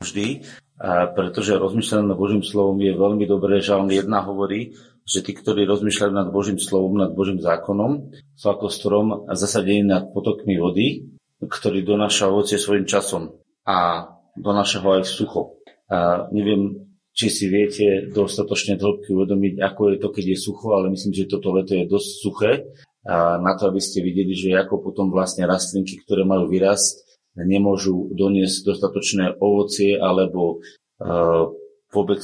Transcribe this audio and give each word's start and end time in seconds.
vždy, 0.00 0.48
pretože 1.12 1.60
rozmýšľanie 1.60 2.08
nad 2.08 2.16
Božím 2.16 2.40
slovom 2.40 2.80
je 2.80 2.96
veľmi 2.96 3.28
dobré. 3.28 3.60
Žalm 3.60 3.92
1 3.92 4.08
hovorí, 4.24 4.72
že 5.04 5.20
tí, 5.20 5.36
ktorí 5.36 5.68
rozmýšľajú 5.68 6.12
nad 6.12 6.32
Božím 6.32 6.56
slovom, 6.56 6.96
nad 6.96 7.12
Božím 7.12 7.36
zákonom, 7.36 8.08
sú 8.32 8.46
ako 8.48 8.72
strom 8.72 9.06
zasadení 9.28 9.84
nad 9.84 10.08
potokmi 10.08 10.56
vody, 10.56 11.12
ktorý 11.44 11.84
donáša 11.84 12.32
ovocie 12.32 12.56
svojim 12.56 12.88
časom 12.88 13.36
a 13.68 14.08
donáša 14.40 14.80
ho 14.80 14.96
aj 14.96 15.04
sucho. 15.04 15.60
A 15.92 16.32
neviem, 16.32 16.88
či 17.12 17.28
si 17.28 17.52
viete 17.52 18.08
dostatočne 18.08 18.80
hĺbky 18.80 19.12
uvedomiť, 19.12 19.60
ako 19.60 19.80
je 19.92 19.96
to, 20.00 20.08
keď 20.08 20.24
je 20.32 20.38
sucho, 20.40 20.72
ale 20.72 20.88
myslím, 20.96 21.12
že 21.12 21.28
toto 21.28 21.52
leto 21.52 21.76
je 21.76 21.84
dosť 21.84 22.10
suché 22.24 22.52
a 23.04 23.36
na 23.36 23.52
to, 23.52 23.68
aby 23.68 23.80
ste 23.82 24.00
videli, 24.00 24.32
že 24.32 24.56
ako 24.56 24.80
potom 24.80 25.12
vlastne 25.12 25.44
rastlinky, 25.44 26.00
ktoré 26.00 26.24
majú 26.24 26.48
vyrast, 26.48 27.04
nemôžu 27.38 28.10
doniesť 28.14 28.66
dostatočné 28.66 29.38
ovocie 29.38 29.98
alebo 29.98 30.62
uh, 31.02 31.50
vôbec 31.90 32.22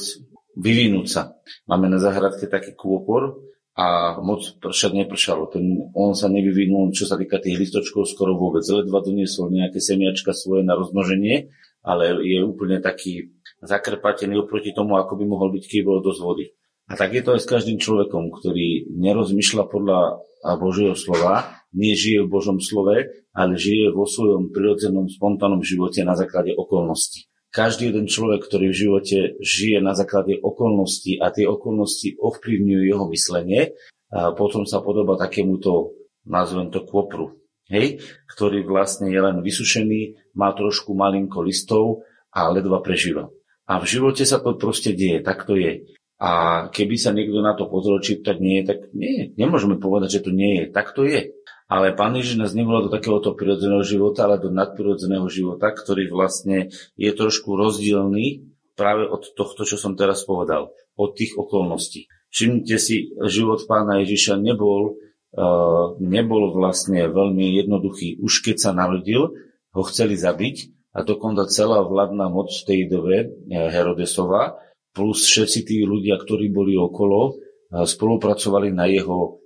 vyvinúť 0.57 1.07
sa. 1.07 1.21
Máme 1.69 1.87
na 1.87 2.01
záhradke 2.01 2.49
taký 2.49 2.73
kôpor 2.73 3.39
a 3.77 4.17
moc 4.25 4.41
však 4.57 4.97
nepršalo. 5.05 5.53
Ten, 5.53 5.93
on 5.93 6.17
sa 6.17 6.27
nevyvinul, 6.33 6.89
čo 6.97 7.05
sa 7.05 7.13
týka 7.13 7.37
tých 7.37 7.61
listočkov, 7.61 8.09
skoro 8.09 8.33
vôbec. 8.33 8.65
Ledva 8.65 9.05
doniesol 9.05 9.53
nejaké 9.53 9.77
semiačka 9.77 10.33
svoje 10.33 10.65
na 10.65 10.73
rozmnoženie, 10.73 11.53
ale 11.85 12.17
je 12.25 12.41
úplne 12.41 12.81
taký 12.81 13.37
zakrpatený 13.61 14.41
oproti 14.41 14.73
tomu, 14.73 14.97
ako 14.97 15.13
by 15.21 15.25
mohol 15.29 15.53
byť, 15.53 15.63
keď 15.69 15.81
bolo 15.85 16.01
dosť 16.01 16.21
vody. 16.25 16.45
A 16.87 16.95
tak 16.97 17.13
je 17.13 17.21
to 17.21 17.35
aj 17.37 17.41
s 17.43 17.51
každým 17.51 17.77
človekom, 17.77 18.33
ktorý 18.33 18.89
nerozmýšľa 18.97 19.63
podľa 19.69 20.23
Božieho 20.55 20.95
slova, 20.95 21.59
nie 21.75 21.91
žije 21.97 22.23
v 22.23 22.31
Božom 22.31 22.63
slove, 22.63 23.11
ale 23.35 23.53
žije 23.59 23.91
vo 23.91 24.07
svojom 24.07 24.55
prirodzenom, 24.55 25.11
spontánnom 25.11 25.59
živote 25.65 26.07
na 26.07 26.15
základe 26.15 26.55
okolností. 26.55 27.27
Každý 27.51 27.91
jeden 27.91 28.07
človek, 28.07 28.45
ktorý 28.47 28.71
v 28.71 28.79
živote 28.79 29.17
žije 29.41 29.81
na 29.81 29.97
základe 29.97 30.37
okolností 30.39 31.17
a 31.17 31.33
tie 31.33 31.49
okolnosti 31.49 32.15
ovplyvňujú 32.21 32.83
jeho 32.85 33.05
myslenie, 33.11 33.75
a 34.07 34.31
potom 34.31 34.63
sa 34.63 34.79
podoba 34.79 35.19
takémuto, 35.19 35.97
nazvem 36.23 36.71
to 36.71 36.87
kvopru, 36.87 37.43
hej, 37.67 37.99
ktorý 38.31 38.63
vlastne 38.63 39.11
je 39.11 39.19
len 39.19 39.43
vysušený, 39.43 40.31
má 40.35 40.55
trošku 40.55 40.95
malinko 40.95 41.43
listov 41.43 42.07
a 42.31 42.47
ledva 42.51 42.79
prežíva. 42.79 43.27
A 43.67 43.83
v 43.83 43.85
živote 43.99 44.23
sa 44.23 44.39
to 44.39 44.55
proste 44.55 44.95
deje, 44.95 45.19
tak 45.19 45.43
to 45.43 45.59
je. 45.59 45.83
A 46.17 46.65
keby 46.73 46.97
sa 46.97 47.13
niekto 47.13 47.45
na 47.45 47.53
to 47.53 47.69
pozrel, 47.69 48.01
či 48.01 48.17
tak 48.25 48.41
nie 48.41 48.61
je, 48.61 48.73
tak 48.73 48.79
nie, 48.97 49.37
nemôžeme 49.37 49.77
povedať, 49.77 50.17
že 50.17 50.23
to 50.25 50.31
nie 50.33 50.61
je. 50.61 50.65
Tak 50.73 50.97
to 50.97 51.05
je. 51.05 51.37
Ale 51.69 51.93
Pán 51.93 52.15
Ježiš 52.17 52.41
nás 52.41 52.55
nevolá 52.57 52.81
do 52.81 52.89
takéhoto 52.89 53.37
prirodzeného 53.37 53.85
života, 53.85 54.25
ale 54.25 54.41
do 54.41 54.49
nadprirodzeného 54.49 55.27
života, 55.29 55.69
ktorý 55.69 56.09
vlastne 56.09 56.73
je 56.97 57.11
trošku 57.13 57.53
rozdielný 57.53 58.49
práve 58.73 59.05
od 59.05 59.29
tohto, 59.35 59.67
čo 59.67 59.77
som 59.77 59.93
teraz 59.93 60.23
povedal, 60.23 60.73
od 60.97 61.09
tých 61.13 61.37
okolností. 61.37 62.09
Všimnite 62.33 62.77
si, 62.81 63.13
život 63.29 63.61
pána 63.67 64.01
Ježiša 64.01 64.39
nebol, 64.39 64.95
uh, 65.35 65.97
nebol 65.99 66.55
vlastne 66.55 67.11
veľmi 67.11 67.61
jednoduchý. 67.61 68.23
Už 68.23 68.41
keď 68.41 68.55
sa 68.57 68.71
narodil, 68.71 69.35
ho 69.75 69.83
chceli 69.85 70.17
zabiť 70.17 70.73
a 70.97 71.05
dokonca 71.05 71.45
celá 71.51 71.85
vládna 71.85 72.33
moc 72.33 72.49
v 72.49 72.65
tej 72.65 72.79
dobe 72.89 73.15
eh, 73.21 73.27
Herodesova 73.51 74.57
plus 74.97 75.29
všetci 75.29 75.59
tí 75.61 75.85
ľudia, 75.85 76.17
ktorí 76.17 76.49
boli 76.49 76.73
okolo, 76.73 77.37
spolupracovali 77.69 78.73
na 78.73 78.89
jeho 78.89 79.37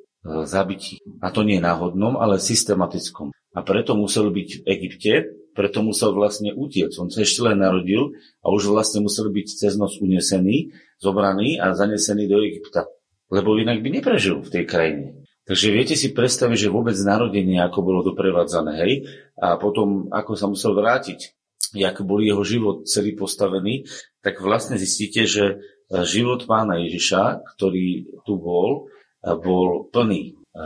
zabití. 0.48 1.04
A 1.20 1.36
to 1.36 1.44
nie 1.44 1.60
náhodnom, 1.60 2.16
ale 2.16 2.40
systematickom. 2.40 3.36
A 3.52 3.60
preto 3.68 4.00
musel 4.00 4.32
byť 4.32 4.50
v 4.64 4.66
Egypte, 4.72 5.14
preto 5.52 5.84
musel 5.84 6.16
vlastne 6.16 6.56
utiec. 6.56 6.96
On 6.96 7.12
sa 7.12 7.28
ešte 7.28 7.44
len 7.44 7.60
narodil 7.60 8.16
a 8.40 8.48
už 8.48 8.72
vlastne 8.72 9.04
musel 9.04 9.28
byť 9.28 9.48
cez 9.52 9.76
noc 9.76 10.00
unesený, 10.00 10.72
zobraný 11.04 11.60
a 11.60 11.76
zanesený 11.76 12.32
do 12.32 12.40
Egypta. 12.40 12.88
Lebo 13.28 13.60
inak 13.60 13.84
by 13.84 14.00
neprežil 14.00 14.40
v 14.40 14.48
tej 14.48 14.64
krajine. 14.64 15.28
Takže 15.44 15.68
viete 15.74 16.00
si 16.00 16.16
predstaviť, 16.16 16.70
že 16.70 16.72
vôbec 16.72 16.96
narodenie, 17.04 17.60
ako 17.60 17.80
bolo 17.84 18.00
doprevádzané, 18.08 18.72
hej? 18.88 18.94
A 19.36 19.60
potom, 19.60 20.08
ako 20.08 20.38
sa 20.40 20.48
musel 20.48 20.72
vrátiť 20.72 21.41
jak 21.72 22.04
bol 22.04 22.20
jeho 22.20 22.44
život 22.44 22.88
celý 22.88 23.16
postavený, 23.16 23.88
tak 24.20 24.40
vlastne 24.44 24.76
zistíte, 24.76 25.24
že 25.26 25.44
e, 25.48 25.56
život 26.04 26.44
pána 26.46 26.78
Ježiša, 26.84 27.42
ktorý 27.58 28.22
tu 28.28 28.34
bol, 28.38 28.92
e, 29.24 29.34
bol 29.36 29.88
plný 29.90 30.24
e, 30.30 30.62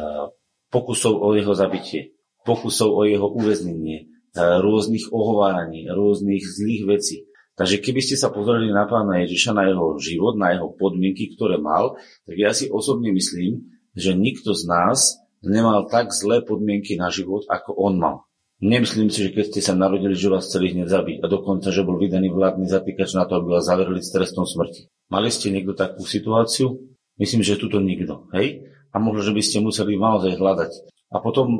pokusov 0.73 1.13
o 1.21 1.33
jeho 1.37 1.53
zabitie, 1.53 2.17
pokusov 2.43 2.89
o 2.91 3.01
jeho 3.07 3.31
uväznenie, 3.31 4.11
rôznych 4.35 5.15
ohováraní, 5.15 5.87
rôznych 5.87 6.43
zlých 6.43 6.83
vecí. 6.83 7.17
Takže 7.55 7.79
keby 7.79 8.03
ste 8.03 8.19
sa 8.19 8.27
pozreli 8.35 8.67
na 8.67 8.83
pána 8.83 9.23
Ježiša, 9.23 9.55
na 9.55 9.71
jeho 9.71 9.95
život, 9.95 10.35
na 10.35 10.51
jeho 10.51 10.75
podmienky, 10.75 11.39
ktoré 11.39 11.55
mal, 11.55 11.95
tak 12.27 12.35
ja 12.35 12.51
si 12.51 12.67
osobne 12.67 13.15
myslím, 13.15 13.63
že 13.95 14.11
nikto 14.11 14.51
z 14.51 14.67
nás 14.67 15.23
nemal 15.39 15.87
tak 15.87 16.11
zlé 16.11 16.43
podmienky 16.43 16.99
na 16.99 17.07
život, 17.07 17.47
ako 17.47 17.71
on 17.79 17.95
mal. 17.95 18.17
Nemyslím 18.63 19.11
si, 19.11 19.27
že 19.27 19.35
keď 19.35 19.45
ste 19.51 19.61
sa 19.61 19.75
narodili, 19.75 20.15
že 20.15 20.31
vás 20.31 20.47
chceli 20.47 20.71
hneď 20.71 20.87
zabiť 20.87 21.17
a 21.19 21.25
dokonca, 21.27 21.75
že 21.75 21.83
bol 21.83 21.99
vydaný 21.99 22.31
vládny 22.31 22.71
zatýkač 22.71 23.11
na 23.11 23.27
to, 23.27 23.43
aby 23.43 23.59
vás 23.59 23.67
zaverili 23.67 23.99
s 23.99 24.15
trestom 24.15 24.47
smrti. 24.47 24.87
Mali 25.11 25.27
ste 25.27 25.51
niekto 25.51 25.75
takú 25.75 26.07
situáciu? 26.07 26.79
Myslím, 27.19 27.43
že 27.43 27.59
tuto 27.59 27.83
nikto. 27.83 28.31
Hej? 28.31 28.63
A 28.95 28.99
možno, 29.03 29.27
že 29.27 29.35
by 29.35 29.41
ste 29.43 29.59
museli 29.59 29.99
naozaj 29.99 30.39
hľadať. 30.39 30.71
A 31.11 31.19
potom 31.19 31.47
e, 31.51 31.59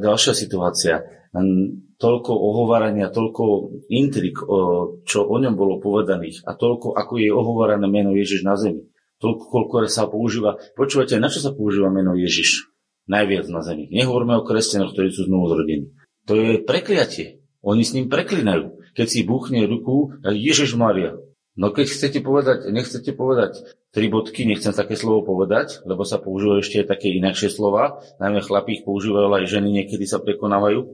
ďalšia 0.00 0.32
situácia. 0.32 1.04
Toľko 1.96 2.32
ohovárania, 2.32 3.08
toľko 3.08 3.72
intrik, 3.88 4.44
o, 4.44 5.00
čo 5.08 5.24
o 5.24 5.36
ňom 5.40 5.56
bolo 5.56 5.80
povedaných 5.80 6.44
a 6.44 6.52
toľko, 6.52 6.92
ako 6.92 7.12
je 7.16 7.32
ohovárané 7.32 7.88
meno 7.88 8.12
Ježiš 8.12 8.44
na 8.44 8.52
zemi. 8.52 8.84
Toľko, 9.16 9.44
koľko 9.48 9.74
sa 9.88 10.10
používa. 10.12 10.60
Počúvate, 10.76 11.16
na 11.16 11.32
čo 11.32 11.40
sa 11.40 11.56
používa 11.56 11.88
meno 11.88 12.12
Ježiš? 12.12 12.68
Najviac 13.08 13.48
na 13.48 13.64
zemi. 13.64 13.88
Nehovorme 13.88 14.36
o 14.36 14.44
kresťanoch, 14.44 14.92
ktorí 14.92 15.08
sú 15.08 15.24
znovu 15.24 15.56
zrodení. 15.56 15.88
To 16.30 16.38
je 16.38 16.62
prekliatie. 16.62 17.42
Oni 17.62 17.82
s 17.86 17.94
ním 17.94 18.10
preklinajú. 18.10 18.78
Keď 18.92 19.06
si 19.08 19.26
buchne 19.26 19.64
ruku, 19.66 20.18
Ježiš 20.22 20.74
Maria. 20.78 21.16
No 21.52 21.68
keď 21.68 21.86
chcete 21.92 22.18
povedať, 22.24 22.72
nechcete 22.72 23.12
povedať 23.12 23.60
tri 23.92 24.08
bodky, 24.08 24.48
nechcem 24.48 24.72
také 24.72 24.96
slovo 24.96 25.20
povedať, 25.20 25.84
lebo 25.84 26.00
sa 26.08 26.16
používajú 26.16 26.64
ešte 26.64 26.80
také 26.88 27.12
inakšie 27.12 27.52
slova, 27.52 28.00
najmä 28.16 28.40
chlapí 28.40 28.80
ich 28.80 28.84
používajú, 28.88 29.28
ale 29.28 29.44
aj 29.44 29.52
ženy 29.52 29.68
niekedy 29.68 30.08
sa 30.08 30.16
prekonávajú. 30.16 30.88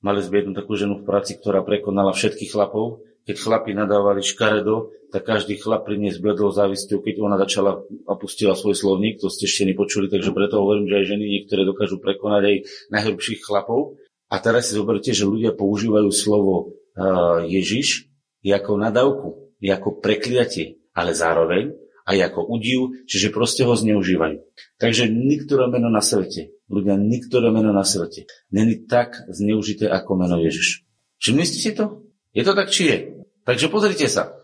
Mali 0.00 0.20
sme 0.22 0.40
jednu 0.40 0.52
takú 0.54 0.78
ženu 0.78 1.02
v 1.02 1.06
práci, 1.10 1.36
ktorá 1.36 1.66
prekonala 1.66 2.14
všetkých 2.14 2.54
chlapov. 2.54 3.02
Keď 3.26 3.36
chlapi 3.36 3.76
nadávali 3.76 4.24
škaredo, 4.24 4.94
tak 5.10 5.26
každý 5.26 5.58
chlap 5.58 5.84
pri 5.84 5.98
nej 5.98 6.14
zbledol 6.14 6.54
závisťou, 6.54 7.02
keď 7.02 7.14
ona 7.20 7.36
začala 7.36 7.82
a 8.06 8.12
pustila 8.14 8.54
svoj 8.54 8.78
slovník, 8.78 9.18
to 9.18 9.28
ste 9.28 9.50
ešte 9.50 9.66
nepočuli, 9.66 10.06
takže 10.06 10.30
preto 10.30 10.62
hovorím, 10.62 10.86
že 10.86 11.02
aj 11.02 11.04
ženy 11.04 11.24
niektoré 11.26 11.66
dokážu 11.66 11.98
prekonať 11.98 12.42
aj 12.46 12.56
najhrubších 12.94 13.42
chlapov. 13.42 14.00
A 14.30 14.38
teraz 14.38 14.70
si 14.70 14.78
zoberte, 14.78 15.10
že 15.10 15.26
ľudia 15.26 15.52
používajú 15.58 16.08
slovo 16.14 16.54
uh, 16.94 17.42
Ježiš 17.44 18.06
ako 18.46 18.78
nadávku, 18.78 19.28
ako 19.60 19.88
prekliatie, 20.00 20.80
ale 20.96 21.12
zároveň 21.12 21.76
aj 22.08 22.32
ako 22.32 22.40
udiv, 22.48 23.06
čiže 23.06 23.30
proste 23.30 23.62
ho 23.62 23.76
zneužívajú. 23.76 24.40
Takže 24.80 25.06
niektoré 25.12 25.68
meno 25.68 25.92
na 25.92 26.00
svete, 26.00 26.56
ľudia, 26.66 26.96
niektoré 26.96 27.52
meno 27.52 27.70
na 27.70 27.84
svete, 27.84 28.26
není 28.50 28.86
tak 28.88 29.14
zneužité 29.28 29.86
ako 29.86 30.16
meno 30.16 30.40
Ježiš. 30.40 30.88
Všimli 31.20 31.44
ste 31.44 31.58
si 31.60 31.70
to? 31.76 32.08
Je 32.32 32.42
to 32.42 32.56
tak, 32.56 32.72
či 32.72 32.82
je? 32.88 32.98
Takže 33.44 33.68
pozrite 33.68 34.08
sa. 34.08 34.34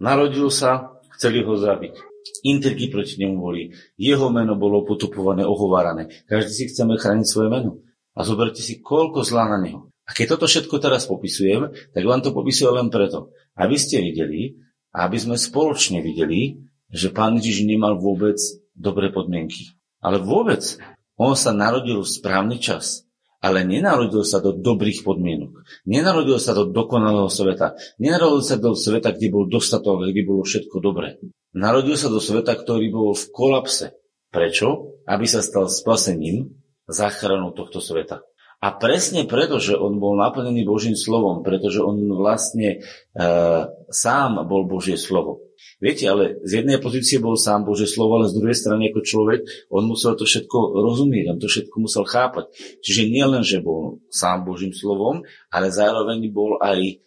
Narodil 0.00 0.48
sa, 0.48 1.02
chceli 1.16 1.44
ho 1.44 1.54
zabiť. 1.54 1.94
Intriky 2.42 2.90
proti 2.90 3.22
nemu 3.22 3.36
boli. 3.38 3.70
Jeho 3.96 4.28
meno 4.32 4.58
bolo 4.58 4.82
potupované, 4.82 5.46
ohovárané. 5.46 6.10
Každý 6.26 6.52
si 6.52 6.64
chceme 6.70 6.98
chrániť 6.98 7.26
svoje 7.26 7.48
meno. 7.52 7.85
A 8.16 8.24
zoberte 8.24 8.64
si, 8.64 8.80
koľko 8.80 9.20
zlá 9.20 9.44
na 9.52 9.60
neho. 9.60 9.92
A 10.08 10.16
keď 10.16 10.38
toto 10.38 10.48
všetko 10.48 10.80
teraz 10.80 11.04
popisujem, 11.04 11.68
tak 11.92 12.02
vám 12.06 12.24
to 12.24 12.32
popisujem 12.32 12.72
len 12.72 12.88
preto, 12.88 13.34
aby 13.58 13.76
ste 13.76 14.00
videli 14.00 14.56
a 14.94 15.04
aby 15.04 15.20
sme 15.20 15.36
spoločne 15.36 16.00
videli, 16.00 16.64
že 16.88 17.12
pán 17.12 17.36
Ježiš 17.36 17.68
nemal 17.68 17.98
vôbec 17.98 18.38
dobré 18.72 19.12
podmienky. 19.12 19.76
Ale 20.00 20.22
vôbec. 20.22 20.62
On 21.16 21.34
sa 21.34 21.50
narodil 21.50 22.00
v 22.00 22.08
správny 22.08 22.60
čas, 22.60 23.08
ale 23.40 23.64
nenarodil 23.64 24.22
sa 24.22 24.38
do 24.38 24.52
dobrých 24.52 25.02
podmienok. 25.02 25.64
Nenarodil 25.88 26.36
sa 26.36 26.52
do 26.52 26.68
dokonalého 26.68 27.28
sveta. 27.32 27.76
Nenarodil 27.96 28.44
sa 28.44 28.56
do 28.60 28.76
sveta, 28.76 29.16
kde 29.16 29.28
bol 29.32 29.48
dostatok, 29.48 30.06
kde 30.06 30.22
bolo 30.28 30.44
všetko 30.44 30.76
dobré. 30.78 31.16
Narodil 31.56 31.96
sa 31.96 32.12
do 32.12 32.20
sveta, 32.20 32.52
ktorý 32.52 32.92
bol 32.92 33.16
v 33.16 33.24
kolapse. 33.32 33.96
Prečo? 34.28 35.00
Aby 35.08 35.24
sa 35.24 35.40
stal 35.40 35.72
spasením 35.72 36.52
záchranu 36.86 37.52
tohto 37.52 37.82
sveta. 37.82 38.22
A 38.56 38.72
presne 38.72 39.28
preto, 39.28 39.60
že 39.60 39.76
on 39.76 40.00
bol 40.00 40.16
naplnený 40.16 40.64
Božím 40.64 40.96
slovom, 40.96 41.44
pretože 41.44 41.84
on 41.84 42.00
vlastne 42.16 42.80
e, 43.12 43.26
sám 43.92 44.48
bol 44.48 44.64
Božie 44.64 44.96
slovo. 44.96 45.44
Viete, 45.76 46.08
ale 46.08 46.40
z 46.40 46.64
jednej 46.64 46.80
pozície 46.80 47.20
bol 47.20 47.36
sám 47.36 47.68
Božie 47.68 47.84
slovo, 47.84 48.16
ale 48.16 48.32
z 48.32 48.40
druhej 48.40 48.56
strany 48.56 48.88
ako 48.88 49.00
človek, 49.04 49.40
on 49.68 49.84
musel 49.84 50.16
to 50.16 50.24
všetko 50.24 50.72
rozumieť, 50.72 51.36
on 51.36 51.38
to 51.38 51.52
všetko 51.52 51.76
musel 51.84 52.08
chápať. 52.08 52.48
Čiže 52.80 53.12
nie 53.12 53.24
len, 53.28 53.44
že 53.44 53.60
bol 53.60 54.00
sám 54.08 54.48
Božím 54.48 54.72
slovom, 54.72 55.20
ale 55.52 55.68
zároveň 55.68 56.32
bol 56.32 56.56
aj 56.64 57.04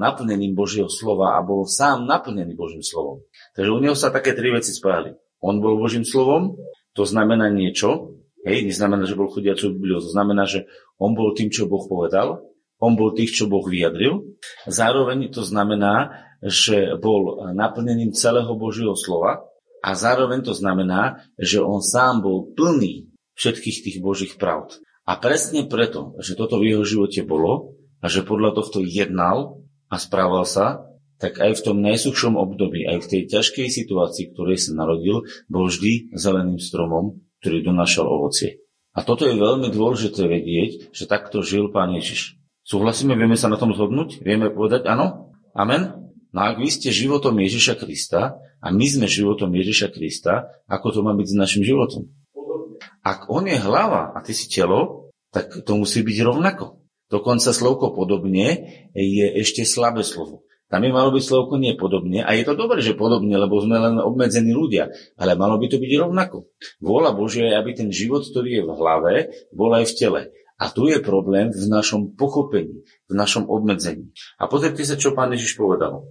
naplnením 0.00 0.56
Božieho 0.56 0.88
slova 0.88 1.36
a 1.36 1.44
bol 1.44 1.68
sám 1.68 2.08
naplnený 2.08 2.56
Božím 2.56 2.80
slovom. 2.80 3.20
Takže 3.52 3.70
u 3.70 3.78
neho 3.84 3.92
sa 3.92 4.08
také 4.08 4.32
tri 4.32 4.48
veci 4.48 4.72
spájali. 4.72 5.12
On 5.44 5.60
bol 5.60 5.76
Božím 5.76 6.08
slovom, 6.08 6.56
to 6.96 7.04
znamená 7.04 7.52
niečo, 7.52 8.16
hej, 8.46 8.66
neznamená, 8.66 9.06
že 9.06 9.18
bol 9.18 9.30
chudiacou 9.30 9.74
Bibliou, 9.74 10.02
to 10.02 10.10
znamená, 10.10 10.46
že 10.46 10.66
on 10.98 11.14
bol 11.14 11.34
tým, 11.34 11.48
čo 11.50 11.70
Boh 11.70 11.82
povedal, 11.86 12.42
on 12.82 12.98
bol 12.98 13.14
tých, 13.14 13.38
čo 13.38 13.46
Boh 13.46 13.62
vyjadril. 13.62 14.34
Zároveň 14.66 15.30
to 15.30 15.46
znamená, 15.46 16.26
že 16.42 16.98
bol 16.98 17.54
naplnením 17.54 18.10
celého 18.10 18.50
Božieho 18.58 18.98
slova 18.98 19.46
a 19.86 19.94
zároveň 19.94 20.42
to 20.42 20.50
znamená, 20.50 21.22
že 21.38 21.62
on 21.62 21.78
sám 21.78 22.26
bol 22.26 22.50
plný 22.58 23.06
všetkých 23.38 23.78
tých 23.86 23.98
Božích 24.02 24.34
pravd. 24.34 24.82
A 25.06 25.14
presne 25.18 25.66
preto, 25.70 26.18
že 26.18 26.34
toto 26.34 26.58
v 26.58 26.74
jeho 26.74 26.82
živote 26.82 27.22
bolo, 27.22 27.78
a 28.02 28.10
že 28.10 28.26
podľa 28.26 28.58
tohto 28.58 28.82
jednal 28.82 29.62
a 29.86 29.96
správal 29.98 30.42
sa, 30.42 30.90
tak 31.22 31.38
aj 31.38 31.54
v 31.54 31.64
tom 31.70 31.78
najsuchšom 31.86 32.34
období, 32.34 32.82
aj 32.82 33.06
v 33.06 33.10
tej 33.14 33.22
ťažkej 33.30 33.70
situácii, 33.70 34.34
ktorej 34.34 34.58
sa 34.58 34.74
narodil, 34.74 35.22
bol 35.46 35.70
vždy 35.70 36.10
zeleným 36.18 36.58
stromom, 36.58 37.22
ktorý 37.42 37.66
donášal 37.66 38.06
ovocie. 38.06 38.62
A 38.94 39.02
toto 39.02 39.26
je 39.26 39.34
veľmi 39.34 39.74
dôležité 39.74 40.30
vedieť, 40.30 40.94
že 40.94 41.10
takto 41.10 41.42
žil 41.42 41.74
Pán 41.74 41.90
Ježiš. 41.90 42.38
Súhlasíme, 42.62 43.18
vieme 43.18 43.34
sa 43.34 43.50
na 43.50 43.58
tom 43.58 43.74
zhodnúť? 43.74 44.22
Vieme 44.22 44.54
povedať 44.54 44.86
áno? 44.86 45.34
Amen? 45.50 46.14
No 46.30 46.38
ak 46.46 46.62
vy 46.62 46.70
ste 46.70 46.94
životom 46.94 47.34
Ježiša 47.42 47.82
Krista 47.82 48.38
a 48.62 48.70
my 48.70 48.86
sme 48.86 49.10
životom 49.10 49.50
Ježiša 49.50 49.90
Krista, 49.90 50.48
ako 50.70 50.86
to 50.94 51.00
má 51.02 51.12
byť 51.18 51.28
s 51.28 51.36
našim 51.36 51.66
životom? 51.66 52.08
Ak 53.02 53.26
on 53.26 53.50
je 53.50 53.58
hlava 53.58 54.14
a 54.14 54.22
ty 54.22 54.30
si 54.30 54.46
telo, 54.46 55.10
tak 55.34 55.66
to 55.66 55.72
musí 55.74 56.06
byť 56.06 56.18
rovnako. 56.22 56.78
Dokonca 57.10 57.50
slovko 57.50 57.92
podobne 57.92 58.70
je 58.94 59.26
ešte 59.42 59.66
slabé 59.66 60.06
slovo. 60.06 60.46
Tam 60.72 60.80
je 60.80 60.88
malo 60.88 61.12
byť 61.12 61.20
slovko 61.20 61.60
nie 61.60 61.76
podobne 61.76 62.24
a 62.24 62.32
je 62.32 62.48
to 62.48 62.56
dobré, 62.56 62.80
že 62.80 62.96
podobne, 62.96 63.36
lebo 63.36 63.60
sme 63.60 63.76
len 63.76 64.00
obmedzení 64.00 64.56
ľudia, 64.56 64.88
ale 65.20 65.36
malo 65.36 65.60
by 65.60 65.68
to 65.68 65.76
byť 65.76 65.92
rovnako. 66.00 66.48
Vôľa 66.80 67.12
Božia 67.12 67.52
je, 67.52 67.58
aby 67.60 67.70
ten 67.76 67.92
život, 67.92 68.24
ktorý 68.24 68.48
je 68.56 68.62
v 68.64 68.72
hlave, 68.72 69.12
bol 69.52 69.68
aj 69.76 69.92
v 69.92 69.96
tele. 70.00 70.22
A 70.56 70.72
tu 70.72 70.88
je 70.88 70.96
problém 71.04 71.52
v 71.52 71.64
našom 71.68 72.16
pochopení, 72.16 72.88
v 72.88 73.12
našom 73.12 73.52
obmedzení. 73.52 74.16
A 74.40 74.48
pozrite 74.48 74.80
sa, 74.88 74.96
čo 74.96 75.12
pán 75.12 75.28
Ježiš 75.36 75.60
povedal. 75.60 76.08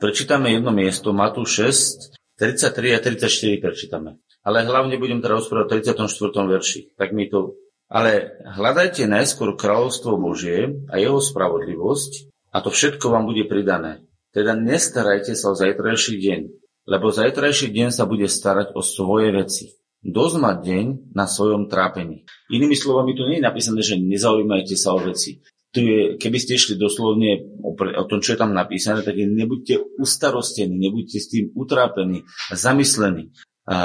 Prečítame 0.00 0.56
jedno 0.56 0.72
miesto, 0.72 1.12
Matúš 1.12 1.68
6, 1.68 2.40
33 2.40 2.96
a 2.96 2.98
34 3.04 3.60
prečítame. 3.60 4.24
Ale 4.40 4.64
hlavne 4.64 4.96
budem 4.96 5.20
teraz 5.20 5.44
rozprávať 5.44 5.84
v 5.84 6.00
34. 6.00 6.48
verši. 6.48 6.80
Tak 6.96 7.12
mi 7.12 7.28
to 7.28 7.60
ale 7.86 8.42
hľadajte 8.42 9.06
najskôr 9.06 9.54
kráľovstvo 9.54 10.18
Božie 10.18 10.82
a 10.90 10.98
jeho 10.98 11.22
spravodlivosť 11.22 12.34
a 12.56 12.64
to 12.64 12.72
všetko 12.72 13.12
vám 13.12 13.28
bude 13.28 13.44
pridané. 13.44 14.00
Teda 14.32 14.56
nestarajte 14.56 15.36
sa 15.36 15.52
o 15.52 15.58
zajtrajší 15.58 16.16
deň, 16.16 16.40
lebo 16.88 17.12
zajtrajší 17.12 17.68
deň 17.68 17.88
sa 17.92 18.08
bude 18.08 18.24
starať 18.24 18.72
o 18.72 18.80
svoje 18.80 19.28
veci. 19.36 19.76
Dosť 20.00 20.36
má 20.40 20.56
deň 20.56 21.12
na 21.12 21.28
svojom 21.28 21.68
trápení. 21.68 22.24
Inými 22.48 22.72
slovami, 22.72 23.12
tu 23.12 23.28
nie 23.28 23.42
je 23.42 23.48
napísané, 23.48 23.80
že 23.84 24.00
nezaujímajte 24.00 24.72
sa 24.72 24.96
o 24.96 25.04
veci. 25.04 25.44
Tu 25.74 25.84
je, 25.84 26.00
keby 26.16 26.38
ste 26.40 26.56
išli 26.56 26.80
doslovne 26.80 27.60
o, 27.60 27.76
o 27.76 28.04
tom, 28.08 28.24
čo 28.24 28.32
je 28.32 28.40
tam 28.40 28.56
napísané, 28.56 29.04
tak 29.04 29.18
nebuďte 29.20 30.00
ustarostení, 30.00 30.72
nebuďte 30.72 31.18
s 31.20 31.28
tým 31.28 31.52
utrápení, 31.52 32.24
zamyslení. 32.54 33.36
A, 33.68 33.76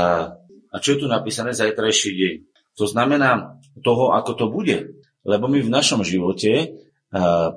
a 0.71 0.75
čo 0.79 0.95
je 0.95 1.03
tu 1.03 1.07
napísané? 1.12 1.51
Zajtrajší 1.51 2.12
deň. 2.15 2.35
To 2.79 2.85
znamená 2.88 3.59
toho, 3.83 4.15
ako 4.15 4.31
to 4.38 4.45
bude. 4.47 4.95
Lebo 5.27 5.50
my 5.50 5.59
v 5.59 5.73
našom 5.73 6.06
živote 6.06 6.81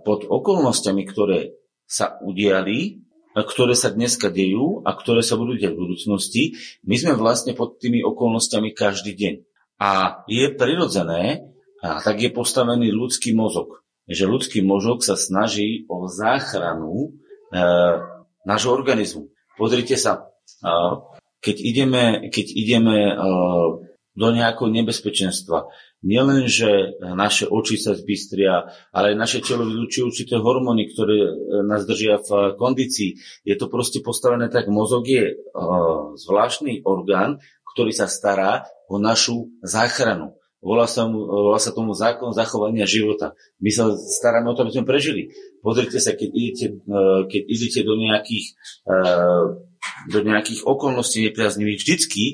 pod 0.03 0.21
okolnostiami, 0.27 1.03
ktoré 1.07 1.55
sa 1.87 2.19
udiali, 2.19 3.05
ktoré 3.35 3.75
sa 3.75 3.91
dneska 3.91 4.31
dejú 4.31 4.87
a 4.87 4.95
ktoré 4.95 5.23
sa 5.23 5.35
budú 5.35 5.59
diať 5.59 5.75
v 5.75 5.83
budúcnosti, 5.83 6.43
my 6.87 6.95
sme 6.95 7.19
vlastne 7.19 7.55
pod 7.59 7.83
tými 7.83 8.03
okolnostiami 8.07 8.71
každý 8.71 9.19
deň. 9.19 9.35
A 9.83 10.23
je 10.31 10.47
prirodzené, 10.55 11.51
a 11.83 11.99
tak 11.99 12.23
je 12.23 12.31
postavený 12.31 12.95
ľudský 12.95 13.35
mozog. 13.35 13.83
Že 14.07 14.31
ľudský 14.31 14.61
mozog 14.63 15.03
sa 15.03 15.19
snaží 15.19 15.85
o 15.91 16.07
záchranu 16.07 17.11
e, 17.53 17.59
nášho 18.47 18.71
organizmu. 18.71 19.29
Pozrite 19.59 19.99
sa, 19.99 20.31
e, 20.63 20.71
keď 21.43 21.57
ideme, 21.59 22.05
keď 22.31 22.47
ideme 22.55 22.99
e, 23.11 23.15
do 24.15 24.31
nejakého 24.31 24.71
nebezpečenstva. 24.71 25.67
Nielen, 26.07 26.47
že 26.47 26.95
naše 27.03 27.51
oči 27.51 27.81
sa 27.81 27.99
zbystria, 27.99 28.71
ale 28.95 29.15
aj 29.15 29.17
naše 29.19 29.39
telo 29.43 29.67
vylúči 29.67 30.07
určité 30.07 30.39
hormóny, 30.39 30.93
ktoré 30.93 31.17
e, 31.17 31.33
nás 31.65 31.89
držia 31.89 32.21
v 32.23 32.55
kondícii. 32.55 33.19
Je 33.43 33.55
to 33.59 33.67
proste 33.67 34.05
postavené 34.05 34.53
tak, 34.53 34.71
mozog 34.71 35.09
je 35.09 35.35
uh, 35.35 36.13
zvláštny 36.15 36.85
orgán, 36.85 37.41
ktorý 37.75 37.91
sa 37.91 38.07
stará 38.07 38.69
o 38.87 39.01
našu 39.01 39.51
záchranu. 39.65 40.37
Volá 40.61 40.89
sa, 40.89 41.05
volá 41.09 41.61
sa 41.61 41.77
tomu 41.77 41.93
zákon 41.93 42.33
zachovania 42.33 42.89
života. 42.89 43.37
My 43.61 43.69
sa 43.69 43.93
staráme 43.93 44.49
o 44.49 44.57
to, 44.57 44.65
aby 44.65 44.73
sme 44.77 44.89
prežili. 44.89 45.33
Pozrite 45.61 46.01
sa, 46.01 46.13
keď 46.13 46.31
idete, 46.31 46.67
uh, 46.85 47.25
keď 47.27 47.43
idete 47.49 47.81
do 47.81 47.97
nejakých 47.97 48.47
uh, 48.87 49.57
do 50.09 50.21
nejakých 50.25 50.65
okolností 50.65 51.29
nepriaznivých, 51.29 51.81
vždycky 51.81 52.25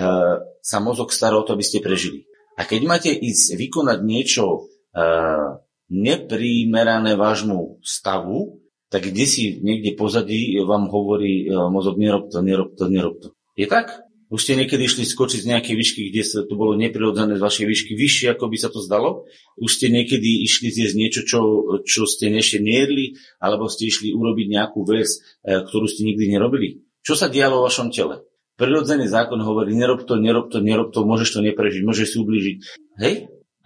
uh, 0.00 0.40
sa 0.64 0.80
mozog 0.80 1.12
stará 1.12 1.36
o 1.36 1.44
to, 1.44 1.52
aby 1.52 1.60
ste 1.60 1.84
prežili. 1.84 2.24
A 2.56 2.64
keď 2.64 2.80
máte 2.88 3.10
ísť 3.12 3.60
vykonať 3.60 3.98
niečo 4.00 4.72
uh, 4.96 5.60
neprimerané 5.92 7.20
vášmu 7.20 7.84
stavu, 7.84 8.64
tak 8.88 9.12
kde 9.12 9.24
si 9.28 9.60
niekde 9.60 9.92
pozadí 9.92 10.56
vám 10.64 10.88
hovorí 10.88 11.44
uh, 11.44 11.68
mozog 11.68 12.00
nerob 12.00 12.32
to, 12.32 12.40
nerob 12.40 12.72
to, 12.80 12.88
nerob 12.88 13.20
to. 13.20 13.28
Je 13.52 13.68
tak? 13.68 13.92
Už 14.32 14.40
ste 14.40 14.56
niekedy 14.56 14.88
išli 14.88 15.04
skočiť 15.04 15.44
z 15.44 15.50
nejakej 15.52 15.76
výšky, 15.76 16.00
kde 16.10 16.22
sa 16.24 16.42
to 16.42 16.56
bolo 16.56 16.74
neprirodzené 16.74 17.36
z 17.36 17.44
vašej 17.44 17.66
výšky 17.68 17.92
vyššie, 17.92 18.26
ako 18.32 18.48
by 18.50 18.56
sa 18.56 18.72
to 18.72 18.80
zdalo? 18.80 19.28
Už 19.60 19.78
ste 19.78 19.92
niekedy 19.92 20.42
išli 20.48 20.72
zjesť 20.72 20.96
niečo, 20.96 21.20
čo, 21.28 21.40
čo 21.84 22.08
ste 22.08 22.32
ešte 22.34 22.58
nejedli, 22.58 23.20
alebo 23.38 23.68
ste 23.68 23.86
išli 23.92 24.10
urobiť 24.10 24.46
nejakú 24.48 24.82
vec, 24.88 25.06
ktorú 25.44 25.86
ste 25.86 26.08
nikdy 26.08 26.34
nerobili? 26.34 26.82
Čo 27.04 27.14
sa 27.14 27.30
dialo 27.30 27.62
vo 27.62 27.68
vašom 27.68 27.92
tele? 27.92 28.26
Prirodzený 28.54 29.10
zákon 29.10 29.42
hovorí, 29.42 29.74
nerob 29.74 30.06
to, 30.06 30.14
nerob 30.14 30.46
to, 30.46 30.62
nerob 30.62 30.94
to, 30.94 31.02
môžeš 31.02 31.38
to 31.38 31.40
neprežiť, 31.42 31.82
môžeš 31.82 32.06
si 32.14 32.16
ublížiť. 32.22 32.56
Hej? 33.02 33.14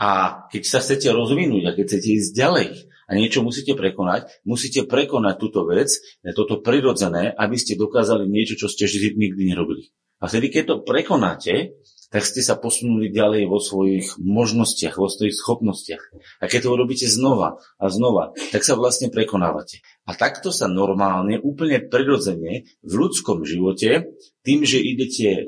A 0.00 0.42
keď 0.48 0.62
sa 0.64 0.78
chcete 0.80 1.12
rozvinúť 1.12 1.62
a 1.68 1.74
keď 1.76 1.84
chcete 1.92 2.08
ísť 2.08 2.30
ďalej 2.32 2.68
a 3.08 3.10
niečo 3.12 3.44
musíte 3.44 3.76
prekonať, 3.76 4.30
musíte 4.48 4.88
prekonať 4.88 5.34
túto 5.36 5.68
vec, 5.68 5.92
toto 6.32 6.64
prirodzené, 6.64 7.34
aby 7.36 7.56
ste 7.60 7.76
dokázali 7.76 8.24
niečo, 8.24 8.56
čo 8.56 8.70
ste 8.70 8.88
nikdy 8.88 9.52
nerobili. 9.52 9.92
A 10.18 10.26
vtedy, 10.26 10.48
keď 10.48 10.64
to 10.64 10.76
prekonáte, 10.86 11.78
tak 12.08 12.24
ste 12.24 12.40
sa 12.40 12.56
posunuli 12.56 13.12
ďalej 13.12 13.48
vo 13.52 13.60
svojich 13.60 14.16
možnostiach, 14.16 14.96
vo 14.96 15.12
svojich 15.12 15.36
schopnostiach. 15.36 16.02
A 16.40 16.48
keď 16.48 16.68
to 16.68 16.72
urobíte 16.72 17.04
znova 17.04 17.60
a 17.76 17.84
znova, 17.92 18.32
tak 18.48 18.64
sa 18.64 18.80
vlastne 18.80 19.12
prekonávate. 19.12 19.84
A 20.08 20.16
takto 20.16 20.48
sa 20.48 20.72
normálne, 20.72 21.36
úplne 21.36 21.84
prirodzene 21.84 22.64
v 22.80 22.92
ľudskom 22.92 23.44
živote, 23.44 24.08
tým, 24.40 24.64
že 24.64 24.80
idete 24.80 25.44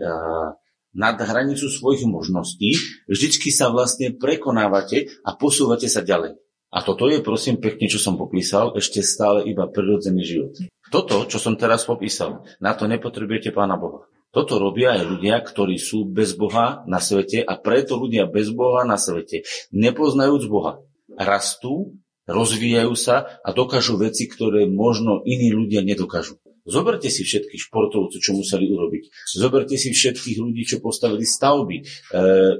nad 0.92 1.16
hranicu 1.16 1.70
svojich 1.70 2.04
možností, 2.04 2.76
vždycky 3.08 3.48
sa 3.48 3.72
vlastne 3.72 4.12
prekonávate 4.12 5.08
a 5.24 5.32
posúvate 5.38 5.88
sa 5.88 6.04
ďalej. 6.04 6.36
A 6.70 6.86
toto 6.86 7.10
je, 7.10 7.18
prosím, 7.18 7.58
pekne, 7.58 7.90
čo 7.90 7.98
som 7.98 8.14
popísal, 8.14 8.78
ešte 8.78 9.02
stále 9.02 9.42
iba 9.48 9.66
prirodzený 9.66 10.22
život. 10.22 10.54
Toto, 10.92 11.26
čo 11.26 11.42
som 11.42 11.58
teraz 11.58 11.82
popísal, 11.82 12.46
na 12.62 12.78
to 12.78 12.86
nepotrebujete 12.86 13.50
Pána 13.50 13.74
Boha. 13.74 14.06
Toto 14.30 14.62
robia 14.62 14.94
aj 14.94 15.10
ľudia, 15.10 15.42
ktorí 15.42 15.74
sú 15.74 16.06
bez 16.06 16.38
Boha 16.38 16.86
na 16.86 17.02
svete 17.02 17.42
a 17.42 17.58
preto 17.58 17.98
ľudia 17.98 18.30
bez 18.30 18.54
Boha 18.54 18.86
na 18.86 18.94
svete, 18.94 19.42
nepoznajúc 19.74 20.46
Boha, 20.46 20.78
rastú, 21.18 21.98
rozvíjajú 22.30 22.94
sa 22.94 23.42
a 23.42 23.50
dokážu 23.50 23.98
veci, 23.98 24.30
ktoré 24.30 24.70
možno 24.70 25.18
iní 25.26 25.50
ľudia 25.50 25.82
nedokážu. 25.82 26.38
Zoberte 26.70 27.10
si 27.10 27.26
všetkých 27.26 27.66
športovcov, 27.66 28.22
čo 28.22 28.32
museli 28.38 28.70
urobiť. 28.70 29.34
Zoberte 29.34 29.74
si 29.74 29.90
všetkých 29.90 30.38
ľudí, 30.38 30.62
čo 30.62 30.78
postavili 30.78 31.26
stavby, 31.26 31.82
e, 31.82 31.84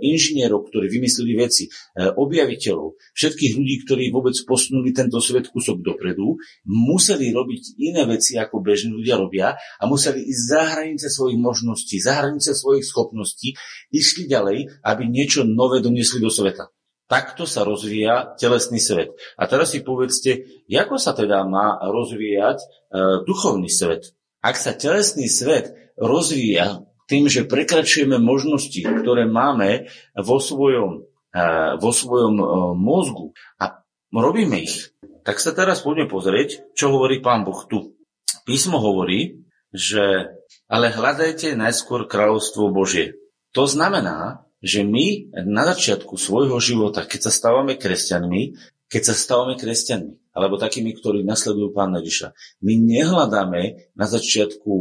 inžinierov, 0.03 0.67
ktorí 0.67 0.91
vymysleli 0.91 1.33
veci, 1.39 1.71
e, 1.71 2.11
objaviteľov, 2.11 2.99
všetkých 3.15 3.53
ľudí, 3.55 3.75
ktorí 3.87 4.11
vôbec 4.11 4.35
posunuli 4.43 4.91
tento 4.91 5.23
svet 5.23 5.55
kusok 5.55 5.79
dopredu, 5.79 6.35
museli 6.67 7.31
robiť 7.31 7.79
iné 7.79 8.03
veci, 8.11 8.35
ako 8.35 8.59
bežní 8.59 8.91
ľudia 8.91 9.15
robia 9.15 9.55
a 9.55 9.85
museli 9.87 10.27
ísť 10.27 10.43
za 10.43 10.63
hranice 10.75 11.07
svojich 11.07 11.39
možností, 11.39 12.03
za 12.03 12.19
hranice 12.19 12.51
svojich 12.51 12.83
schopností, 12.83 13.55
išli 13.95 14.27
ďalej, 14.27 14.83
aby 14.83 15.03
niečo 15.07 15.47
nové 15.47 15.79
doniesli 15.79 16.19
do 16.19 16.35
sveta. 16.35 16.67
Takto 17.11 17.43
sa 17.43 17.67
rozvíja 17.67 18.39
telesný 18.39 18.79
svet. 18.79 19.11
A 19.35 19.51
teraz 19.51 19.75
si 19.75 19.83
povedzte, 19.83 20.47
ako 20.71 20.95
sa 20.95 21.11
teda 21.11 21.43
má 21.43 21.83
rozvíjať 21.83 22.59
e, 22.63 22.67
duchovný 23.27 23.67
svet. 23.67 24.15
Ak 24.39 24.55
sa 24.55 24.79
telesný 24.79 25.27
svet 25.27 25.75
rozvíja 25.99 26.87
tým, 27.11 27.27
že 27.27 27.51
prekračujeme 27.51 28.23
možnosti, 28.23 28.79
ktoré 28.79 29.27
máme 29.27 29.91
vo 30.15 30.39
svojom, 30.39 31.11
e, 31.35 31.43
vo 31.83 31.91
svojom 31.91 32.35
e, 32.39 32.45
mozgu 32.79 33.35
a 33.59 33.83
robíme 34.15 34.63
ich, 34.63 34.95
tak 35.27 35.43
sa 35.43 35.51
teraz 35.51 35.83
poďme 35.83 36.07
pozrieť, 36.07 36.63
čo 36.79 36.95
hovorí 36.95 37.19
pán 37.19 37.43
Boh 37.43 37.67
tu. 37.67 37.99
Písmo 38.47 38.79
hovorí, 38.79 39.43
že 39.75 40.31
ale 40.71 40.95
hľadajte 40.95 41.59
najskôr 41.59 42.07
kráľovstvo 42.07 42.71
Božie. 42.71 43.19
To 43.59 43.67
znamená, 43.67 44.47
že 44.61 44.85
my 44.85 45.35
na 45.49 45.65
začiatku 45.73 46.17
svojho 46.21 46.57
života, 46.61 47.05
keď 47.05 47.29
sa 47.29 47.33
stávame 47.33 47.77
kresťanmi, 47.81 48.57
keď 48.91 49.03
sa 49.13 49.15
stávame 49.17 49.57
kresťanmi, 49.57 50.37
alebo 50.37 50.61
takými, 50.61 50.93
ktorí 50.95 51.25
nasledujú 51.25 51.73
pána 51.73 52.05
Ježiša, 52.05 52.37
my 52.61 52.75
nehľadáme 52.77 53.93
na 53.97 54.07
začiatku 54.07 54.73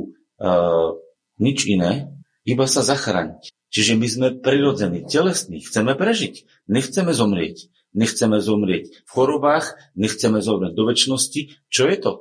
uh, 0.42 0.98
nič 1.40 1.66
iné, 1.70 2.12
iba 2.44 2.66
sa 2.68 2.84
zachrániť. 2.84 3.56
Čiže 3.70 3.94
my 3.96 4.08
sme 4.10 4.28
prirodzení, 4.42 5.06
telesní, 5.06 5.62
chceme 5.62 5.94
prežiť, 5.94 6.66
nechceme 6.66 7.14
zomrieť. 7.14 7.70
Nechceme 7.90 8.38
zomrieť 8.38 9.02
v 9.02 9.10
chorobách, 9.10 9.74
nechceme 9.98 10.46
zomrieť 10.46 10.78
do 10.78 10.86
väčšnosti. 10.86 11.42
Čo 11.74 11.90
je 11.90 11.98
to? 11.98 12.12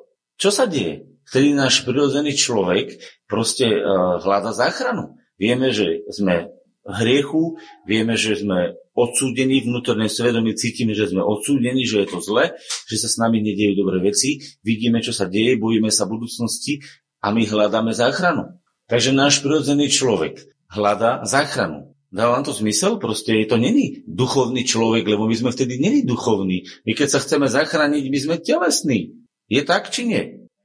Čo 0.41 0.49
sa 0.49 0.65
deje? 0.65 1.05
Vtedy 1.29 1.53
náš 1.53 1.85
prirodzený 1.85 2.33
človek 2.33 2.97
proste 3.29 3.69
uh, 3.69 4.17
hľada 4.17 4.57
záchranu. 4.57 5.21
Vieme, 5.37 5.69
že 5.69 6.09
sme 6.09 6.57
hriechu, 6.89 7.61
vieme, 7.85 8.17
že 8.17 8.41
sme 8.41 8.81
odsúdení, 8.97 9.63
vnútorné 9.63 10.09
svedomie 10.09 10.57
cítime, 10.57 10.97
že 10.97 11.13
sme 11.13 11.21
odsúdení, 11.21 11.85
že 11.85 12.03
je 12.03 12.09
to 12.09 12.19
zle, 12.25 12.57
že 12.89 12.97
sa 12.97 13.09
s 13.13 13.21
nami 13.21 13.45
nediejú 13.45 13.85
dobré 13.85 14.01
veci, 14.01 14.41
vidíme, 14.65 15.05
čo 15.05 15.13
sa 15.13 15.29
deje, 15.29 15.61
bojíme 15.61 15.93
sa 15.93 16.09
budúcnosti 16.09 16.81
a 17.21 17.31
my 17.31 17.45
hľadáme 17.45 17.93
záchranu. 17.93 18.59
Takže 18.89 19.13
náš 19.13 19.45
prirodzený 19.45 19.93
človek 19.93 20.49
hľadá 20.73 21.23
záchranu. 21.29 21.93
Dáva 22.09 22.41
vám 22.41 22.45
to 22.49 22.57
zmysel? 22.57 22.97
Proste 22.97 23.37
je 23.37 23.47
to 23.53 23.61
není 23.61 24.01
duchovný 24.09 24.65
človek, 24.65 25.05
lebo 25.05 25.29
my 25.29 25.37
sme 25.37 25.53
vtedy 25.53 25.77
není 25.77 26.09
duchovní. 26.09 26.65
My 26.89 26.97
keď 26.97 27.09
sa 27.13 27.21
chceme 27.21 27.53
zachrániť, 27.53 28.05
my 28.09 28.19
sme 28.19 28.37
telesní. 28.41 29.29
Je 29.45 29.61
tak 29.61 29.93
či 29.93 30.09
nie? 30.09 30.23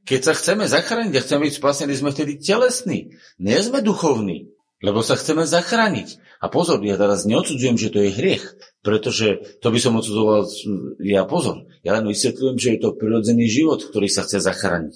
Keď 0.08 0.20
sa 0.24 0.34
chceme 0.36 0.68
zachrániť 0.68 1.16
a 1.20 1.24
chceme 1.24 1.48
byť 1.48 1.56
spasení, 1.60 1.92
sme 2.00 2.16
vtedy 2.16 2.40
telesní. 2.40 3.12
Nie 3.44 3.60
sme 3.60 3.84
duchovní, 3.84 4.53
lebo 4.84 5.00
sa 5.00 5.16
chceme 5.16 5.48
zachrániť. 5.48 6.20
A 6.44 6.52
pozor, 6.52 6.84
ja 6.84 7.00
teraz 7.00 7.24
neodsudzujem, 7.24 7.80
že 7.80 7.90
to 7.90 8.04
je 8.04 8.12
hriech, 8.12 8.46
pretože 8.84 9.58
to 9.64 9.72
by 9.72 9.80
som 9.80 9.96
odsudzoval, 9.96 10.44
ja 11.00 11.24
pozor, 11.24 11.66
ja 11.88 11.96
len 11.96 12.06
vysvetľujem, 12.06 12.58
že 12.60 12.70
je 12.76 12.80
to 12.84 13.00
prirodzený 13.00 13.48
život, 13.48 13.80
ktorý 13.80 14.12
sa 14.12 14.28
chce 14.28 14.44
zachrániť. 14.44 14.96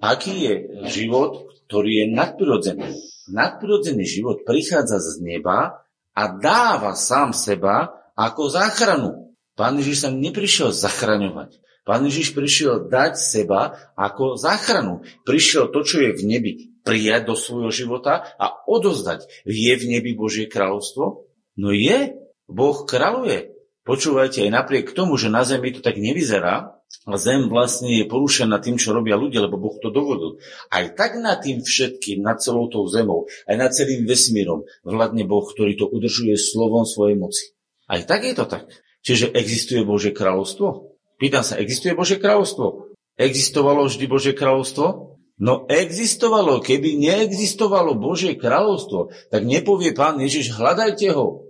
Aký 0.00 0.32
je 0.48 0.54
život, 0.88 1.52
ktorý 1.68 2.02
je 2.02 2.06
nadprirodzený? 2.16 2.88
nadprirodzený 3.28 4.04
život 4.08 4.42
prichádza 4.42 4.98
z 4.98 5.20
neba 5.20 5.84
a 6.16 6.22
dáva 6.40 6.96
sám 6.96 7.36
seba 7.36 7.92
ako 8.16 8.50
záchranu. 8.50 9.36
Pán 9.54 9.78
Ježiš 9.78 10.08
sa 10.08 10.10
neprišiel 10.10 10.74
zachraňovať. 10.74 11.60
Pán 11.86 12.04
Ježiš 12.04 12.36
prišiel 12.36 12.90
dať 12.90 13.16
seba 13.16 13.92
ako 13.96 14.36
záchranu. 14.36 15.00
Prišiel 15.24 15.72
to, 15.72 15.80
čo 15.86 16.04
je 16.04 16.10
v 16.12 16.22
nebi, 16.26 16.52
prijať 16.88 17.28
do 17.28 17.36
svojho 17.36 17.68
života 17.68 18.32
a 18.40 18.64
odozdať. 18.64 19.28
Je 19.44 19.76
v 19.76 19.84
nebi 19.84 20.16
Božie 20.16 20.48
kráľovstvo? 20.48 21.28
No 21.60 21.68
je. 21.76 22.16
Boh 22.48 22.88
kráľuje. 22.88 23.52
Počúvajte, 23.84 24.48
aj 24.48 24.52
napriek 24.52 24.96
tomu, 24.96 25.20
že 25.20 25.28
na 25.28 25.44
zemi 25.44 25.72
to 25.72 25.84
tak 25.84 26.00
nevyzerá, 26.00 26.78
zem 27.16 27.48
vlastne 27.48 27.88
je 27.88 28.04
porušená 28.04 28.60
tým, 28.60 28.76
čo 28.76 28.92
robia 28.92 29.16
ľudia, 29.16 29.44
lebo 29.44 29.56
Boh 29.56 29.76
to 29.80 29.88
dovolil. 29.88 30.40
Aj 30.68 30.84
tak 30.92 31.16
nad 31.20 31.40
tým 31.40 31.64
všetkým, 31.64 32.20
nad 32.20 32.40
celou 32.40 32.68
tou 32.68 32.84
zemou, 32.88 33.28
aj 33.48 33.56
nad 33.56 33.70
celým 33.72 34.04
vesmírom 34.04 34.64
vládne 34.84 35.24
Boh, 35.24 35.44
ktorý 35.44 35.76
to 35.76 35.88
udržuje 35.88 36.36
slovom 36.36 36.84
svojej 36.84 37.16
moci. 37.16 37.56
Aj 37.88 38.04
tak 38.04 38.28
je 38.28 38.36
to 38.36 38.44
tak. 38.44 38.68
Čiže 39.00 39.32
existuje 39.32 39.84
Božie 39.88 40.12
kráľovstvo? 40.12 40.96
Pýtam 41.16 41.40
sa, 41.40 41.56
existuje 41.56 41.96
Božie 41.96 42.20
kráľovstvo? 42.20 42.92
Existovalo 43.16 43.88
vždy 43.88 44.04
Božie 44.04 44.32
kráľovstvo? 44.36 45.17
No 45.38 45.70
existovalo. 45.70 46.58
Keby 46.58 46.98
neexistovalo 46.98 47.94
Božie 47.94 48.34
kráľovstvo, 48.34 49.14
tak 49.30 49.46
nepovie 49.46 49.94
pán 49.94 50.18
Ježiš, 50.18 50.58
hľadajte 50.58 51.14
ho. 51.14 51.46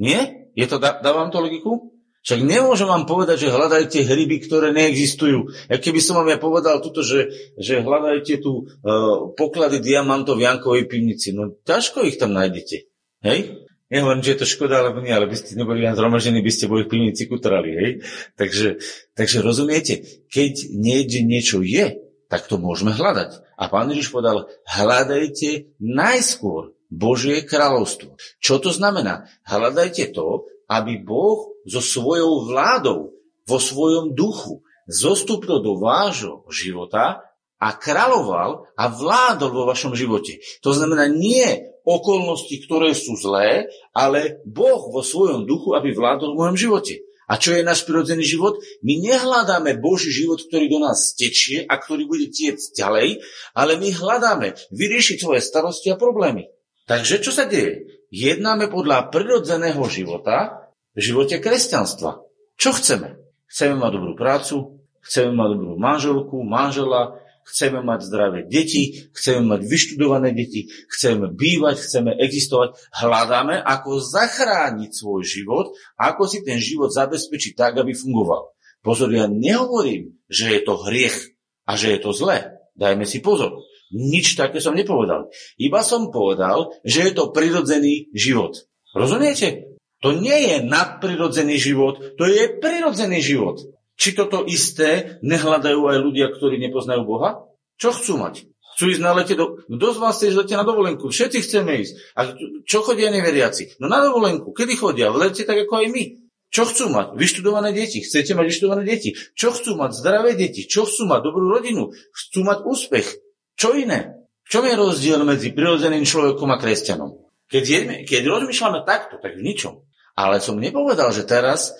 Nie? 0.00 0.48
Je 0.56 0.64
to, 0.64 0.80
dávam 0.80 1.28
to 1.28 1.44
logiku? 1.44 1.92
Však 2.24 2.44
nemôžem 2.44 2.88
vám 2.88 3.06
povedať, 3.06 3.46
že 3.46 3.54
hľadajte 3.54 4.04
hryby, 4.04 4.44
ktoré 4.44 4.74
neexistujú. 4.74 5.48
A 5.70 5.78
keby 5.78 6.00
som 6.02 6.18
vám 6.18 6.28
ja 6.34 6.38
povedal 6.40 6.82
tuto, 6.82 7.00
že, 7.00 7.52
že 7.56 7.80
hľadajte 7.80 8.42
tu 8.42 8.66
uh, 8.66 9.32
poklady 9.32 9.80
diamantov 9.80 10.36
v 10.36 10.44
Jankovej 10.44 10.84
pivnici, 10.90 11.32
no 11.32 11.56
ťažko 11.64 12.04
ich 12.04 12.18
tam 12.18 12.34
nájdete. 12.34 12.84
Hej? 13.22 13.64
Nehovorím, 13.88 14.20
že 14.20 14.36
je 14.36 14.40
to 14.44 14.50
škoda, 14.50 14.84
alebo 14.84 15.00
nie, 15.00 15.14
ale 15.14 15.24
by 15.24 15.36
ste 15.40 15.56
neboli 15.56 15.80
len 15.80 15.96
zhromaždení, 15.96 16.44
by 16.44 16.52
ste 16.52 16.68
boli 16.68 16.84
v 16.84 16.92
pivnici 16.92 17.24
kutrali. 17.24 17.70
Hej? 17.72 17.90
Takže, 18.36 18.68
takže 19.16 19.38
rozumiete, 19.40 20.04
keď 20.28 20.68
niekde 20.76 21.24
niečo 21.24 21.64
je, 21.64 22.07
tak 22.28 22.44
to 22.46 22.60
môžeme 22.60 22.92
hľadať. 22.92 23.40
A 23.56 23.72
pán 23.72 23.88
Ježiš 23.88 24.12
povedal, 24.12 24.52
hľadajte 24.68 25.74
najskôr 25.80 26.76
Božie 26.88 27.44
kráľovstvo. 27.44 28.16
Čo 28.40 28.60
to 28.60 28.70
znamená? 28.72 29.28
Hľadajte 29.44 30.12
to, 30.12 30.48
aby 30.68 31.00
Boh 31.00 31.56
so 31.64 31.80
svojou 31.80 32.48
vládou, 32.48 33.16
vo 33.48 33.56
svojom 33.56 34.12
duchu 34.12 34.60
zostúpil 34.84 35.64
do 35.64 35.80
vášho 35.80 36.44
života 36.52 37.24
a 37.56 37.68
kráľoval 37.72 38.68
a 38.76 38.84
vládol 38.92 39.50
vo 39.50 39.64
vašom 39.64 39.96
živote. 39.96 40.44
To 40.60 40.76
znamená 40.76 41.08
nie 41.08 41.72
okolnosti, 41.88 42.52
ktoré 42.68 42.92
sú 42.92 43.16
zlé, 43.16 43.72
ale 43.96 44.44
Boh 44.44 44.92
vo 44.92 45.00
svojom 45.00 45.48
duchu, 45.48 45.72
aby 45.72 45.96
vládol 45.96 46.36
v 46.36 46.38
mojom 46.44 46.56
živote. 46.60 47.07
A 47.28 47.36
čo 47.36 47.52
je 47.52 47.60
náš 47.60 47.84
prirodzený 47.84 48.24
život? 48.24 48.56
My 48.80 48.96
nehľadáme 49.04 49.76
Boží 49.78 50.08
život, 50.08 50.40
ktorý 50.40 50.72
do 50.72 50.80
nás 50.80 51.12
tečie 51.12 51.68
a 51.68 51.76
ktorý 51.76 52.08
bude 52.08 52.32
tiec 52.32 52.56
ďalej, 52.72 53.20
ale 53.52 53.76
my 53.76 53.88
hľadáme 53.92 54.56
vyriešiť 54.72 55.16
svoje 55.20 55.44
starosti 55.44 55.92
a 55.92 56.00
problémy. 56.00 56.48
Takže 56.88 57.20
čo 57.20 57.28
sa 57.28 57.44
deje? 57.44 57.98
jednáme 58.08 58.72
podľa 58.72 59.12
prirodzeného 59.12 59.80
života 59.88 60.68
v 60.96 61.00
živote 61.04 61.36
kresťanstva. 61.38 62.24
Čo 62.58 62.70
chceme? 62.74 63.20
Chceme 63.48 63.80
mať 63.80 63.90
dobrú 63.96 64.12
prácu, 64.16 64.82
chceme 65.04 65.32
mať 65.36 65.48
dobrú 65.56 65.74
manželku, 65.80 66.36
manžela, 66.44 67.20
chceme 67.48 67.80
mať 67.80 68.04
zdravé 68.04 68.44
deti, 68.44 69.08
chceme 69.16 69.56
mať 69.56 69.60
vyštudované 69.64 70.36
deti, 70.36 70.68
chceme 70.92 71.32
bývať, 71.32 71.80
chceme 71.80 72.12
existovať. 72.20 72.76
Hľadáme, 72.92 73.56
ako 73.64 74.04
zachrániť 74.04 74.90
svoj 74.92 75.24
život, 75.24 75.72
ako 75.96 76.28
si 76.28 76.44
ten 76.44 76.60
život 76.60 76.92
zabezpečiť 76.92 77.56
tak, 77.56 77.80
aby 77.80 77.96
fungoval. 77.96 78.52
Pozor, 78.84 79.08
ja 79.10 79.26
nehovorím, 79.26 80.20
že 80.28 80.52
je 80.52 80.60
to 80.62 80.76
hriech 80.84 81.34
a 81.64 81.74
že 81.74 81.96
je 81.96 81.98
to 82.04 82.12
zlé. 82.12 82.60
Dajme 82.76 83.08
si 83.08 83.24
pozor. 83.24 83.64
Nič 83.90 84.36
také 84.36 84.60
som 84.60 84.76
nepovedal. 84.76 85.32
Iba 85.56 85.80
som 85.80 86.12
povedal, 86.12 86.76
že 86.84 87.08
je 87.08 87.12
to 87.16 87.32
prirodzený 87.32 88.12
život. 88.12 88.68
Rozumiete? 88.92 89.78
To 89.98 90.14
nie 90.14 90.54
je 90.54 90.56
nadprirodzený 90.62 91.58
život, 91.58 91.98
to 92.14 92.30
je 92.30 92.54
prirodzený 92.62 93.18
život. 93.18 93.58
Či 93.98 94.14
toto 94.14 94.46
isté 94.46 95.18
nehľadajú 95.26 95.90
aj 95.90 95.98
ľudia, 95.98 96.30
ktorí 96.30 96.56
nepoznajú 96.62 97.02
Boha? 97.02 97.50
Čo 97.76 97.90
chcú 97.90 98.22
mať? 98.22 98.46
Chcú 98.78 98.94
ísť 98.94 99.02
na 99.02 99.10
lete 99.10 99.34
do... 99.34 99.58
Kto 99.66 99.86
z 99.90 99.98
vás 99.98 100.14
chce 100.14 100.30
ísť 100.30 100.54
na 100.54 100.62
dovolenku? 100.62 101.10
Všetci 101.10 101.38
chceme 101.42 101.82
ísť. 101.82 102.14
A 102.14 102.30
čo 102.62 102.86
chodia 102.86 103.10
neveriaci? 103.10 103.82
No 103.82 103.90
na 103.90 103.98
dovolenku. 103.98 104.54
Kedy 104.54 104.78
chodia? 104.78 105.10
V 105.10 105.18
lete 105.26 105.42
tak 105.42 105.66
ako 105.66 105.82
aj 105.82 105.86
my. 105.90 106.04
Čo 106.48 106.62
chcú 106.70 106.94
mať? 106.94 107.06
Vyštudované 107.18 107.74
deti. 107.74 108.06
Chcete 108.06 108.38
mať 108.38 108.46
vyštudované 108.54 108.82
deti? 108.86 109.18
Čo 109.34 109.50
chcú 109.50 109.74
mať? 109.74 109.98
Zdravé 109.98 110.38
deti. 110.38 110.62
Čo 110.62 110.86
chcú 110.86 111.10
mať? 111.10 111.20
Dobrú 111.26 111.50
rodinu. 111.50 111.90
Chcú 112.14 112.46
mať 112.46 112.58
úspech. 112.64 113.18
Čo 113.58 113.74
iné? 113.74 114.14
V 114.46 114.48
čom 114.54 114.64
je 114.64 114.78
rozdiel 114.78 115.20
medzi 115.26 115.50
prirodzeným 115.50 116.06
človekom 116.06 116.48
a 116.48 116.56
kresťanom? 116.56 117.18
Keď, 117.50 117.64
jedme, 117.66 117.94
keď 118.06 118.22
rozmýšľame 118.30 118.86
takto, 118.86 119.18
tak 119.18 119.36
v 119.36 119.44
ničom. 119.44 119.82
Ale 120.14 120.38
som 120.38 120.54
nepovedal, 120.54 121.10
že 121.10 121.26
teraz 121.26 121.74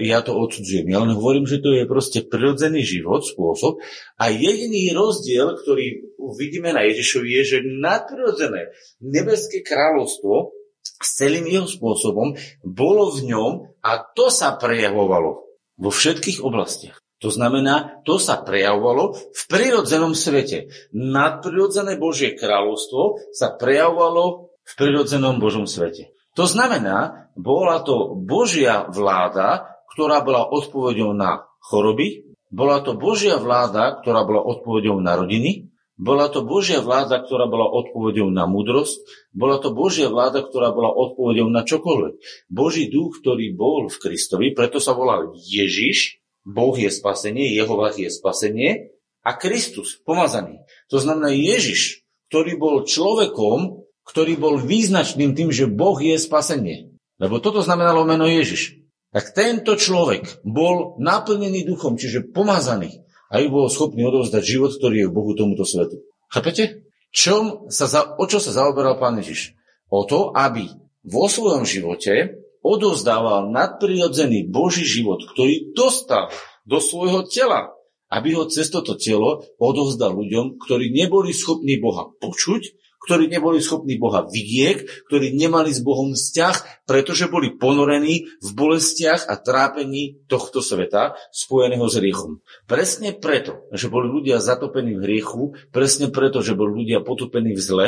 ja 0.00 0.18
to 0.24 0.32
odsudzujem. 0.32 0.88
Ja 0.88 1.04
len 1.04 1.12
hovorím, 1.12 1.44
že 1.44 1.60
to 1.60 1.76
je 1.76 1.84
proste 1.84 2.24
prirodzený 2.24 2.80
život, 2.88 3.20
spôsob. 3.20 3.84
A 4.16 4.32
jediný 4.32 4.96
rozdiel, 4.96 5.60
ktorý 5.60 6.16
vidíme 6.40 6.72
na 6.72 6.88
Ježišovi, 6.88 7.28
je, 7.28 7.42
že 7.44 7.58
nadprirodzené 7.60 8.72
nebeské 9.04 9.60
kráľovstvo 9.60 10.56
s 10.82 11.08
celým 11.20 11.46
jeho 11.46 11.68
spôsobom 11.68 12.34
bolo 12.64 13.12
v 13.12 13.28
ňom 13.28 13.52
a 13.84 14.00
to 14.16 14.32
sa 14.32 14.56
prejavovalo 14.56 15.44
vo 15.76 15.90
všetkých 15.92 16.40
oblastiach. 16.40 16.96
To 17.22 17.30
znamená, 17.30 18.02
to 18.02 18.18
sa 18.18 18.42
prejavovalo 18.42 19.14
v 19.14 19.42
prirodzenom 19.46 20.10
svete. 20.10 20.74
Nadprirodzené 20.90 21.94
Božie 21.94 22.34
kráľovstvo 22.34 23.30
sa 23.30 23.54
prejavovalo 23.54 24.50
v 24.62 24.72
prirodzenom 24.74 25.38
Božom 25.38 25.70
svete. 25.70 26.10
To 26.34 26.50
znamená, 26.50 27.21
bola 27.36 27.80
to 27.82 28.16
Božia 28.16 28.88
vláda, 28.88 29.72
ktorá 29.92 30.24
bola 30.24 30.48
odpovedou 30.48 31.12
na 31.12 31.44
choroby, 31.60 32.32
bola 32.52 32.84
to 32.84 32.92
Božia 32.92 33.40
vláda, 33.40 34.00
ktorá 34.00 34.28
bola 34.28 34.44
odpovedou 34.44 35.00
na 35.00 35.16
rodiny, 35.16 35.72
bola 35.96 36.28
to 36.28 36.44
Božia 36.44 36.80
vláda, 36.84 37.20
ktorá 37.20 37.48
bola 37.48 37.68
odpovedou 37.68 38.28
na 38.28 38.44
múdrosť, 38.44 39.00
bola 39.32 39.56
to 39.56 39.72
Božia 39.72 40.12
vláda, 40.12 40.44
ktorá 40.44 40.72
bola 40.72 40.92
odpovedou 40.92 41.48
na 41.48 41.64
čokoľvek. 41.64 42.14
Boží 42.52 42.92
duch, 42.92 43.20
ktorý 43.20 43.56
bol 43.56 43.88
v 43.88 43.96
Kristovi, 43.96 44.52
preto 44.52 44.80
sa 44.80 44.92
volal 44.92 45.32
Ježiš, 45.36 46.20
Boh 46.42 46.74
je 46.74 46.90
spasenie, 46.90 47.54
Jehovah 47.54 47.94
je 47.94 48.10
spasenie 48.10 48.92
a 49.22 49.30
Kristus, 49.38 49.96
pomazaný. 50.02 50.60
To 50.90 50.98
znamená 50.98 51.30
Ježiš, 51.30 52.02
ktorý 52.28 52.58
bol 52.58 52.82
človekom, 52.82 53.86
ktorý 54.02 54.34
bol 54.36 54.58
význačným 54.58 55.38
tým, 55.38 55.54
že 55.54 55.70
Boh 55.70 55.96
je 56.02 56.18
spasenie. 56.18 56.91
Lebo 57.22 57.38
toto 57.38 57.62
znamenalo 57.62 58.02
meno 58.02 58.26
Ježiš. 58.26 58.82
Tak 59.14 59.30
tento 59.30 59.78
človek 59.78 60.42
bol 60.42 60.98
naplnený 60.98 61.62
duchom, 61.62 61.94
čiže 61.94 62.34
pomazaný, 62.34 63.06
aby 63.30 63.46
bol 63.46 63.70
schopný 63.70 64.02
odovzdať 64.02 64.42
život, 64.42 64.74
ktorý 64.74 65.06
je 65.06 65.08
v 65.08 65.14
Bohu 65.14 65.32
tomuto 65.38 65.62
svetu. 65.62 66.02
Chápete? 66.26 66.82
Čom 67.12 67.70
sa 67.70 67.86
za, 67.86 68.18
o 68.18 68.24
čo 68.26 68.42
sa 68.42 68.50
zaoberal 68.50 68.98
pán 68.98 69.20
Ježiš? 69.22 69.54
O 69.92 70.02
to, 70.08 70.34
aby 70.34 70.66
vo 71.04 71.28
svojom 71.28 71.62
živote 71.62 72.40
odovzdával 72.64 73.52
nadprirodzený 73.52 74.48
Boží 74.48 74.82
život, 74.82 75.22
ktorý 75.22 75.76
dostal 75.76 76.32
do 76.64 76.80
svojho 76.80 77.28
tela, 77.28 77.70
aby 78.08 78.32
ho 78.34 78.48
cez 78.48 78.72
toto 78.72 78.96
telo 78.96 79.44
odovzdal 79.60 80.16
ľuďom, 80.16 80.56
ktorí 80.56 80.88
neboli 80.90 81.36
schopní 81.36 81.76
Boha 81.78 82.08
počuť, 82.16 82.81
ktorí 83.02 83.26
neboli 83.26 83.58
schopní 83.58 83.98
Boha 83.98 84.24
vidieť, 84.26 85.08
ktorí 85.10 85.34
nemali 85.34 85.74
s 85.74 85.82
Bohom 85.82 86.14
vzťah, 86.14 86.86
pretože 86.86 87.26
boli 87.26 87.54
ponorení 87.54 88.30
v 88.38 88.48
bolestiach 88.54 89.26
a 89.26 89.34
trápení 89.38 90.22
tohto 90.30 90.62
sveta 90.62 91.18
spojeného 91.34 91.86
s 91.90 91.98
hriechom. 91.98 92.40
Presne 92.70 93.12
preto, 93.12 93.66
že 93.74 93.90
boli 93.90 94.06
ľudia 94.06 94.38
zatopení 94.38 94.94
v 94.96 95.04
hriechu, 95.04 95.42
presne 95.74 96.08
preto, 96.14 96.40
že 96.40 96.54
boli 96.54 96.86
ľudia 96.86 97.02
potopení 97.02 97.52
v 97.58 97.62
zle, 97.62 97.86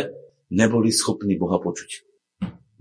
neboli 0.50 0.90
schopní 0.90 1.38
Boha 1.38 1.62
počuť. 1.62 2.04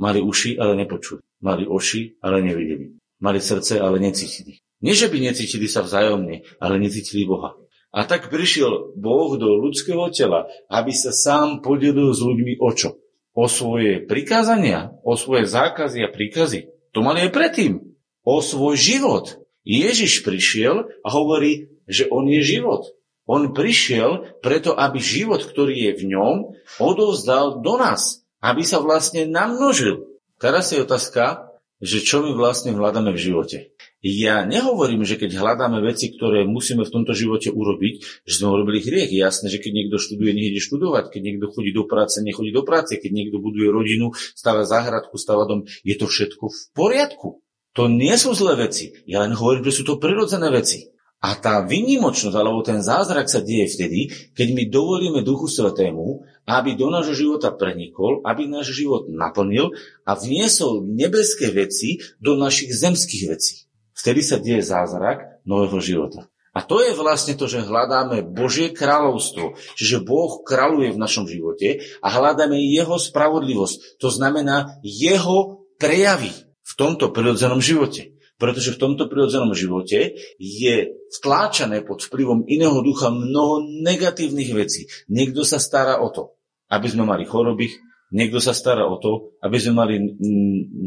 Mali 0.02 0.20
uši, 0.20 0.58
ale 0.58 0.74
nepočuli. 0.74 1.22
Mali 1.46 1.64
oši, 1.70 2.18
ale 2.26 2.42
nevideli. 2.42 2.98
Mali 3.22 3.40
srdce, 3.40 3.80
ale 3.80 4.02
necítili. 4.02 4.60
Nie, 4.84 4.92
že 4.98 5.08
by 5.08 5.16
necítili 5.16 5.72
sa 5.72 5.80
vzájomne, 5.80 6.44
ale 6.60 6.76
necítili 6.76 7.24
Boha. 7.24 7.56
A 7.94 8.10
tak 8.10 8.34
prišiel 8.34 8.98
Boh 8.98 9.38
do 9.38 9.54
ľudského 9.62 10.10
tela, 10.10 10.50
aby 10.66 10.90
sa 10.90 11.14
sám 11.14 11.62
podelil 11.62 12.10
s 12.10 12.20
ľuďmi 12.26 12.58
o 12.58 12.70
čo? 12.74 12.98
O 13.38 13.46
svoje 13.46 14.02
prikázania, 14.02 14.98
o 15.06 15.14
svoje 15.14 15.46
zákazy 15.46 16.02
a 16.02 16.10
príkazy. 16.10 16.74
To 16.98 17.06
mali 17.06 17.30
aj 17.30 17.32
predtým. 17.34 17.94
O 18.26 18.42
svoj 18.42 18.74
život. 18.74 19.46
Ježiš 19.62 20.26
prišiel 20.26 20.90
a 21.06 21.08
hovorí, 21.14 21.70
že 21.86 22.10
on 22.10 22.26
je 22.26 22.42
život. 22.42 22.90
On 23.30 23.54
prišiel 23.54 24.42
preto, 24.42 24.76
aby 24.76 25.00
život, 25.00 25.46
ktorý 25.46 25.72
je 25.72 25.92
v 26.02 26.04
ňom, 26.18 26.36
odovzdal 26.82 27.62
do 27.64 27.80
nás 27.80 28.24
aby 28.44 28.68
sa 28.68 28.84
vlastne 28.84 29.24
namnožil. 29.24 30.04
Teraz 30.36 30.76
je 30.76 30.84
otázka, 30.84 31.48
že 31.80 32.04
čo 32.04 32.20
my 32.20 32.36
vlastne 32.36 32.76
hľadáme 32.76 33.16
v 33.16 33.24
živote. 33.24 33.58
Ja 34.04 34.44
nehovorím, 34.44 35.08
že 35.08 35.16
keď 35.16 35.40
hľadáme 35.40 35.80
veci, 35.80 36.12
ktoré 36.12 36.44
musíme 36.44 36.84
v 36.84 36.92
tomto 36.92 37.16
živote 37.16 37.56
urobiť, 37.56 38.28
že 38.28 38.34
sme 38.36 38.52
urobili 38.52 38.84
hriech. 38.84 39.16
Je 39.16 39.24
jasné, 39.24 39.48
že 39.48 39.64
keď 39.64 39.72
niekto 39.80 39.96
študuje, 39.96 40.36
nech 40.36 40.60
študovať, 40.60 41.08
keď 41.08 41.22
niekto 41.24 41.48
chodí 41.48 41.72
do 41.72 41.88
práce, 41.88 42.20
nechodí 42.20 42.52
do 42.52 42.68
práce, 42.68 43.00
keď 43.00 43.12
niekto 43.16 43.40
buduje 43.40 43.72
rodinu, 43.72 44.12
stáva 44.36 44.68
záhradku, 44.68 45.16
stáva 45.16 45.48
dom, 45.48 45.64
je 45.88 45.96
to 45.96 46.12
všetko 46.12 46.52
v 46.52 46.60
poriadku. 46.76 47.40
To 47.80 47.88
nie 47.88 48.12
sú 48.20 48.36
zlé 48.36 48.68
veci. 48.68 48.92
Ja 49.08 49.24
len 49.24 49.40
hovorím, 49.40 49.72
že 49.72 49.80
sú 49.80 49.84
to 49.88 50.04
prirodzené 50.04 50.52
veci. 50.52 50.92
A 51.24 51.40
tá 51.40 51.64
vynimočnosť 51.64 52.36
alebo 52.36 52.60
ten 52.60 52.84
zázrak 52.84 53.32
sa 53.32 53.40
deje 53.40 53.72
vtedy, 53.72 54.12
keď 54.36 54.48
my 54.52 54.64
dovolíme 54.68 55.24
Duchu 55.24 55.48
Svetému, 55.48 56.28
aby 56.44 56.76
do 56.76 56.92
nášho 56.92 57.16
života 57.16 57.56
prenikol, 57.56 58.20
aby 58.28 58.52
náš 58.52 58.76
život 58.76 59.08
naplnil 59.08 59.72
a 60.04 60.20
vniesol 60.20 60.84
nebeské 60.84 61.56
veci 61.56 62.04
do 62.20 62.36
našich 62.36 62.76
zemských 62.76 63.32
vecí. 63.32 63.64
Vtedy 63.94 64.22
sa 64.26 64.42
deje 64.42 64.66
zázrak 64.66 65.42
nového 65.46 65.80
života. 65.80 66.28
A 66.54 66.62
to 66.62 66.86
je 66.86 66.94
vlastne 66.94 67.34
to, 67.34 67.50
že 67.50 67.66
hľadáme 67.66 68.22
Božie 68.30 68.70
kráľovstvo, 68.70 69.58
čiže 69.74 70.06
Boh 70.06 70.46
kráľuje 70.46 70.94
v 70.94 71.02
našom 71.02 71.26
živote 71.26 71.82
a 71.98 72.08
hľadáme 72.14 72.54
Jeho 72.62 73.02
spravodlivosť. 73.02 73.98
To 73.98 74.14
znamená 74.14 74.78
Jeho 74.86 75.66
prejavy 75.82 76.30
v 76.62 76.74
tomto 76.78 77.10
prirodzenom 77.10 77.58
živote 77.58 78.14
pretože 78.44 78.76
v 78.76 78.82
tomto 78.82 79.08
prirodzenom 79.08 79.56
živote 79.56 80.20
je 80.36 80.76
vtláčané 81.16 81.80
pod 81.80 82.04
vplyvom 82.04 82.44
iného 82.50 82.76
ducha 82.84 83.08
mnoho 83.08 83.64
negatívnych 83.88 84.52
vecí. 84.52 84.92
Niekto 85.08 85.48
sa 85.48 85.64
stará 85.64 86.04
o 86.04 86.12
to, 86.12 86.36
aby 86.68 86.92
sme 86.92 87.08
mali 87.08 87.24
choroby, 87.24 87.72
niekto 88.14 88.38
sa 88.38 88.54
stará 88.54 88.86
o 88.86 89.02
to, 89.02 89.34
aby 89.42 89.58
sme 89.58 89.74
mali 89.82 89.96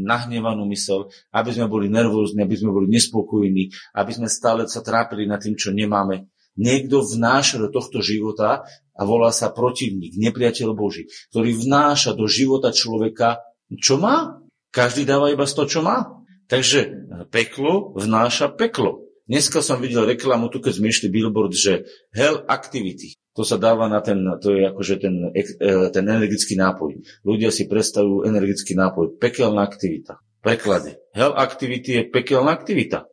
nahnevanú 0.07 0.63
mysel, 0.71 1.11
aby 1.35 1.51
sme 1.51 1.67
boli 1.67 1.91
nervózni, 1.91 2.41
aby 2.41 2.55
sme 2.55 2.71
boli 2.71 2.87
nespokojní, 2.87 3.69
aby 3.99 4.11
sme 4.15 4.31
stále 4.31 4.63
sa 4.65 4.79
trápili 4.79 5.27
nad 5.27 5.43
tým, 5.43 5.59
čo 5.59 5.75
nemáme. 5.75 6.31
Niekto 6.57 7.05
vnáša 7.05 7.61
do 7.61 7.69
tohto 7.69 8.01
života 8.01 8.65
a 8.97 9.01
volá 9.05 9.29
sa 9.29 9.53
protivník, 9.53 10.17
nepriateľ 10.17 10.73
Boží, 10.73 11.05
ktorý 11.29 11.53
vnáša 11.53 12.17
do 12.17 12.25
života 12.25 12.73
človeka, 12.73 13.45
čo 13.77 14.01
má? 14.01 14.41
Každý 14.73 15.05
dáva 15.05 15.29
iba 15.29 15.45
z 15.45 15.53
toho, 15.53 15.67
čo 15.69 15.79
má. 15.85 16.17
Takže 16.47 17.11
peklo 17.29 17.93
vnáša 17.93 18.55
peklo. 18.55 19.05
Dneska 19.27 19.59
som 19.59 19.83
videl 19.83 20.07
reklamu, 20.07 20.47
tu 20.47 20.63
keď 20.63 20.79
sme 20.79 20.87
išli 20.87 21.11
billboard, 21.11 21.51
že 21.51 21.83
hell 22.15 22.47
activity. 22.47 23.19
To 23.37 23.45
sa 23.45 23.61
dáva 23.61 23.85
na 23.85 24.01
ten, 24.01 24.17
to 24.41 24.57
je 24.57 24.65
akože 24.65 24.95
ten, 24.97 25.29
e, 25.29 25.45
ten 25.93 26.05
energický 26.09 26.57
nápoj. 26.57 26.97
Ľudia 27.21 27.53
si 27.53 27.69
predstavujú 27.69 28.25
energický 28.25 28.73
nápoj. 28.73 29.21
Pekelná 29.21 29.61
aktivita. 29.61 30.17
Preklade. 30.41 30.97
Hell 31.13 31.37
activity 31.37 32.01
je 32.01 32.03
pekelná 32.09 32.49
aktivita. 32.57 33.05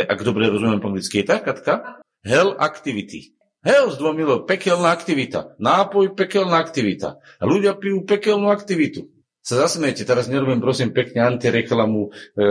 Ak 0.00 0.20
dobre 0.24 0.48
rozumiem 0.48 0.80
po 0.80 0.88
anglicky, 0.88 1.20
je 1.20 1.28
tak, 1.28 1.44
Katka? 1.44 2.00
Hell 2.24 2.56
activity. 2.56 3.36
Hell 3.60 3.92
zdvomilo, 3.92 4.48
pekelná 4.48 4.88
aktivita. 4.88 5.60
Nápoj, 5.60 6.16
pekelná 6.16 6.56
aktivita. 6.56 7.20
A 7.20 7.44
ľudia 7.44 7.76
pijú 7.76 8.08
pekelnú 8.08 8.48
aktivitu 8.48 9.12
sa 9.40 9.66
zasmejete, 9.66 10.04
teraz 10.04 10.28
nerobím 10.28 10.60
prosím 10.60 10.92
pekne 10.92 11.24
antireklamu 11.24 12.00
e, 12.06 12.10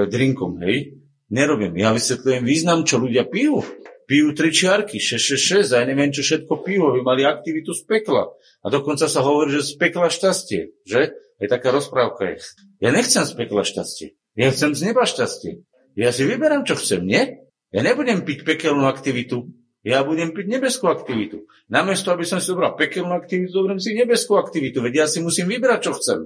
drinkom, 0.09 0.57
hej? 0.65 0.97
Nerobím. 1.29 1.77
Ja 1.77 1.93
vysvetľujem 1.93 2.41
význam, 2.41 2.81
čo 2.81 2.97
ľudia 2.97 3.29
pijú. 3.29 3.61
Pijú 4.09 4.33
tri 4.33 4.49
čiarky, 4.49 4.97
666, 4.97 5.69
aj 5.69 5.85
neviem, 5.85 6.09
čo 6.09 6.25
všetko 6.25 6.65
pijú, 6.65 6.89
aby 6.89 7.05
mali 7.05 7.21
aktivitu 7.29 7.77
z 7.77 7.85
pekla. 7.85 8.25
A 8.65 8.67
dokonca 8.73 9.05
sa 9.05 9.21
hovorí, 9.21 9.53
že 9.53 9.61
z 9.61 9.77
pekla 9.77 10.09
šťastie, 10.09 10.81
že? 10.81 11.13
Je 11.37 11.45
taká 11.45 11.69
rozprávka. 11.69 12.33
Je. 12.33 12.41
Ja 12.81 12.89
nechcem 12.89 13.21
z 13.21 13.37
pekla 13.37 13.61
šťastie. 13.61 14.17
Ja 14.33 14.49
chcem 14.49 14.73
z 14.73 14.81
neba 14.89 15.05
šťastie. 15.05 15.61
Ja 15.93 16.09
si 16.09 16.25
vyberám, 16.25 16.65
čo 16.65 16.73
chcem, 16.73 17.05
nie? 17.05 17.45
Ja 17.69 17.85
nebudem 17.85 18.25
piť 18.25 18.49
pekelnú 18.49 18.89
aktivitu, 18.89 19.53
ja 19.85 20.01
budem 20.01 20.33
piť 20.35 20.57
nebeskú 20.57 20.89
aktivitu. 20.89 21.47
Namiesto, 21.71 22.09
aby 22.11 22.25
som 22.25 22.41
si 22.41 22.49
zobral 22.49 22.73
pekelnú 22.75 23.13
aktivitu, 23.13 23.53
zoberiem 23.53 23.79
si 23.79 23.95
nebeskú 23.95 24.35
aktivitu, 24.35 24.83
veď 24.83 24.93
ja 24.95 25.05
si 25.05 25.23
musím 25.23 25.47
vybrať, 25.53 25.79
čo 25.85 25.91
chcem. 25.95 26.19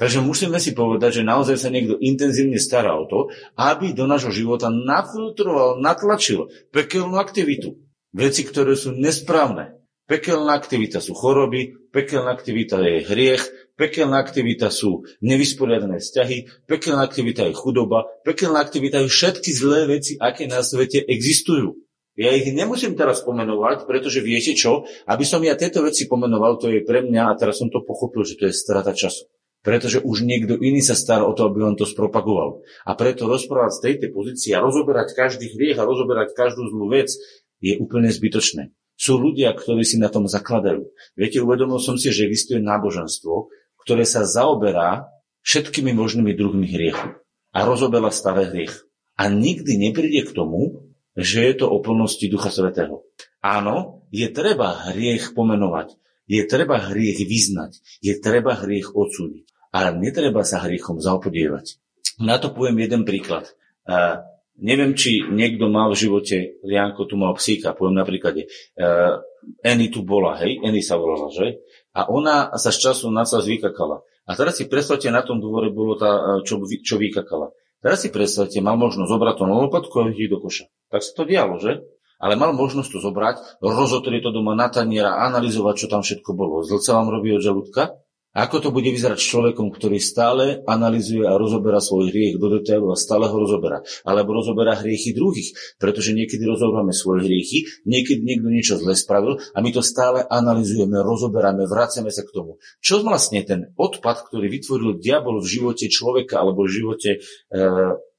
Takže 0.00 0.24
musíme 0.24 0.56
si 0.56 0.72
povedať, 0.72 1.20
že 1.20 1.28
naozaj 1.28 1.60
sa 1.60 1.68
niekto 1.68 2.00
intenzívne 2.00 2.56
stará 2.56 2.96
o 2.96 3.04
to, 3.04 3.28
aby 3.60 3.92
do 3.92 4.08
nášho 4.08 4.32
života 4.32 4.72
nafiltroval, 4.72 5.76
natlačil 5.76 6.48
pekelnú 6.72 7.20
aktivitu. 7.20 7.76
Veci, 8.16 8.48
ktoré 8.48 8.80
sú 8.80 8.96
nesprávne. 8.96 9.76
Pekelná 10.08 10.56
aktivita 10.56 11.04
sú 11.04 11.12
choroby, 11.12 11.92
pekelná 11.92 12.32
aktivita 12.32 12.80
je 12.80 13.12
hriech, 13.12 13.44
pekelná 13.76 14.18
aktivita 14.24 14.72
sú 14.72 15.04
nevysporiadané 15.20 16.00
vzťahy, 16.00 16.64
pekelná 16.64 17.04
aktivita 17.04 17.46
je 17.46 17.54
chudoba, 17.54 18.08
pekelná 18.24 18.58
aktivita 18.64 19.04
je 19.04 19.12
všetky 19.12 19.52
zlé 19.52 19.84
veci, 19.84 20.16
aké 20.16 20.48
na 20.48 20.64
svete 20.64 21.04
existujú. 21.04 21.76
Ja 22.16 22.32
ich 22.34 22.48
nemusím 22.50 22.96
teraz 22.96 23.20
pomenovať, 23.22 23.84
pretože 23.84 24.24
viete 24.24 24.56
čo? 24.56 24.88
Aby 25.06 25.28
som 25.28 25.44
ja 25.44 25.54
tieto 25.54 25.84
veci 25.84 26.08
pomenoval, 26.08 26.56
to 26.56 26.72
je 26.72 26.82
pre 26.82 27.04
mňa, 27.04 27.30
a 27.30 27.36
teraz 27.38 27.60
som 27.60 27.68
to 27.70 27.84
pochopil, 27.84 28.26
že 28.26 28.40
to 28.40 28.48
je 28.48 28.56
strata 28.56 28.96
času 28.96 29.28
pretože 29.60 30.00
už 30.00 30.24
niekto 30.24 30.56
iný 30.56 30.80
sa 30.80 30.96
stará 30.96 31.28
o 31.28 31.36
to, 31.36 31.44
aby 31.44 31.60
on 31.60 31.76
to 31.76 31.84
spropagoval. 31.84 32.64
A 32.88 32.96
preto 32.96 33.28
rozprávať 33.28 33.72
z 33.76 33.80
tejto 33.84 34.06
pozície 34.16 34.56
a 34.56 34.64
rozoberať 34.64 35.12
každý 35.12 35.52
hriech 35.52 35.76
a 35.76 35.84
rozoberať 35.84 36.32
každú 36.32 36.64
zlú 36.72 36.88
vec 36.88 37.12
je 37.60 37.76
úplne 37.76 38.08
zbytočné. 38.08 38.72
Sú 38.96 39.16
ľudia, 39.20 39.52
ktorí 39.52 39.84
si 39.84 39.96
na 39.96 40.12
tom 40.12 40.28
zakladajú. 40.28 40.88
Viete, 41.16 41.40
uvedomil 41.40 41.80
som 41.80 41.96
si, 41.96 42.12
že 42.12 42.28
existuje 42.28 42.60
náboženstvo, 42.60 43.52
ktoré 43.84 44.04
sa 44.04 44.24
zaoberá 44.28 45.08
všetkými 45.44 45.92
možnými 45.96 46.36
druhmi 46.36 46.68
hriechu 46.68 47.16
a 47.52 47.58
rozoberá 47.64 48.12
staré 48.12 48.48
hriech. 48.48 48.84
A 49.16 49.28
nikdy 49.28 49.76
nepríde 49.76 50.28
k 50.28 50.36
tomu, 50.36 50.88
že 51.16 51.44
je 51.44 51.64
to 51.64 51.66
o 51.68 51.80
plnosti 51.84 52.24
Ducha 52.28 52.48
Svetého. 52.48 53.04
Áno, 53.44 54.04
je 54.08 54.28
treba 54.32 54.88
hriech 54.92 55.36
pomenovať, 55.36 55.96
je 56.28 56.40
treba 56.48 56.80
hriech 56.80 57.24
vyznať, 57.24 57.80
je 58.00 58.16
treba 58.20 58.56
hriech 58.56 58.96
odsúdiť 58.96 59.49
ale 59.70 59.96
netreba 59.98 60.42
sa 60.42 60.62
hriechom 60.62 60.98
zaopodievať. 60.98 61.78
Na 62.20 62.36
to 62.36 62.52
poviem 62.52 62.82
jeden 62.84 63.02
príklad. 63.08 63.54
Uh, 63.88 64.22
neviem, 64.60 64.92
či 64.92 65.24
niekto 65.24 65.72
mal 65.72 65.90
v 65.94 66.00
živote, 66.04 66.60
Lianko 66.62 67.08
tu 67.08 67.16
mal 67.16 67.32
psíka, 67.38 67.72
poviem 67.72 67.98
na 67.98 68.06
príklade, 68.06 68.50
uh, 68.76 69.24
Eny 69.64 69.88
tu 69.88 70.04
bola, 70.04 70.36
hej, 70.36 70.60
Eny 70.60 70.84
sa 70.84 71.00
volala, 71.00 71.32
že? 71.32 71.64
A 71.96 72.06
ona 72.12 72.52
sa 72.60 72.68
z 72.68 72.90
času 72.90 73.08
na 73.08 73.24
čas 73.24 73.48
vykakala. 73.48 74.04
A 74.28 74.36
teraz 74.36 74.60
si 74.60 74.68
predstavte, 74.68 75.08
na 75.08 75.24
tom 75.24 75.40
dvore 75.40 75.72
bolo 75.72 75.96
tá, 75.96 76.38
čo, 76.44 76.60
čo 76.62 77.00
vykakala. 77.00 77.50
Teraz 77.80 78.04
si 78.04 78.12
predstavte, 78.12 78.60
mal 78.60 78.76
možnosť 78.76 79.08
zobrať 79.08 79.34
to 79.40 79.44
na 79.48 79.56
lopatku 79.56 79.94
a 79.96 80.12
do 80.12 80.38
koša. 80.38 80.68
Tak 80.92 81.00
sa 81.00 81.12
to 81.16 81.24
dialo, 81.24 81.56
že? 81.56 81.80
Ale 82.20 82.36
mal 82.36 82.52
možnosť 82.52 82.92
to 82.92 82.98
zobrať, 83.00 83.64
rozotrieť 83.64 84.28
to 84.28 84.30
doma 84.36 84.52
na 84.52 84.68
taniera, 84.68 85.24
analyzovať, 85.24 85.74
čo 85.80 85.86
tam 85.88 86.04
všetko 86.04 86.36
bolo. 86.36 86.60
Zlce 86.60 86.92
vám 86.92 87.08
robí 87.08 87.32
od 87.32 87.40
žalúdka? 87.40 87.96
Ako 88.30 88.62
to 88.62 88.70
bude 88.70 88.86
vyzerať 88.86 89.18
s 89.18 89.26
človekom, 89.26 89.74
ktorý 89.74 89.98
stále 89.98 90.62
analizuje 90.62 91.26
a 91.26 91.34
rozoberá 91.34 91.82
svoj 91.82 92.14
hriech 92.14 92.38
do 92.38 92.46
detailu 92.46 92.94
a 92.94 92.96
stále 92.96 93.26
ho 93.26 93.34
rozoberá? 93.34 93.82
Alebo 94.06 94.38
rozoberá 94.38 94.78
hriechy 94.78 95.10
druhých, 95.10 95.50
pretože 95.82 96.14
niekedy 96.14 96.46
rozoberáme 96.46 96.94
svoje 96.94 97.26
hriechy, 97.26 97.66
niekedy 97.82 98.22
niekto 98.22 98.46
niečo 98.46 98.78
zle 98.78 98.94
spravil 98.94 99.42
a 99.50 99.58
my 99.58 99.70
to 99.74 99.82
stále 99.82 100.22
analizujeme, 100.22 101.02
rozoberáme, 101.02 101.66
vraciame 101.66 102.14
sa 102.14 102.22
k 102.22 102.30
tomu. 102.30 102.62
Čo 102.78 103.02
vlastne 103.02 103.42
ten 103.42 103.74
odpad, 103.74 104.30
ktorý 104.30 104.46
vytvoril 104.46 105.02
diabol 105.02 105.42
v 105.42 105.50
živote 105.50 105.90
človeka 105.90 106.38
alebo 106.38 106.70
v 106.70 106.70
živote 106.70 107.10
e, 107.16 107.18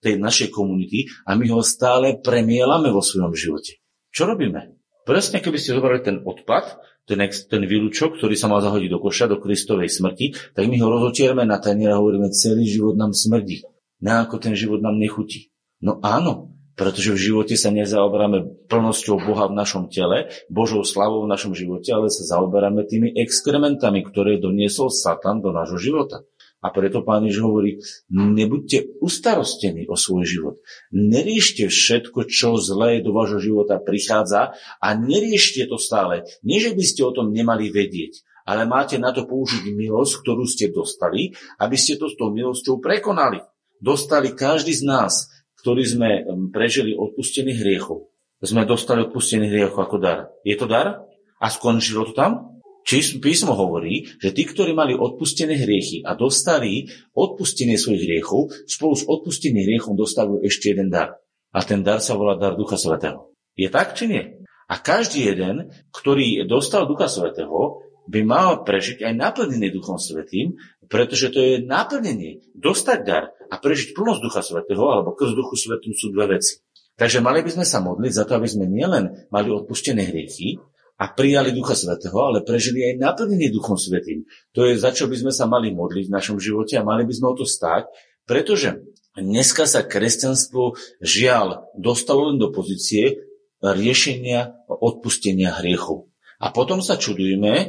tej 0.03 0.19
našej 0.19 0.51
komunity 0.51 1.07
a 1.23 1.39
my 1.39 1.47
ho 1.55 1.63
stále 1.63 2.19
premielame 2.19 2.91
vo 2.91 2.99
svojom 2.99 3.31
živote? 3.31 3.79
Čo 4.11 4.27
robíme? 4.27 4.75
Presne 5.07 5.39
keby 5.39 5.57
ste 5.57 5.73
zobrali 5.73 6.03
ten 6.03 6.19
odpad, 6.21 6.90
ten, 7.05 7.19
ten 7.27 7.63
výlučok, 7.65 8.17
ktorý 8.17 8.35
sa 8.37 8.47
má 8.47 8.61
zahodiť 8.61 8.89
do 8.91 8.99
koša, 9.01 9.31
do 9.31 9.37
Kristovej 9.41 9.89
smrti, 9.89 10.53
tak 10.53 10.65
my 10.69 10.77
ho 10.79 10.87
rozotierme 10.87 11.43
na 11.43 11.57
tanier 11.57 11.93
a 11.93 11.99
hovoríme, 11.99 12.29
celý 12.31 12.69
život 12.69 12.95
nám 12.95 13.11
smrdí. 13.11 13.65
Na 14.01 14.25
ako 14.25 14.41
ten 14.41 14.57
život 14.57 14.81
nám 14.81 14.97
nechutí. 14.97 15.53
No 15.81 15.97
áno, 16.01 16.53
pretože 16.77 17.13
v 17.13 17.23
živote 17.29 17.53
sa 17.59 17.69
nezaoberáme 17.69 18.65
plnosťou 18.65 19.21
Boha 19.21 19.45
v 19.45 19.57
našom 19.57 19.91
tele, 19.91 20.33
Božou 20.47 20.81
slavou 20.87 21.27
v 21.27 21.31
našom 21.31 21.53
živote, 21.53 21.93
ale 21.93 22.09
sa 22.09 22.37
zaoberáme 22.37 22.87
tými 22.87 23.13
exkrementami, 23.13 24.01
ktoré 24.01 24.41
doniesol 24.41 24.89
Satan 24.89 25.45
do 25.45 25.53
nášho 25.53 25.77
života. 25.77 26.25
A 26.61 26.69
preto 26.69 27.01
pán 27.01 27.25
Ježiš 27.25 27.41
hovorí, 27.41 27.81
nebuďte 28.13 29.01
ustarostení 29.01 29.89
o 29.89 29.97
svoj 29.97 30.29
život. 30.29 30.55
Neriešte 30.93 31.65
všetko, 31.65 32.29
čo 32.29 32.61
zlé 32.61 33.01
do 33.01 33.17
vášho 33.17 33.41
života 33.41 33.81
prichádza 33.81 34.53
a 34.77 34.87
neriešte 34.93 35.65
to 35.65 35.81
stále. 35.81 36.21
Nie, 36.45 36.61
že 36.61 36.77
by 36.77 36.83
ste 36.85 37.01
o 37.01 37.11
tom 37.17 37.33
nemali 37.33 37.73
vedieť, 37.73 38.21
ale 38.45 38.69
máte 38.69 39.01
na 39.01 39.09
to 39.09 39.25
použiť 39.25 39.73
milosť, 39.73 40.13
ktorú 40.21 40.45
ste 40.45 40.69
dostali, 40.69 41.33
aby 41.57 41.73
ste 41.73 41.97
to 41.97 42.05
s 42.05 42.13
tou 42.13 42.29
milosťou 42.29 42.77
prekonali. 42.77 43.41
Dostali 43.81 44.29
každý 44.37 44.77
z 44.77 44.85
nás, 44.85 45.33
ktorí 45.65 45.81
sme 45.81 46.09
prežili 46.53 46.93
odpustených 46.93 47.57
hriechov. 47.57 48.13
Sme 48.41 48.69
dostali 48.69 49.01
odpustených 49.01 49.49
hriechov 49.49 49.81
ako 49.81 49.97
dar. 49.97 50.19
Je 50.45 50.53
to 50.53 50.69
dar? 50.69 51.09
A 51.41 51.49
skončilo 51.49 52.05
to 52.05 52.13
tam? 52.13 52.60
Či 52.81 53.21
písmo 53.21 53.53
hovorí, 53.53 54.09
že 54.17 54.33
tí, 54.33 54.43
ktorí 54.43 54.73
mali 54.73 54.97
odpustené 54.97 55.53
hriechy 55.53 56.01
a 56.01 56.17
dostali 56.17 56.89
odpustenie 57.13 57.77
svojich 57.77 58.03
hriechov, 58.09 58.49
spolu 58.65 58.93
s 58.97 59.05
odpusteným 59.05 59.61
hriechom 59.63 59.93
dostávajú 59.93 60.41
ešte 60.41 60.73
jeden 60.73 60.89
dar. 60.89 61.21
A 61.53 61.61
ten 61.61 61.85
dar 61.85 62.01
sa 62.01 62.17
volá 62.17 62.39
dar 62.39 62.57
Ducha 62.57 62.79
Svetého. 62.79 63.31
Je 63.53 63.69
tak, 63.69 63.93
či 63.93 64.09
nie? 64.09 64.23
A 64.71 64.79
každý 64.79 65.29
jeden, 65.29 65.69
ktorý 65.91 66.47
dostal 66.47 66.87
Ducha 66.87 67.11
Svetého, 67.11 67.83
by 68.09 68.21
mal 68.25 68.65
prežiť 68.65 69.05
aj 69.05 69.13
naplnenie 69.13 69.69
Duchom 69.69 70.01
Svetým, 70.01 70.57
pretože 70.89 71.31
to 71.31 71.39
je 71.39 71.53
naplnenie. 71.63 72.43
Dostať 72.57 72.99
dar 73.05 73.31
a 73.51 73.55
prežiť 73.59 73.93
plnosť 73.93 74.21
Ducha 74.23 74.41
Svetého 74.41 74.83
alebo 74.89 75.13
krz 75.13 75.37
Duchu 75.37 75.55
Svetom 75.59 75.93
sú 75.93 76.09
dve 76.09 76.39
veci. 76.39 76.63
Takže 76.97 77.23
mali 77.23 77.41
by 77.41 77.51
sme 77.55 77.65
sa 77.65 77.79
modliť 77.81 78.13
za 78.13 78.23
to, 78.27 78.37
aby 78.37 78.47
sme 78.51 78.67
nielen 78.67 79.27
mali 79.31 79.49
odpustené 79.49 80.05
hriechy, 80.05 80.59
a 81.01 81.09
prijali 81.09 81.49
Ducha 81.49 81.73
Svetého, 81.73 82.13
ale 82.21 82.45
prežili 82.45 82.85
aj 82.85 83.01
naplnenie 83.01 83.49
Duchom 83.49 83.73
Svetým. 83.73 84.21
To 84.53 84.69
je, 84.69 84.77
za 84.77 84.93
čo 84.93 85.09
by 85.09 85.17
sme 85.17 85.33
sa 85.33 85.49
mali 85.49 85.73
modliť 85.73 86.05
v 86.05 86.13
našom 86.13 86.37
živote 86.37 86.77
a 86.77 86.85
mali 86.85 87.09
by 87.09 87.13
sme 87.17 87.33
o 87.33 87.35
to 87.41 87.41
stáť, 87.41 87.89
pretože 88.29 88.85
dneska 89.17 89.65
sa 89.65 89.81
kresťanstvo 89.81 90.77
žiaľ 91.01 91.65
dostalo 91.73 92.29
len 92.29 92.37
do 92.37 92.53
pozície 92.53 93.17
riešenia 93.65 94.53
odpustenia 94.69 95.57
hriechov. 95.57 96.05
A 96.37 96.53
potom 96.53 96.85
sa 96.85 97.01
čudujeme, 97.01 97.53
e, 97.53 97.67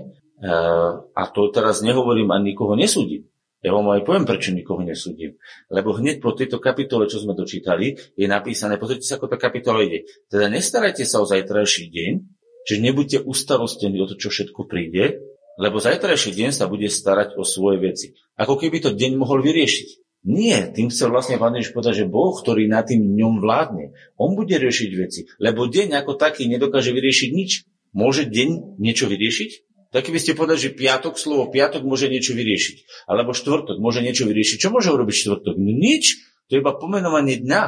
a 1.00 1.22
to 1.32 1.48
teraz 1.56 1.80
nehovorím 1.80 2.36
a 2.36 2.40
nikoho 2.40 2.76
nesúdim, 2.76 3.32
ja 3.62 3.70
vám 3.70 3.94
aj 3.94 4.02
poviem, 4.02 4.26
prečo 4.26 4.50
nikoho 4.50 4.82
nesúdim. 4.82 5.38
Lebo 5.70 5.94
hneď 5.94 6.18
po 6.18 6.34
tejto 6.34 6.58
kapitole, 6.58 7.06
čo 7.06 7.22
sme 7.22 7.32
dočítali, 7.32 7.94
je 8.18 8.26
napísané, 8.26 8.74
pozrite 8.74 9.06
sa, 9.06 9.16
ako 9.16 9.30
tá 9.30 9.38
kapitola 9.38 9.86
ide. 9.86 10.04
Teda 10.26 10.50
nestarajte 10.50 11.06
sa 11.06 11.22
o 11.22 11.28
zajtrajší 11.30 11.86
deň, 11.94 12.12
Čiže 12.68 12.84
nebuďte 12.84 13.18
ustarostení 13.26 13.98
o 13.98 14.06
to, 14.06 14.14
čo 14.14 14.30
všetko 14.30 14.66
príde, 14.70 15.22
lebo 15.60 15.82
zajtrajší 15.82 16.32
deň 16.32 16.50
sa 16.54 16.70
bude 16.70 16.88
starať 16.88 17.36
o 17.36 17.44
svoje 17.44 17.82
veci. 17.82 18.06
Ako 18.40 18.56
keby 18.56 18.80
to 18.80 18.90
deň 18.96 19.20
mohol 19.20 19.44
vyriešiť. 19.44 20.02
Nie, 20.22 20.70
tým 20.70 20.86
chcel 20.86 21.10
vlastne 21.10 21.34
Pán 21.34 21.58
Ježiš 21.58 21.74
povedať, 21.74 22.06
že 22.06 22.10
Boh, 22.10 22.30
ktorý 22.30 22.70
na 22.70 22.86
tým 22.86 23.18
ňom 23.18 23.42
vládne, 23.42 23.90
on 24.14 24.38
bude 24.38 24.54
riešiť 24.54 24.90
veci. 24.94 25.26
Lebo 25.42 25.66
deň 25.66 25.98
ako 25.98 26.14
taký 26.14 26.46
nedokáže 26.46 26.94
vyriešiť 26.94 27.30
nič. 27.34 27.66
Môže 27.90 28.30
deň 28.30 28.78
niečo 28.78 29.10
vyriešiť? 29.10 29.50
Tak 29.92 30.08
keby 30.08 30.18
ste 30.22 30.38
povedali, 30.38 30.62
že 30.62 30.72
piatok, 30.72 31.20
slovo 31.20 31.52
piatok 31.52 31.84
môže 31.84 32.08
niečo 32.08 32.32
vyriešiť. 32.32 33.04
Alebo 33.10 33.36
štvrtok 33.36 33.76
môže 33.82 34.00
niečo 34.00 34.24
vyriešiť. 34.24 34.56
Čo 34.62 34.72
môže 34.72 34.88
urobiť 34.88 35.16
štvrtok? 35.26 35.54
No 35.58 35.70
nič. 35.74 36.22
To 36.48 36.56
je 36.56 36.62
iba 36.64 36.72
pomenovanie 36.72 37.42
dňa 37.42 37.62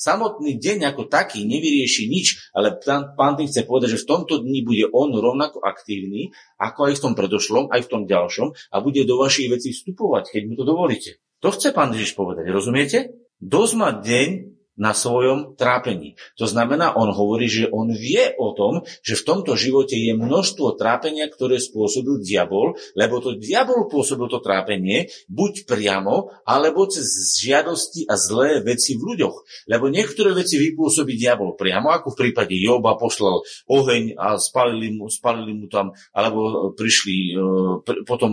samotný 0.00 0.56
deň 0.56 0.96
ako 0.96 1.12
taký 1.12 1.44
nevyrieši 1.44 2.08
nič, 2.08 2.56
ale 2.56 2.80
pán, 2.80 3.12
pán 3.12 3.36
tým 3.36 3.44
chce 3.44 3.68
povedať, 3.68 4.00
že 4.00 4.02
v 4.02 4.08
tomto 4.08 4.40
dni 4.40 4.64
bude 4.64 4.88
on 4.88 5.12
rovnako 5.12 5.60
aktívny, 5.60 6.32
ako 6.56 6.88
aj 6.88 6.94
v 6.96 7.02
tom 7.04 7.12
predošlom, 7.12 7.68
aj 7.68 7.84
v 7.84 7.90
tom 7.92 8.02
ďalšom 8.08 8.48
a 8.72 8.76
bude 8.80 9.04
do 9.04 9.20
vašich 9.20 9.52
vecí 9.52 9.76
vstupovať, 9.76 10.32
keď 10.32 10.42
mu 10.48 10.56
to 10.56 10.64
dovolíte. 10.64 11.20
To 11.44 11.52
chce 11.52 11.76
pán 11.76 11.92
Ježiš 11.92 12.16
povedať, 12.16 12.48
rozumiete? 12.48 13.12
Dosť 13.40 13.72
má 13.76 13.92
deň 13.92 14.49
na 14.80 14.96
svojom 14.96 15.60
trápení. 15.60 16.16
To 16.40 16.48
znamená, 16.48 16.96
on 16.96 17.12
hovorí, 17.12 17.52
že 17.52 17.68
on 17.68 17.92
vie 17.92 18.32
o 18.40 18.56
tom, 18.56 18.80
že 19.04 19.20
v 19.20 19.26
tomto 19.28 19.52
živote 19.52 19.92
je 19.92 20.16
množstvo 20.16 20.80
trápenia, 20.80 21.28
ktoré 21.28 21.60
spôsobil 21.60 22.24
diabol, 22.24 22.80
lebo 22.96 23.20
to 23.20 23.36
diabol 23.36 23.84
pôsobil 23.92 24.24
to 24.32 24.40
trápenie 24.40 25.12
buď 25.28 25.68
priamo, 25.68 26.32
alebo 26.48 26.88
cez 26.88 27.04
žiadosti 27.36 28.08
a 28.08 28.16
zlé 28.16 28.64
veci 28.64 28.96
v 28.96 29.12
ľuďoch. 29.12 29.68
Lebo 29.68 29.92
niektoré 29.92 30.32
veci 30.32 30.56
vypôsobí 30.56 31.20
diabol 31.20 31.60
priamo, 31.60 31.92
ako 31.92 32.16
v 32.16 32.20
prípade 32.26 32.56
Joba 32.56 32.96
poslal 32.96 33.44
oheň 33.68 34.16
a 34.16 34.40
spalili 34.40 34.96
mu, 34.96 35.12
spalili 35.12 35.52
mu 35.52 35.68
tam, 35.68 35.92
alebo 36.16 36.72
prišli, 36.72 37.36
e, 37.36 37.42
pr- 37.84 38.02
potom 38.08 38.32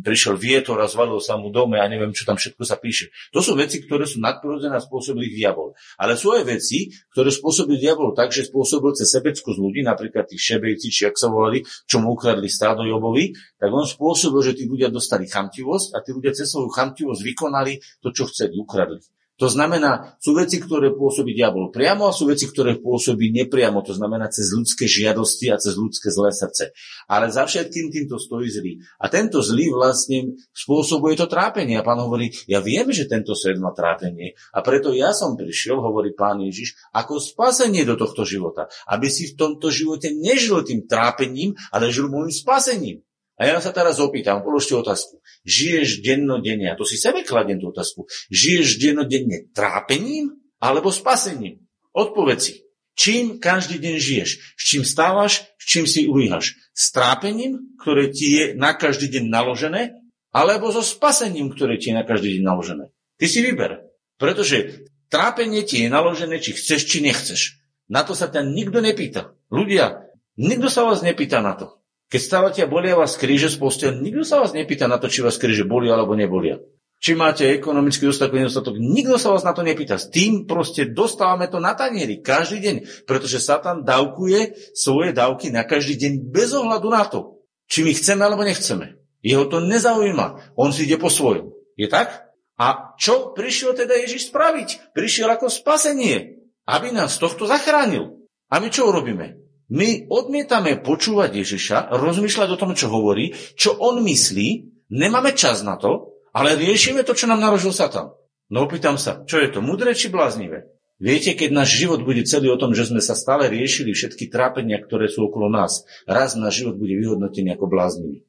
prišiel 0.00 0.40
vietor 0.40 0.80
a 0.80 0.88
zvalil 0.88 1.20
sa 1.20 1.36
mu 1.36 1.52
dome 1.52 1.76
a 1.76 1.84
neviem, 1.84 2.16
čo 2.16 2.24
tam 2.24 2.40
všetko 2.40 2.62
sa 2.64 2.80
píše. 2.80 3.12
To 3.36 3.44
sú 3.44 3.52
veci, 3.52 3.84
ktoré 3.84 4.08
sú 4.08 4.22
nadprirodzené 4.24 4.80
a 4.80 4.82
spôsobili 4.82 5.28
diabol. 5.34 5.73
Ale 6.00 6.18
sú 6.18 6.34
aj 6.34 6.44
veci, 6.48 6.90
ktoré 7.14 7.30
spôsobil 7.30 7.78
diabol 7.78 8.12
tak, 8.16 8.34
že 8.34 8.48
spôsobil 8.48 8.92
cez 8.96 9.08
sebeckosť 9.14 9.58
ľudí, 9.58 9.80
napríklad 9.86 10.26
tí 10.26 10.36
šebejci, 10.40 10.88
či 10.90 11.02
ak 11.06 11.16
sa 11.16 11.30
volali, 11.30 11.62
čo 11.86 12.02
mu 12.02 12.16
ukradli 12.16 12.50
stádo 12.50 12.82
Jobovi, 12.82 13.34
tak 13.56 13.70
on 13.70 13.86
spôsobil, 13.86 14.40
že 14.42 14.56
tí 14.58 14.64
ľudia 14.66 14.90
dostali 14.90 15.30
chamtivosť 15.30 15.94
a 15.94 16.02
tí 16.02 16.10
ľudia 16.10 16.34
cez 16.34 16.50
svoju 16.50 16.72
chamtivosť 16.72 17.20
vykonali 17.22 17.78
to, 18.02 18.10
čo 18.10 18.26
chceli, 18.28 18.58
ukradli. 18.58 18.98
To 19.42 19.50
znamená, 19.50 20.14
sú 20.22 20.38
veci, 20.38 20.62
ktoré 20.62 20.94
pôsobí 20.94 21.34
diabol 21.34 21.74
priamo 21.74 22.06
a 22.06 22.14
sú 22.14 22.30
veci, 22.30 22.46
ktoré 22.46 22.78
pôsobí 22.78 23.34
nepriamo, 23.34 23.82
to 23.82 23.90
znamená 23.90 24.30
cez 24.30 24.54
ľudské 24.54 24.86
žiadosti 24.86 25.50
a 25.50 25.58
cez 25.58 25.74
ľudské 25.74 26.06
zlé 26.14 26.30
srdce. 26.30 26.70
Ale 27.10 27.34
za 27.34 27.42
všetkým 27.42 27.90
týmto 27.90 28.22
stojí 28.22 28.46
zlý. 28.46 28.78
A 29.02 29.10
tento 29.10 29.42
zlý 29.42 29.74
vlastne 29.74 30.38
spôsobuje 30.54 31.18
to 31.18 31.26
trápenie. 31.26 31.74
A 31.74 31.82
pán 31.82 31.98
hovorí, 31.98 32.30
ja 32.46 32.62
viem, 32.62 32.86
že 32.94 33.10
tento 33.10 33.34
svet 33.34 33.58
má 33.58 33.74
trápenie 33.74 34.38
a 34.54 34.62
preto 34.62 34.94
ja 34.94 35.10
som 35.10 35.34
prišiel, 35.34 35.82
hovorí 35.82 36.14
pán 36.14 36.38
Ježiš, 36.38 36.78
ako 36.94 37.18
spasenie 37.18 37.82
do 37.82 37.98
tohto 37.98 38.22
života. 38.22 38.70
Aby 38.86 39.10
si 39.10 39.34
v 39.34 39.38
tomto 39.38 39.74
živote 39.74 40.14
nežil 40.14 40.62
tým 40.62 40.86
trápením, 40.86 41.58
ale 41.74 41.90
žil 41.90 42.06
môjim 42.06 42.30
spasením. 42.30 43.02
A 43.34 43.50
ja 43.50 43.58
sa 43.58 43.74
teraz 43.74 43.98
opýtam, 43.98 44.46
položte 44.46 44.78
otázku. 44.78 45.18
Žiješ 45.42 46.06
dennodenne, 46.06 46.70
a 46.70 46.78
to 46.78 46.86
si 46.86 46.94
sebe 46.94 47.26
kladiem 47.26 47.58
tú 47.58 47.74
otázku, 47.74 48.06
žiješ 48.30 48.78
dennodenne 48.78 49.50
trápením 49.50 50.38
alebo 50.62 50.94
spasením? 50.94 51.66
Odpovedz 51.90 52.40
si. 52.42 52.54
Čím 52.94 53.42
každý 53.42 53.82
deň 53.82 53.94
žiješ? 53.98 54.30
S 54.54 54.62
čím 54.62 54.82
stávaš? 54.86 55.42
S 55.58 55.64
čím 55.66 55.84
si 55.90 56.06
uvíhaš? 56.06 56.54
S 56.70 56.94
trápením, 56.94 57.74
ktoré 57.74 58.14
ti 58.14 58.38
je 58.38 58.44
na 58.54 58.70
každý 58.70 59.10
deň 59.10 59.24
naložené? 59.26 59.98
Alebo 60.30 60.70
so 60.70 60.82
spasením, 60.82 61.50
ktoré 61.50 61.78
ti 61.78 61.90
je 61.90 61.98
na 61.98 62.06
každý 62.06 62.38
deň 62.38 62.42
naložené? 62.46 62.94
Ty 63.18 63.26
si 63.26 63.42
vyber. 63.42 63.82
Pretože 64.14 64.86
trápenie 65.10 65.66
ti 65.66 65.82
je 65.82 65.88
naložené, 65.90 66.38
či 66.38 66.54
chceš, 66.54 66.86
či 66.86 67.02
nechceš. 67.02 67.58
Na 67.90 68.06
to 68.06 68.14
sa 68.14 68.30
ťa 68.30 68.46
nikto 68.46 68.78
nepýta. 68.78 69.34
Ľudia, 69.50 70.06
nikto 70.38 70.70
sa 70.70 70.86
vás 70.86 71.02
nepýta 71.02 71.42
na 71.42 71.58
to. 71.58 71.82
Keď 72.14 72.22
stávate 72.22 72.62
a 72.62 72.70
bolia 72.70 72.94
vás 72.94 73.18
kríže 73.18 73.50
z 73.50 73.58
postel, 73.58 73.98
nikto 73.98 74.22
sa 74.22 74.38
vás 74.38 74.54
nepýta 74.54 74.86
na 74.86 75.02
to, 75.02 75.10
či 75.10 75.18
vás 75.18 75.34
kríže 75.34 75.66
boli 75.66 75.90
alebo 75.90 76.14
nebolia. 76.14 76.62
Či 77.02 77.18
máte 77.18 77.42
ekonomický 77.50 78.06
dostatok, 78.06 78.38
nedostatok, 78.38 78.78
nikto 78.78 79.18
sa 79.18 79.34
vás 79.34 79.42
na 79.42 79.50
to 79.50 79.66
nepýta. 79.66 79.98
S 79.98 80.14
tým 80.14 80.46
proste 80.46 80.94
dostávame 80.94 81.50
to 81.50 81.58
na 81.58 81.74
tanieri 81.74 82.22
každý 82.22 82.62
deň, 82.62 82.76
pretože 83.10 83.42
Satan 83.42 83.82
dávkuje 83.82 84.54
svoje 84.78 85.10
dávky 85.10 85.50
na 85.50 85.66
každý 85.66 85.98
deň 85.98 86.12
bez 86.30 86.54
ohľadu 86.54 86.86
na 86.86 87.02
to, 87.02 87.42
či 87.66 87.82
my 87.82 87.90
chceme 87.90 88.22
alebo 88.22 88.46
nechceme. 88.46 88.94
Jeho 89.18 89.50
to 89.50 89.58
nezaujíma. 89.58 90.54
On 90.54 90.70
si 90.70 90.86
ide 90.86 91.02
po 91.02 91.10
svojom. 91.10 91.50
Je 91.74 91.90
tak? 91.90 92.30
A 92.54 92.94
čo 92.94 93.34
prišiel 93.34 93.74
teda 93.74 93.98
Ježiš 93.98 94.30
spraviť? 94.30 94.94
Prišiel 94.94 95.34
ako 95.34 95.50
spasenie, 95.50 96.46
aby 96.70 96.94
nás 96.94 97.18
tohto 97.18 97.50
zachránil. 97.50 98.22
A 98.54 98.62
my 98.62 98.70
čo 98.70 98.86
urobíme? 98.86 99.43
My 99.72 100.04
odmietame 100.12 100.76
počúvať 100.76 101.40
Ježiša, 101.40 101.96
rozmýšľať 101.96 102.48
o 102.52 102.60
tom, 102.60 102.76
čo 102.76 102.92
hovorí, 102.92 103.32
čo 103.56 103.72
on 103.80 104.04
myslí, 104.04 104.48
nemáme 104.92 105.32
čas 105.32 105.64
na 105.64 105.80
to, 105.80 106.20
ale 106.36 106.58
riešime 106.58 107.00
to, 107.06 107.16
čo 107.16 107.24
nám 107.24 107.40
narožil 107.40 107.72
Satan. 107.72 108.12
No 108.52 108.68
opýtam 108.68 109.00
sa, 109.00 109.24
čo 109.24 109.40
je 109.40 109.48
to, 109.48 109.64
mudré 109.64 109.96
či 109.96 110.12
bláznivé? 110.12 110.68
Viete, 111.00 111.34
keď 111.34 111.50
náš 111.50 111.74
život 111.74 112.06
bude 112.06 112.22
celý 112.22 112.54
o 112.54 112.60
tom, 112.60 112.70
že 112.70 112.86
sme 112.86 113.02
sa 113.02 113.18
stále 113.18 113.50
riešili 113.50 113.90
všetky 113.90 114.30
trápenia, 114.30 114.78
ktoré 114.78 115.10
sú 115.10 115.26
okolo 115.26 115.50
nás, 115.50 115.82
raz 116.06 116.38
náš 116.38 116.62
život 116.62 116.78
bude 116.78 116.94
vyhodnotený 116.94 117.58
ako 117.58 117.66
bláznivý. 117.66 118.22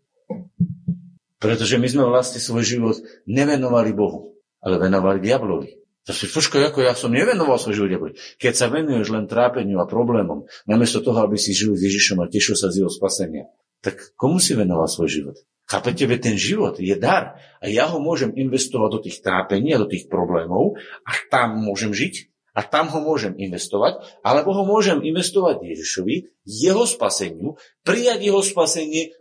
Pretože 1.38 1.78
my 1.78 1.88
sme 1.88 2.04
vlastne 2.10 2.42
svoj 2.42 2.64
život 2.66 2.98
nevenovali 3.30 3.94
Bohu, 3.94 4.34
ale 4.66 4.82
venovali 4.82 5.22
diablovi. 5.22 5.85
Si 6.14 6.30
počkaj, 6.30 6.70
ako 6.70 6.86
ja 6.86 6.94
som 6.94 7.10
nevenoval 7.10 7.58
svoj 7.58 7.82
život 7.82 7.90
diablovi. 7.90 8.14
Keď 8.38 8.54
sa 8.54 8.70
venuješ 8.70 9.10
len 9.10 9.26
trápeniu 9.26 9.82
a 9.82 9.90
problémom, 9.90 10.46
namiesto 10.70 11.02
toho, 11.02 11.26
aby 11.26 11.40
si 11.40 11.58
žil 11.58 11.74
s 11.74 11.82
Ježišom 11.82 12.22
a 12.22 12.30
tešil 12.30 12.54
sa 12.54 12.70
z 12.70 12.86
jeho 12.86 12.92
spasenia, 12.94 13.50
tak 13.82 14.14
komu 14.14 14.38
si 14.38 14.54
venoval 14.54 14.86
svoj 14.86 15.10
život? 15.10 15.38
Chápete, 15.66 16.06
veď 16.06 16.20
ten 16.30 16.38
život 16.38 16.78
je 16.78 16.94
dar 16.94 17.42
a 17.58 17.66
ja 17.66 17.90
ho 17.90 17.98
môžem 17.98 18.30
investovať 18.38 18.90
do 18.94 19.00
tých 19.02 19.26
trápení 19.26 19.74
a 19.74 19.82
do 19.82 19.90
tých 19.90 20.06
problémov 20.06 20.78
a 21.02 21.12
tam 21.34 21.58
môžem 21.58 21.90
žiť 21.90 22.30
a 22.56 22.62
tam 22.64 22.88
ho 22.88 23.04
môžem 23.04 23.36
investovať, 23.36 24.00
alebo 24.24 24.56
ho 24.56 24.64
môžem 24.64 25.04
investovať 25.04 25.66
Ježišovi, 25.66 26.32
jeho 26.48 26.88
spaseniu, 26.88 27.60
prijať 27.84 28.24
jeho 28.24 28.40
spasenie, 28.40 29.12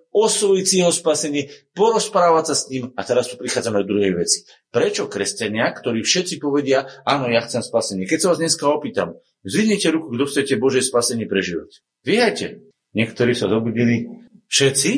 si 0.62 0.79
jeho 0.79 0.94
spasenie, 0.94 1.50
porozprávať 1.74 2.44
sa 2.46 2.55
s 2.55 2.70
ním 2.70 2.94
a 2.94 3.03
teraz 3.03 3.27
tu 3.27 3.35
prichádzame 3.35 3.83
do 3.83 3.98
druhej 3.98 4.14
veci. 4.14 4.46
Prečo 4.70 5.11
kresťania, 5.11 5.74
ktorí 5.74 6.07
všetci 6.07 6.38
povedia, 6.38 6.87
áno, 7.03 7.27
ja 7.27 7.42
chcem 7.42 7.66
spasenie. 7.66 8.07
Keď 8.07 8.18
sa 8.22 8.29
vás 8.31 8.38
dneska 8.38 8.70
opýtam, 8.70 9.18
zvidnite 9.42 9.90
ruku, 9.90 10.14
kto 10.14 10.24
chcete 10.31 10.55
Bože 10.62 10.87
spasenie 10.87 11.27
prežívať. 11.27 11.83
Viete, 12.07 12.70
niektorí 12.94 13.35
sa 13.35 13.50
dobudili, 13.50 14.07
všetci, 14.46 14.90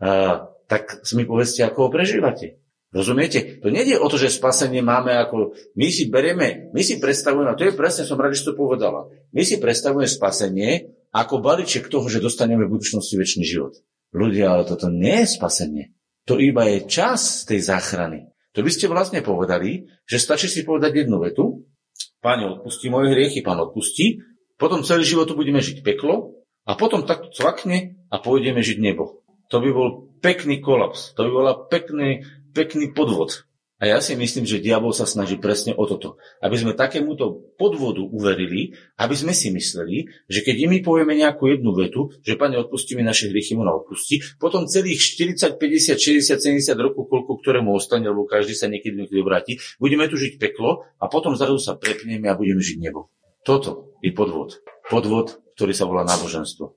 a 0.00 0.46
tak 0.70 1.02
mi 1.18 1.26
povedzte, 1.26 1.66
ako 1.66 1.88
ho 1.88 1.90
prežívate. 1.90 2.62
Rozumiete? 2.90 3.62
To 3.62 3.70
nie 3.70 3.86
je 3.86 3.98
o 3.98 4.06
to, 4.10 4.18
že 4.18 4.34
spasenie 4.34 4.82
máme 4.82 5.14
ako... 5.14 5.54
My 5.78 5.94
si 5.94 6.10
berieme, 6.10 6.70
my 6.74 6.82
si 6.82 6.98
predstavujeme, 6.98 7.54
a 7.54 7.58
to 7.58 7.70
je 7.70 7.78
presne, 7.78 8.02
som 8.02 8.18
rád, 8.18 8.34
že 8.34 8.50
to 8.50 8.58
povedala, 8.58 9.06
my 9.30 9.42
si 9.46 9.62
predstavujeme 9.62 10.10
spasenie 10.10 10.90
ako 11.14 11.38
balíček 11.42 11.86
toho, 11.86 12.06
že 12.06 12.22
dostaneme 12.22 12.66
v 12.66 12.78
budúcnosti 12.78 13.14
väčší 13.18 13.46
život. 13.46 13.78
Ľudia, 14.10 14.54
ale 14.54 14.62
toto 14.66 14.90
nie 14.90 15.22
je 15.22 15.34
spasenie. 15.38 15.84
To 16.26 16.38
iba 16.38 16.66
je 16.66 16.86
čas 16.86 17.46
tej 17.46 17.62
záchrany. 17.62 18.30
To 18.58 18.66
by 18.66 18.70
ste 18.70 18.90
vlastne 18.90 19.22
povedali, 19.22 19.86
že 20.06 20.18
stačí 20.18 20.50
si 20.50 20.66
povedať 20.66 21.06
jednu 21.06 21.22
vetu, 21.22 21.66
Pane, 22.20 22.44
odpustí 22.44 22.92
moje 22.92 23.16
hriechy, 23.16 23.40
Pán 23.40 23.56
odpustí, 23.60 24.20
potom 24.60 24.84
celý 24.84 25.08
život 25.08 25.24
tu 25.24 25.38
budeme 25.38 25.64
žiť 25.64 25.80
peklo 25.80 26.36
a 26.68 26.76
potom 26.76 27.08
takto 27.08 27.32
cvakne 27.32 27.96
a 28.12 28.20
pôjdeme 28.20 28.60
žiť 28.60 28.76
nebo. 28.76 29.24
To 29.48 29.56
by 29.58 29.70
bol 29.72 29.88
pekný 30.20 30.60
kolaps. 30.60 31.16
To 31.16 31.24
by 31.24 31.30
bola 31.32 31.52
pekný, 31.66 32.28
pekný 32.52 32.92
podvod. 32.92 33.48
A 33.80 33.88
ja 33.88 33.98
si 34.04 34.12
myslím, 34.12 34.44
že 34.44 34.60
diabol 34.60 34.92
sa 34.92 35.08
snaží 35.08 35.40
presne 35.40 35.72
o 35.72 35.88
toto. 35.88 36.20
Aby 36.44 36.60
sme 36.60 36.72
takémuto 36.76 37.56
podvodu 37.56 38.04
uverili, 38.04 38.76
aby 39.00 39.16
sme 39.16 39.32
si 39.32 39.48
mysleli, 39.48 40.04
že 40.28 40.44
keď 40.44 40.68
my 40.68 40.78
povieme 40.84 41.16
nejakú 41.16 41.48
jednu 41.48 41.72
vetu, 41.72 42.12
že 42.20 42.36
Pane, 42.36 42.60
odpustí 42.60 42.92
mi 42.92 43.00
naše 43.00 43.32
hriechy, 43.32 43.56
mu 43.56 43.64
na 43.64 43.72
odpustí, 43.72 44.20
potom 44.36 44.68
celých 44.68 45.00
40, 45.00 45.56
50, 45.56 45.96
60, 45.96 46.60
70 46.60 46.76
rokov, 46.76 47.08
koľko 47.08 47.40
ktorému 47.40 47.72
ostane, 47.72 48.04
lebo 48.04 48.28
každý 48.28 48.52
sa 48.52 48.68
niekedy 48.68 49.00
niekedy 49.00 49.24
obráti, 49.24 49.56
budeme 49.80 50.04
tu 50.12 50.20
žiť 50.20 50.36
peklo 50.36 50.84
a 51.00 51.08
potom 51.08 51.32
zrazu 51.32 51.56
sa 51.56 51.72
prepneme 51.72 52.28
a 52.28 52.36
budeme 52.36 52.60
žiť 52.60 52.78
nebo. 52.84 53.08
Toto 53.40 53.96
je 54.04 54.12
podvod. 54.12 54.60
Podvod, 54.92 55.40
ktorý 55.56 55.72
sa 55.72 55.88
volá 55.88 56.04
náboženstvo. 56.04 56.76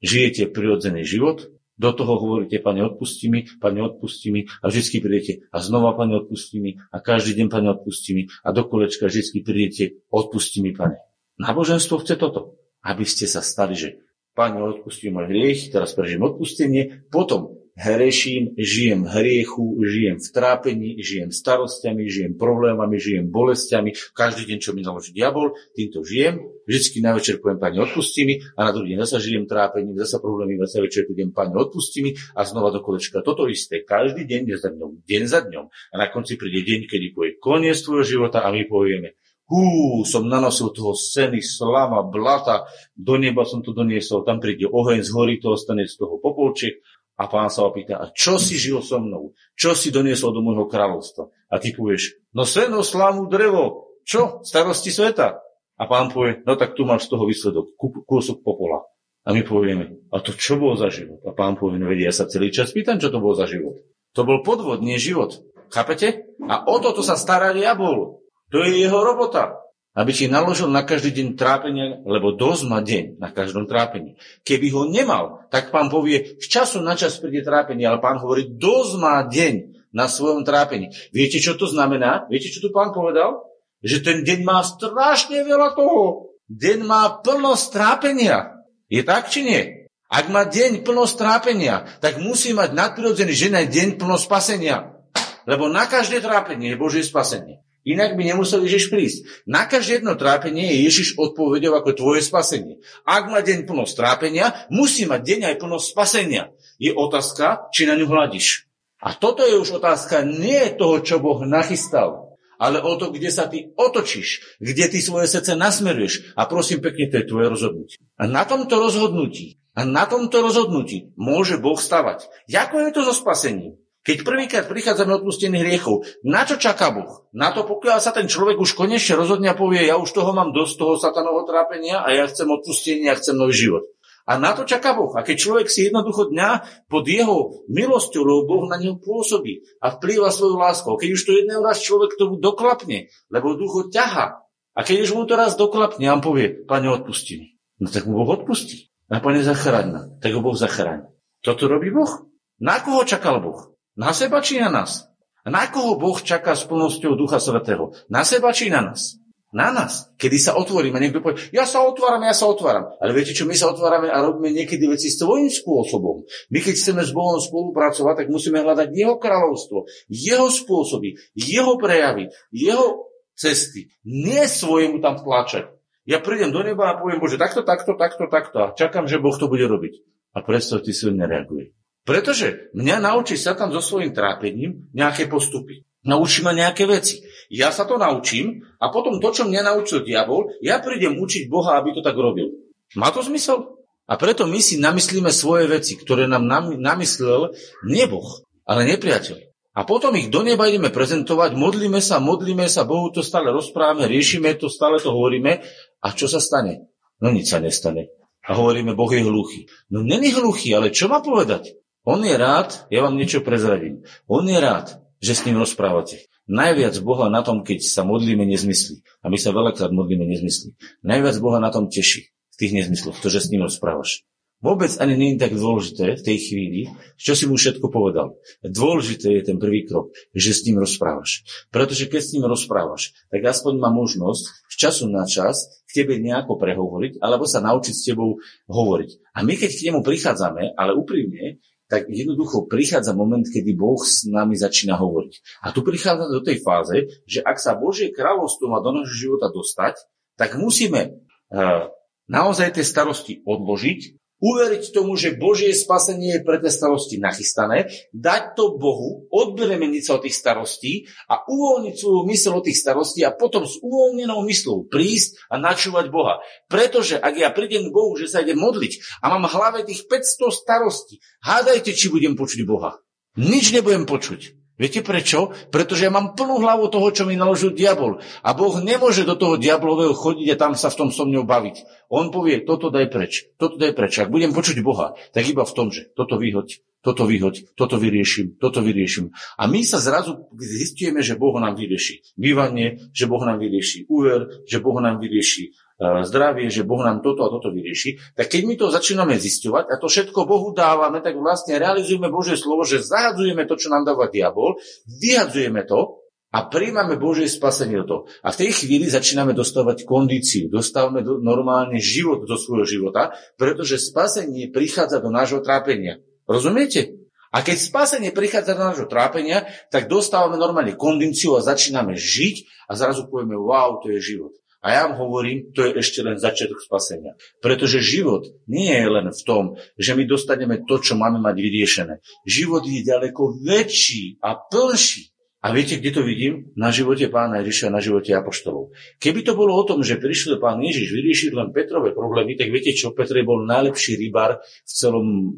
Žijete 0.00 0.48
prirodzený 0.48 1.04
život, 1.04 1.52
do 1.80 1.90
toho 1.96 2.20
hovoríte, 2.20 2.60
Pane, 2.60 2.84
odpustí 2.84 3.32
mi, 3.32 3.48
Pane, 3.56 3.80
odpustí 3.80 4.28
mi 4.28 4.44
a 4.60 4.68
vždy 4.68 5.00
prídete 5.00 5.32
a 5.48 5.64
znova, 5.64 5.96
Pane, 5.96 6.20
odpustí 6.20 6.60
mi 6.60 6.76
a 6.92 7.00
každý 7.00 7.40
deň, 7.40 7.48
Pane, 7.48 7.68
odpustí 7.72 8.12
mi 8.12 8.22
a 8.28 8.52
do 8.52 8.68
kolečka 8.68 9.08
vždy 9.08 9.40
prídete, 9.40 10.04
odpustí 10.12 10.60
mi, 10.60 10.76
Pane. 10.76 11.00
Náboženstvo 11.40 12.04
chce 12.04 12.20
toto, 12.20 12.60
aby 12.84 13.08
ste 13.08 13.24
sa 13.24 13.40
stali, 13.40 13.72
že 13.72 13.96
Pane, 14.36 14.60
odpustí 14.60 15.08
môj 15.08 15.32
hriech, 15.32 15.72
teraz 15.72 15.96
prežijem 15.96 16.20
odpustenie, 16.20 17.08
potom 17.08 17.59
hreším, 17.76 18.54
žijem 18.58 19.06
hriechu, 19.06 19.78
žijem 19.82 20.16
v 20.18 20.28
trápení, 20.32 20.90
žijem 21.00 21.30
starostiami, 21.30 22.04
žijem 22.10 22.32
problémami, 22.34 22.96
žijem 23.00 23.30
bolestiami. 23.30 23.94
Každý 24.14 24.46
deň, 24.46 24.58
čo 24.58 24.70
mi 24.76 24.82
naloží 24.84 25.14
diabol, 25.14 25.54
týmto 25.74 26.02
žijem. 26.04 26.42
Vždycky 26.66 27.02
na 27.02 27.16
večer 27.16 27.42
poviem, 27.42 27.58
pani, 27.58 27.76
odpustí 27.82 28.22
mi 28.22 28.38
a 28.54 28.68
na 28.68 28.70
druhý 28.70 28.94
deň 28.94 28.98
zase 29.02 29.16
žijem 29.26 29.44
trápením, 29.50 29.98
zase 29.98 30.22
problémy, 30.22 30.54
zase 30.62 30.78
večer 30.82 31.02
poviem, 31.10 31.34
pani, 31.34 31.54
odpustí 31.56 32.00
mi 32.04 32.14
a 32.14 32.46
znova 32.46 32.70
do 32.70 32.78
kolečka. 32.78 33.26
Toto 33.26 33.50
isté, 33.50 33.82
každý 33.82 34.22
deň, 34.26 34.40
deň 34.46 34.58
za 34.58 34.70
dňom, 34.70 34.90
deň 35.02 35.22
za 35.26 35.40
dňom. 35.46 35.66
A 35.66 35.94
na 35.98 36.06
konci 36.12 36.38
príde 36.38 36.62
deň, 36.62 36.86
kedy 36.86 37.06
povie 37.16 37.38
koniec 37.42 37.80
tvojho 37.82 38.06
života 38.06 38.46
a 38.46 38.54
my 38.54 38.68
povieme, 38.70 39.18
hú, 39.50 40.06
som 40.06 40.30
nanosil 40.30 40.70
toho 40.70 40.94
scény, 40.94 41.42
slama, 41.42 42.06
blata, 42.06 42.70
do 42.94 43.18
neba 43.18 43.42
som 43.42 43.66
to 43.66 43.74
doniesol, 43.74 44.22
tam 44.22 44.38
príde 44.38 44.70
oheň, 44.70 45.02
zhorí 45.02 45.42
to, 45.42 45.58
ostane 45.58 45.90
z 45.90 45.98
toho 45.98 46.22
popolček 46.22 46.78
a 47.20 47.28
pán 47.28 47.52
sa 47.52 47.68
opýta, 47.68 48.00
a 48.00 48.08
čo 48.08 48.40
si 48.40 48.56
žil 48.56 48.80
so 48.80 48.96
mnou? 48.96 49.36
Čo 49.52 49.76
si 49.76 49.92
doniesol 49.92 50.32
do 50.32 50.40
môjho 50.40 50.64
kráľovstva? 50.72 51.28
A 51.52 51.60
ty 51.60 51.76
povieš, 51.76 52.16
no 52.32 52.48
seno, 52.48 52.80
slámu, 52.80 53.28
drevo, 53.28 53.92
čo? 54.08 54.40
Starosti 54.40 54.88
sveta? 54.88 55.36
A 55.76 55.82
pán 55.84 56.08
povie, 56.08 56.40
no 56.48 56.56
tak 56.56 56.72
tu 56.72 56.88
máš 56.88 57.04
z 57.04 57.12
toho 57.12 57.28
výsledok, 57.28 57.76
kúsok 58.08 58.40
popola. 58.40 58.88
A 59.28 59.36
my 59.36 59.44
povieme, 59.44 60.00
a 60.08 60.24
to 60.24 60.32
čo 60.32 60.56
bolo 60.56 60.80
za 60.80 60.88
život? 60.88 61.20
A 61.28 61.36
pán 61.36 61.60
povie, 61.60 61.76
no 61.76 61.92
vedia, 61.92 62.08
ja 62.08 62.14
sa 62.16 62.24
celý 62.24 62.48
čas 62.48 62.72
pýtam, 62.72 62.96
čo 62.96 63.12
to 63.12 63.20
bolo 63.20 63.36
za 63.36 63.44
život. 63.44 63.76
To 64.16 64.24
bol 64.24 64.40
podvod, 64.40 64.80
nie 64.80 64.96
život. 64.96 65.44
Chápete? 65.68 66.24
A 66.48 66.64
o 66.64 66.80
toto 66.80 67.04
sa 67.04 67.20
stará 67.20 67.52
diabol. 67.52 68.24
To 68.48 68.56
je 68.64 68.80
jeho 68.80 68.96
robota 69.04 69.60
aby 69.90 70.10
ti 70.14 70.30
naložil 70.30 70.70
na 70.70 70.86
každý 70.86 71.10
deň 71.10 71.28
trápenia, 71.34 71.98
lebo 72.06 72.30
dosť 72.38 72.62
má 72.70 72.78
deň 72.78 73.18
na 73.18 73.34
každom 73.34 73.66
trápení. 73.66 74.14
Keby 74.46 74.66
ho 74.70 74.82
nemal, 74.86 75.44
tak 75.50 75.74
pán 75.74 75.90
povie, 75.90 76.38
z 76.38 76.46
času 76.46 76.78
na 76.78 76.94
čas 76.94 77.18
príde 77.18 77.42
trápenie, 77.42 77.82
ale 77.86 77.98
pán 77.98 78.22
hovorí, 78.22 78.46
dosť 78.54 78.92
má 79.02 79.26
deň 79.26 79.54
na 79.90 80.06
svojom 80.06 80.46
trápení. 80.46 80.94
Viete, 81.10 81.42
čo 81.42 81.58
to 81.58 81.66
znamená? 81.66 82.30
Viete, 82.30 82.54
čo 82.54 82.62
tu 82.62 82.70
pán 82.70 82.94
povedal? 82.94 83.42
Že 83.82 83.98
ten 84.06 84.18
deň 84.22 84.38
má 84.46 84.62
strašne 84.62 85.42
veľa 85.42 85.74
toho. 85.74 86.38
Deň 86.46 86.78
má 86.86 87.18
plno 87.22 87.54
trápenia. 87.58 88.62
Je 88.86 89.02
tak, 89.02 89.30
či 89.30 89.42
nie? 89.42 89.62
Ak 90.10 90.26
má 90.26 90.42
deň 90.46 90.82
plno 90.82 91.06
trápenia, 91.06 91.86
tak 92.02 92.18
musí 92.18 92.50
mať 92.50 92.74
nadprirodzený, 92.74 93.30
že 93.30 93.54
na 93.54 93.62
deň 93.62 93.94
plno 93.94 94.18
spasenia. 94.18 94.98
Lebo 95.46 95.70
na 95.70 95.86
každé 95.86 96.18
trápenie 96.18 96.74
je 96.74 96.80
Božie 96.82 97.02
spasenie. 97.06 97.62
Inak 97.84 98.12
by 98.12 98.22
nemusel 98.28 98.60
Ježiš 98.64 98.92
prísť. 98.92 99.24
Na 99.48 99.64
každé 99.64 100.04
jedno 100.04 100.12
trápenie 100.12 100.68
je 100.68 100.84
Ježiš 100.84 101.16
odpovedel 101.16 101.72
ako 101.72 101.96
tvoje 101.96 102.20
spasenie. 102.20 102.84
Ak 103.08 103.32
má 103.32 103.40
deň 103.40 103.64
plnosť 103.64 103.94
trápenia, 103.96 104.52
musí 104.68 105.08
mať 105.08 105.20
deň 105.24 105.40
aj 105.48 105.56
plnosť 105.56 105.86
spasenia. 105.88 106.52
Je 106.76 106.92
otázka, 106.92 107.72
či 107.72 107.88
na 107.88 107.96
ňu 107.96 108.04
hľadíš. 108.08 108.68
A 109.00 109.16
toto 109.16 109.40
je 109.48 109.56
už 109.56 109.80
otázka 109.80 110.20
nie 110.28 110.76
toho, 110.76 111.00
čo 111.00 111.24
Boh 111.24 111.40
nachystal, 111.48 112.36
ale 112.60 112.84
o 112.84 112.92
to, 113.00 113.08
kde 113.08 113.32
sa 113.32 113.48
ty 113.48 113.72
otočíš, 113.72 114.60
kde 114.60 114.92
ty 114.92 115.00
svoje 115.00 115.24
srdce 115.24 115.56
nasmeruješ. 115.56 116.36
A 116.36 116.44
prosím 116.44 116.84
pekne, 116.84 117.08
to 117.08 117.24
je 117.24 117.30
tvoje 117.32 117.48
rozhodnutie. 117.48 117.96
A 118.20 118.28
na 118.28 118.44
tomto 118.44 118.76
rozhodnutí, 118.76 119.56
a 119.72 119.88
na 119.88 120.04
tomto 120.04 120.44
rozhodnutí 120.44 121.16
môže 121.16 121.56
Boh 121.56 121.80
stavať. 121.80 122.28
Ako 122.44 122.76
je 122.84 122.90
to 122.92 123.00
so 123.08 123.16
spasením? 123.16 123.80
Keď 124.00 124.24
prvýkrát 124.24 124.64
prichádzame 124.64 125.20
odpustených 125.20 125.60
hriechov, 125.60 126.08
na 126.24 126.48
čo 126.48 126.56
čaká 126.56 126.88
Boh? 126.88 127.28
Na 127.36 127.52
to, 127.52 127.68
pokiaľ 127.68 128.00
sa 128.00 128.16
ten 128.16 128.32
človek 128.32 128.56
už 128.56 128.72
konečne 128.72 129.20
rozhodne 129.20 129.52
a 129.52 129.58
povie, 129.58 129.84
ja 129.84 130.00
už 130.00 130.16
toho 130.16 130.32
mám 130.32 130.56
dosť 130.56 130.74
toho 130.80 130.94
satanovho 130.96 131.44
trápenia 131.44 132.00
a 132.00 132.08
ja 132.16 132.24
chcem 132.24 132.48
odpustenie 132.48 133.12
a 133.12 133.18
chcem 133.20 133.36
nový 133.36 133.52
život. 133.52 133.84
A 134.24 134.40
na 134.40 134.56
to 134.56 134.64
čaká 134.64 134.96
Boh. 134.96 135.12
A 135.18 135.26
keď 135.26 135.36
človek 135.36 135.66
si 135.68 135.90
jednoducho 135.90 136.32
dňa 136.32 136.48
pod 136.88 137.04
jeho 137.04 137.66
milosťou, 137.68 138.22
lebo 138.24 138.40
Boh 138.46 138.64
na 138.70 138.80
neho 138.80 138.96
pôsobí 138.96 139.66
a 139.84 139.92
vplýva 139.92 140.32
svoju 140.32 140.56
lásku. 140.56 140.86
Keď 140.86 141.10
už 141.12 141.22
to 141.26 141.32
jedného 141.36 141.60
raz 141.60 141.82
človek 141.84 142.16
tomu 142.16 142.40
doklapne, 142.40 143.12
lebo 143.28 143.58
duch 143.58 143.74
ho 143.74 143.82
ťaha. 143.90 144.40
A 144.72 144.80
keď 144.80 144.96
už 145.04 145.18
mu 145.18 145.26
to 145.26 145.34
raz 145.34 145.58
doklapne, 145.58 146.06
a 146.06 146.14
on 146.14 146.22
povie, 146.22 146.62
pane, 146.64 146.88
odpusti 146.88 147.34
mi. 147.36 147.48
No 147.82 147.90
tak 147.90 148.06
mu 148.06 148.22
Boh 148.22 148.38
odpustí. 148.38 148.88
A 149.10 149.18
pane, 149.18 149.42
zachráň 149.42 150.22
Tak 150.22 150.30
ho 150.30 150.40
Boh 150.40 150.54
zachráň. 150.54 151.10
Toto 151.42 151.66
robí 151.66 151.90
Boh. 151.90 152.30
Na 152.62 152.78
koho 152.78 153.02
čakal 153.02 153.42
Boh? 153.42 153.69
Na 154.00 154.16
seba 154.16 154.40
či 154.40 154.56
na 154.56 154.72
nás? 154.72 155.12
Na 155.44 155.68
koho 155.68 156.00
Boh 156.00 156.16
čaká 156.16 156.56
s 156.56 156.64
plnosťou 156.64 157.20
Ducha 157.20 157.36
Svetého? 157.36 157.92
Na 158.08 158.24
seba 158.24 158.48
či 158.48 158.72
na 158.72 158.80
nás? 158.80 159.20
Na 159.52 159.68
nás. 159.68 160.08
Kedy 160.16 160.40
sa 160.40 160.56
otvoríme, 160.56 160.96
niekto 160.96 161.20
povie, 161.20 161.52
ja 161.52 161.68
sa 161.68 161.84
otváram, 161.84 162.24
ja 162.24 162.32
sa 162.32 162.48
otváram. 162.48 162.96
Ale 162.96 163.12
viete 163.12 163.36
čo, 163.36 163.44
my 163.44 163.52
sa 163.52 163.68
otvárame 163.68 164.08
a 164.08 164.24
robíme 164.24 164.56
niekedy 164.56 164.88
veci 164.88 165.12
svojím 165.12 165.52
spôsobom. 165.52 166.24
My 166.48 166.58
keď 166.64 166.74
chceme 166.80 167.02
s 167.04 167.12
Bohom 167.12 167.36
spolupracovať, 167.36 168.24
tak 168.24 168.32
musíme 168.32 168.64
hľadať 168.64 168.88
Jeho 168.88 169.20
kráľovstvo, 169.20 169.84
Jeho 170.08 170.48
spôsoby, 170.48 171.20
Jeho 171.36 171.76
prejavy, 171.76 172.32
Jeho 172.54 173.10
cesty. 173.36 173.92
Nie 174.06 174.48
svojemu 174.48 175.04
tam 175.04 175.20
tlačať. 175.20 175.76
Ja 176.08 176.24
prídem 176.24 176.56
do 176.56 176.64
neba 176.64 176.94
a 176.94 176.96
poviem, 176.96 177.20
Bože, 177.20 177.36
takto, 177.36 177.68
takto, 177.68 178.00
takto, 178.00 178.32
takto 178.32 178.56
a 178.64 178.72
čakám, 178.72 179.04
že 179.04 179.20
Boh 179.20 179.36
to 179.36 179.50
bude 179.50 179.66
robiť. 179.68 180.00
A 180.30 180.46
predstav, 180.46 180.80
ty 180.86 180.94
si 180.94 181.04
nereaguje. 181.10 181.74
Pretože 182.04 182.72
mňa 182.72 182.96
naučí 183.04 183.36
sa 183.36 183.52
tam 183.52 183.70
so 183.70 183.84
svojím 183.84 184.16
trápením 184.16 184.88
nejaké 184.96 185.28
postupy. 185.28 185.84
Naučí 186.00 186.40
ma 186.40 186.56
nejaké 186.56 186.88
veci. 186.88 187.20
Ja 187.52 187.68
sa 187.68 187.84
to 187.84 188.00
naučím 188.00 188.64
a 188.80 188.88
potom 188.88 189.20
to, 189.20 189.28
čo 189.36 189.44
mňa 189.44 189.62
naučil 189.68 190.00
diabol, 190.00 190.48
ja 190.64 190.80
prídem 190.80 191.20
učiť 191.20 191.52
Boha, 191.52 191.76
aby 191.76 191.92
to 191.92 192.00
tak 192.00 192.16
robil. 192.16 192.56
Má 192.96 193.12
to 193.12 193.20
zmysel? 193.20 193.76
A 194.10 194.18
preto 194.18 194.48
my 194.48 194.58
si 194.58 194.80
namyslíme 194.80 195.30
svoje 195.30 195.70
veci, 195.70 195.94
ktoré 195.94 196.26
nám 196.26 196.42
namyslel 196.80 197.54
neboh, 197.86 198.42
ale 198.66 198.88
nepriateľ. 198.88 199.50
A 199.70 199.86
potom 199.86 200.18
ich 200.18 200.34
do 200.34 200.42
neba 200.42 200.66
ideme 200.66 200.90
prezentovať, 200.90 201.54
modlíme 201.54 202.02
sa, 202.02 202.18
modlíme 202.18 202.66
sa, 202.66 202.82
Bohu 202.82 203.14
to 203.14 203.22
stále 203.22 203.54
rozprávame, 203.54 204.10
riešime 204.10 204.58
to, 204.58 204.66
stále 204.66 204.98
to 204.98 205.14
hovoríme. 205.14 205.62
A 206.02 206.08
čo 206.10 206.26
sa 206.26 206.42
stane? 206.42 206.90
No 207.22 207.30
nič 207.30 207.54
sa 207.54 207.62
nestane. 207.62 208.10
A 208.50 208.58
hovoríme, 208.58 208.98
Boh 208.98 209.12
je 209.14 209.22
hluchý. 209.22 209.70
No 209.94 210.02
není 210.02 210.34
hluchý, 210.34 210.74
ale 210.74 210.90
čo 210.90 211.06
má 211.06 211.22
povedať? 211.22 211.78
On 212.08 212.20
je 212.24 212.32
rád, 212.32 212.88
ja 212.88 213.04
vám 213.04 213.20
niečo 213.20 213.44
prezradím. 213.44 214.08
On 214.24 214.40
je 214.48 214.56
rád, 214.56 215.04
že 215.20 215.36
s 215.36 215.44
ním 215.44 215.60
rozprávate. 215.60 216.24
Najviac 216.50 216.96
Boha 217.04 217.28
na 217.28 217.44
tom, 217.44 217.62
keď 217.62 217.84
sa 217.84 218.02
modlíme, 218.02 218.42
nezmyslí. 218.42 219.04
A 219.22 219.28
my 219.28 219.36
sa 219.36 219.52
veľakrát 219.52 219.92
modlíme, 219.92 220.24
nezmyslí. 220.24 220.74
Najviac 221.04 221.36
Boha 221.38 221.60
na 221.60 221.68
tom 221.68 221.92
teší 221.92 222.32
v 222.32 222.56
tých 222.56 222.72
nezmysloch, 222.72 223.20
to, 223.20 223.28
že 223.28 223.44
s 223.46 223.50
ním 223.52 223.68
rozprávaš. 223.68 224.24
Vôbec 224.60 224.92
ani 225.00 225.16
nie 225.16 225.28
je 225.32 225.40
tak 225.40 225.56
dôležité 225.56 226.20
v 226.20 226.24
tej 226.24 226.36
chvíli, 226.36 226.80
čo 227.16 227.32
si 227.32 227.48
mu 227.48 227.56
všetko 227.56 227.88
povedal. 227.88 228.36
Dôležité 228.60 229.32
je 229.40 229.42
ten 229.48 229.56
prvý 229.56 229.88
krok, 229.88 230.12
že 230.36 230.52
s 230.52 230.68
ním 230.68 230.84
rozprávaš. 230.84 231.48
Pretože 231.72 232.04
keď 232.12 232.20
s 232.20 232.32
ním 232.36 232.44
rozprávaš, 232.44 233.16
tak 233.32 233.40
aspoň 233.40 233.80
má 233.80 233.88
možnosť 233.88 234.44
z 234.68 234.74
času 234.76 235.08
na 235.08 235.24
čas 235.24 235.80
k 235.88 236.04
tebe 236.04 236.20
nejako 236.20 236.60
prehovoriť, 236.60 237.24
alebo 237.24 237.48
sa 237.48 237.64
naučiť 237.64 237.94
s 237.96 238.04
tebou 238.04 238.36
hovoriť. 238.68 239.32
A 239.32 239.40
my 239.48 239.56
keď 239.56 239.70
k 239.72 239.84
nemu 239.88 240.04
prichádzame, 240.04 240.76
ale 240.76 240.92
úprimne, 240.92 241.56
tak 241.90 242.06
jednoducho 242.06 242.70
prichádza 242.70 243.10
moment, 243.18 243.42
kedy 243.42 243.74
Boh 243.74 243.98
s 243.98 244.22
nami 244.30 244.54
začína 244.54 244.94
hovoriť. 244.94 245.66
A 245.66 245.74
tu 245.74 245.82
prichádza 245.82 246.30
do 246.30 246.38
tej 246.38 246.62
fáze, 246.62 247.10
že 247.26 247.42
ak 247.42 247.58
sa 247.58 247.74
Božie 247.74 248.14
kráľovstvo 248.14 248.70
má 248.70 248.78
do 248.78 248.94
nášho 248.94 249.26
života 249.26 249.50
dostať, 249.50 249.98
tak 250.38 250.54
musíme 250.54 251.18
uh, 251.50 251.90
naozaj 252.30 252.78
tie 252.78 252.86
starosti 252.86 253.42
odložiť 253.42 254.19
uveriť 254.40 254.96
tomu, 254.96 255.14
že 255.14 255.36
Božie 255.36 255.72
spasenie 255.76 256.40
je 256.40 256.44
pre 256.44 256.58
tie 256.58 256.72
starosti 256.72 257.20
nachystané, 257.20 257.92
dať 258.16 258.56
to 258.56 258.76
Bohu, 258.80 259.28
odbremeniť 259.28 260.02
sa 260.02 260.16
od 260.16 260.24
tých 260.24 260.36
starostí 260.36 260.92
a 261.28 261.44
uvoľniť 261.44 261.94
svoju 261.94 262.20
mysl 262.28 262.52
od 262.56 262.64
tých 262.64 262.80
starostí 262.80 263.20
a 263.24 263.32
potom 263.36 263.68
s 263.68 263.76
uvoľnenou 263.80 264.44
myslou 264.48 264.88
prísť 264.88 265.36
a 265.52 265.60
načúvať 265.60 266.08
Boha. 266.08 266.40
Pretože 266.66 267.20
ak 267.20 267.34
ja 267.36 267.48
prídem 267.52 267.88
k 267.88 267.94
Bohu, 267.94 268.16
že 268.16 268.28
sa 268.28 268.40
idem 268.44 268.58
modliť 268.58 269.22
a 269.24 269.32
mám 269.32 269.48
v 269.48 269.54
hlave 269.54 269.78
tých 269.84 270.08
500 270.08 270.52
starostí, 270.52 271.20
hádajte, 271.44 271.92
či 271.92 272.12
budem 272.12 272.34
počuť 272.34 272.60
Boha. 272.68 273.00
Nič 273.38 273.70
nebudem 273.70 274.04
počuť. 274.04 274.59
Viete 274.80 275.04
prečo? 275.04 275.52
Pretože 275.68 276.08
ja 276.08 276.12
mám 276.12 276.32
plnú 276.32 276.64
hlavu 276.64 276.88
toho, 276.88 277.12
čo 277.12 277.28
mi 277.28 277.36
naložil 277.36 277.76
diabol. 277.76 278.16
A 278.40 278.56
Boh 278.56 278.80
nemôže 278.80 279.28
do 279.28 279.36
toho 279.36 279.60
diablového 279.60 280.16
chodiť 280.16 280.56
a 280.56 280.60
tam 280.60 280.72
sa 280.72 280.88
v 280.88 281.04
tom 281.04 281.08
so 281.12 281.28
mnou 281.28 281.44
baviť. 281.44 282.08
On 282.08 282.32
povie, 282.32 282.64
toto 282.64 282.88
daj 282.88 283.12
preč, 283.12 283.52
toto 283.60 283.76
daj 283.76 283.92
preč. 283.92 284.16
Ak 284.16 284.32
budem 284.32 284.56
počuť 284.56 284.80
Boha, 284.80 285.12
tak 285.36 285.44
iba 285.44 285.68
v 285.68 285.74
tom, 285.76 285.92
že 285.92 286.08
toto 286.16 286.40
vyhoď, 286.40 286.80
toto 287.04 287.28
vyhoď, 287.28 287.76
toto 287.76 288.00
vyriešim, 288.00 288.56
toto 288.56 288.80
vyriešim. 288.80 289.36
A 289.60 289.68
my 289.68 289.84
sa 289.84 290.00
zrazu 290.00 290.48
zistujeme, 290.56 291.20
že 291.20 291.36
Boh 291.36 291.52
nám 291.60 291.76
vyrieši 291.76 292.32
bývanie, 292.40 293.12
že 293.12 293.28
Boh 293.28 293.44
nám 293.44 293.60
vyrieši 293.60 294.08
úver, 294.08 294.64
že 294.64 294.80
Boh 294.80 294.96
nám 294.96 295.20
vyrieši 295.20 295.76
zdravie, 296.00 296.72
že 296.72 296.88
Boh 296.88 297.04
nám 297.04 297.20
toto 297.20 297.44
a 297.44 297.52
toto 297.52 297.68
vyrieši, 297.68 298.16
tak 298.32 298.48
keď 298.48 298.62
my 298.64 298.74
to 298.80 298.86
začíname 298.88 299.36
zisťovať 299.36 299.84
a 299.92 299.94
to 300.00 300.08
všetko 300.08 300.48
Bohu 300.48 300.72
dávame, 300.72 301.20
tak 301.20 301.36
vlastne 301.36 301.76
realizujeme 301.76 302.32
Božie 302.32 302.56
slovo, 302.56 302.88
že 302.88 303.04
zahadzujeme 303.04 303.68
to, 303.68 303.76
čo 303.76 303.92
nám 303.92 304.08
dáva 304.08 304.32
diabol, 304.32 304.80
vyhadzujeme 305.04 305.84
to 305.84 306.24
a 306.50 306.66
príjmame 306.66 307.14
Božie 307.20 307.46
spasenie 307.46 308.02
do 308.02 308.06
toho. 308.08 308.22
A 308.42 308.50
v 308.50 308.66
tej 308.66 308.70
chvíli 308.82 309.06
začíname 309.06 309.54
dostávať 309.54 310.02
kondíciu, 310.02 310.66
dostávame 310.66 311.22
do, 311.22 311.38
normálne 311.38 312.00
život 312.02 312.42
do 312.42 312.56
svojho 312.58 312.88
života, 312.88 313.36
pretože 313.54 314.02
spasenie 314.02 314.72
prichádza 314.72 315.22
do 315.22 315.30
nášho 315.30 315.62
trápenia. 315.62 316.18
Rozumiete? 316.48 317.20
A 317.50 317.66
keď 317.66 317.76
spasenie 317.82 318.30
prichádza 318.30 318.78
do 318.78 318.82
nášho 318.82 319.06
trápenia, 319.10 319.66
tak 319.90 320.06
dostávame 320.06 320.54
normálne 320.54 320.94
kondíciu 320.94 321.58
a 321.58 321.66
začíname 321.66 322.14
žiť 322.14 322.88
a 322.90 322.98
zrazu 322.98 323.26
povieme, 323.26 323.58
wow, 323.58 323.98
to 324.02 324.10
je 324.14 324.22
život. 324.22 324.54
A 324.80 324.96
ja 324.96 325.00
vám 325.04 325.20
hovorím, 325.20 325.76
to 325.76 325.84
je 325.84 326.00
ešte 326.00 326.24
len 326.24 326.40
začiatok 326.40 326.80
spasenia. 326.80 327.36
Pretože 327.60 328.00
život 328.00 328.48
nie 328.64 328.88
je 328.88 329.08
len 329.12 329.28
v 329.28 329.42
tom, 329.44 329.64
že 330.00 330.16
my 330.16 330.24
dostaneme 330.24 330.80
to, 330.88 330.96
čo 331.04 331.20
máme 331.20 331.36
mať 331.36 331.56
vyriešené. 331.60 332.14
Život 332.48 332.88
je 332.88 333.04
ďaleko 333.04 333.60
väčší 333.60 334.40
a 334.40 334.56
plnší. 334.56 335.36
A 335.60 335.76
viete, 335.76 336.00
kde 336.00 336.16
to 336.16 336.22
vidím? 336.24 336.72
Na 336.72 336.88
živote 336.88 337.28
pána 337.28 337.60
Ježiša, 337.60 337.92
na 337.92 338.00
živote 338.00 338.32
apoštolov. 338.32 338.96
Keby 339.20 339.44
to 339.44 339.52
bolo 339.52 339.76
o 339.76 339.84
tom, 339.84 340.00
že 340.00 340.16
prišiel 340.16 340.56
pán 340.56 340.80
Ježiš 340.80 341.12
vyriešiť 341.12 341.50
len 341.52 341.68
Petrové 341.76 342.16
problémy, 342.16 342.56
tak 342.56 342.72
viete 342.72 342.96
čo? 342.96 343.12
Petr 343.12 343.44
bol 343.44 343.68
najlepší 343.68 344.16
rybár 344.16 344.64
v 344.64 344.88
celom 344.88 345.52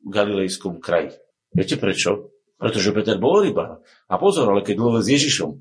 galilejskom 0.00 0.80
kraji. 0.80 1.12
Viete 1.52 1.76
prečo? 1.76 2.32
Pretože 2.56 2.96
Peter 2.96 3.20
bol 3.20 3.44
rybár. 3.44 3.84
A 4.08 4.16
pozor, 4.16 4.48
ale 4.48 4.64
keď 4.64 4.80
bol 4.80 4.96
s 4.96 5.12
Ježišom, 5.12 5.52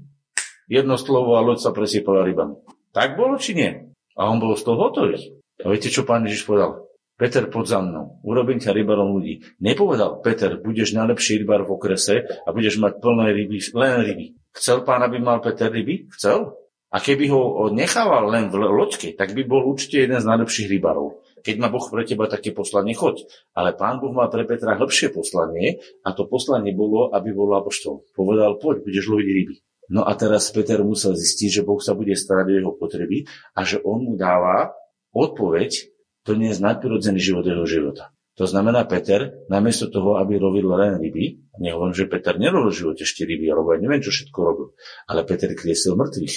jedno 0.72 0.96
slovo 0.96 1.36
a 1.36 1.44
loď 1.44 1.68
sa 1.68 1.76
presiepala 1.76 2.24
rybami. 2.24 2.56
Tak 2.94 3.18
bolo, 3.18 3.42
či 3.42 3.58
nie? 3.58 3.90
A 4.14 4.30
on 4.30 4.38
bol 4.38 4.54
z 4.54 4.64
toho 4.70 4.78
hotový. 4.78 5.18
A 5.66 5.74
viete, 5.74 5.90
čo 5.90 6.06
pán 6.06 6.30
Ježiš 6.30 6.46
povedal? 6.46 6.86
Peter, 7.14 7.46
pod 7.50 7.70
za 7.70 7.78
mnou, 7.78 8.22
urobím 8.26 8.58
ťa 8.58 8.74
rybarom 8.74 9.18
ľudí. 9.18 9.46
Nepovedal, 9.62 10.22
Peter, 10.26 10.58
budeš 10.58 10.98
najlepší 10.98 11.42
rybar 11.42 11.62
v 11.66 11.74
okrese 11.78 12.26
a 12.26 12.50
budeš 12.50 12.82
mať 12.82 12.98
plné 13.02 13.34
ryby, 13.34 13.58
len 13.78 14.02
ryby. 14.02 14.26
Chcel 14.54 14.82
pán, 14.82 15.02
aby 15.06 15.22
mal 15.22 15.42
Peter 15.42 15.70
ryby? 15.70 16.10
Chcel. 16.14 16.58
A 16.94 17.02
keby 17.02 17.26
ho 17.34 17.70
nechával 17.74 18.30
len 18.30 18.54
v 18.54 18.62
loďke, 18.70 19.18
tak 19.18 19.34
by 19.34 19.42
bol 19.50 19.66
určite 19.66 20.06
jeden 20.06 20.22
z 20.22 20.30
najlepších 20.30 20.70
rybarov. 20.70 21.26
Keď 21.42 21.56
má 21.58 21.74
Boh 21.74 21.82
pre 21.90 22.06
teba 22.06 22.30
také 22.30 22.54
poslanie, 22.54 22.94
choď. 22.94 23.26
Ale 23.58 23.74
pán 23.74 23.98
Boh 23.98 24.14
má 24.14 24.30
pre 24.30 24.46
Petra 24.46 24.78
hĺbšie 24.78 25.10
poslanie 25.10 25.82
a 26.06 26.14
to 26.14 26.30
poslanie 26.30 26.74
bolo, 26.78 27.10
aby 27.10 27.34
bol 27.34 27.50
apoštol. 27.58 28.06
Povedal, 28.14 28.62
poď, 28.62 28.86
budeš 28.86 29.10
loviť 29.10 29.28
ryby. 29.28 29.56
No 29.92 30.08
a 30.08 30.16
teraz 30.16 30.52
Peter 30.56 30.80
musel 30.80 31.16
zistiť, 31.18 31.60
že 31.60 31.66
Boh 31.68 31.80
sa 31.80 31.92
bude 31.92 32.16
starať 32.16 32.46
o 32.48 32.56
jeho 32.56 32.72
potreby 32.76 33.28
a 33.56 33.68
že 33.68 33.84
on 33.84 34.08
mu 34.08 34.14
dáva 34.16 34.72
odpoveď, 35.12 35.92
to 36.24 36.40
nie 36.40 36.56
je 36.56 36.64
nadprirodzený 36.64 37.20
život 37.20 37.44
jeho 37.44 37.68
života. 37.68 38.16
To 38.42 38.50
znamená, 38.50 38.90
Peter, 38.90 39.46
namiesto 39.46 39.94
toho, 39.94 40.18
aby 40.18 40.42
rovil 40.42 40.66
len 40.74 40.98
ryby, 40.98 41.54
nehovorím, 41.62 41.94
že 41.94 42.10
Peter 42.10 42.34
nerobil 42.34 42.74
v 42.74 42.80
živote 42.82 43.02
ešte 43.06 43.30
ryby, 43.30 43.46
robil, 43.54 43.78
neviem, 43.78 44.02
čo 44.02 44.10
všetko 44.10 44.40
robil, 44.42 44.68
ale 45.06 45.22
Peter 45.22 45.54
kriesil 45.54 45.94
mŕtvych. 45.94 46.36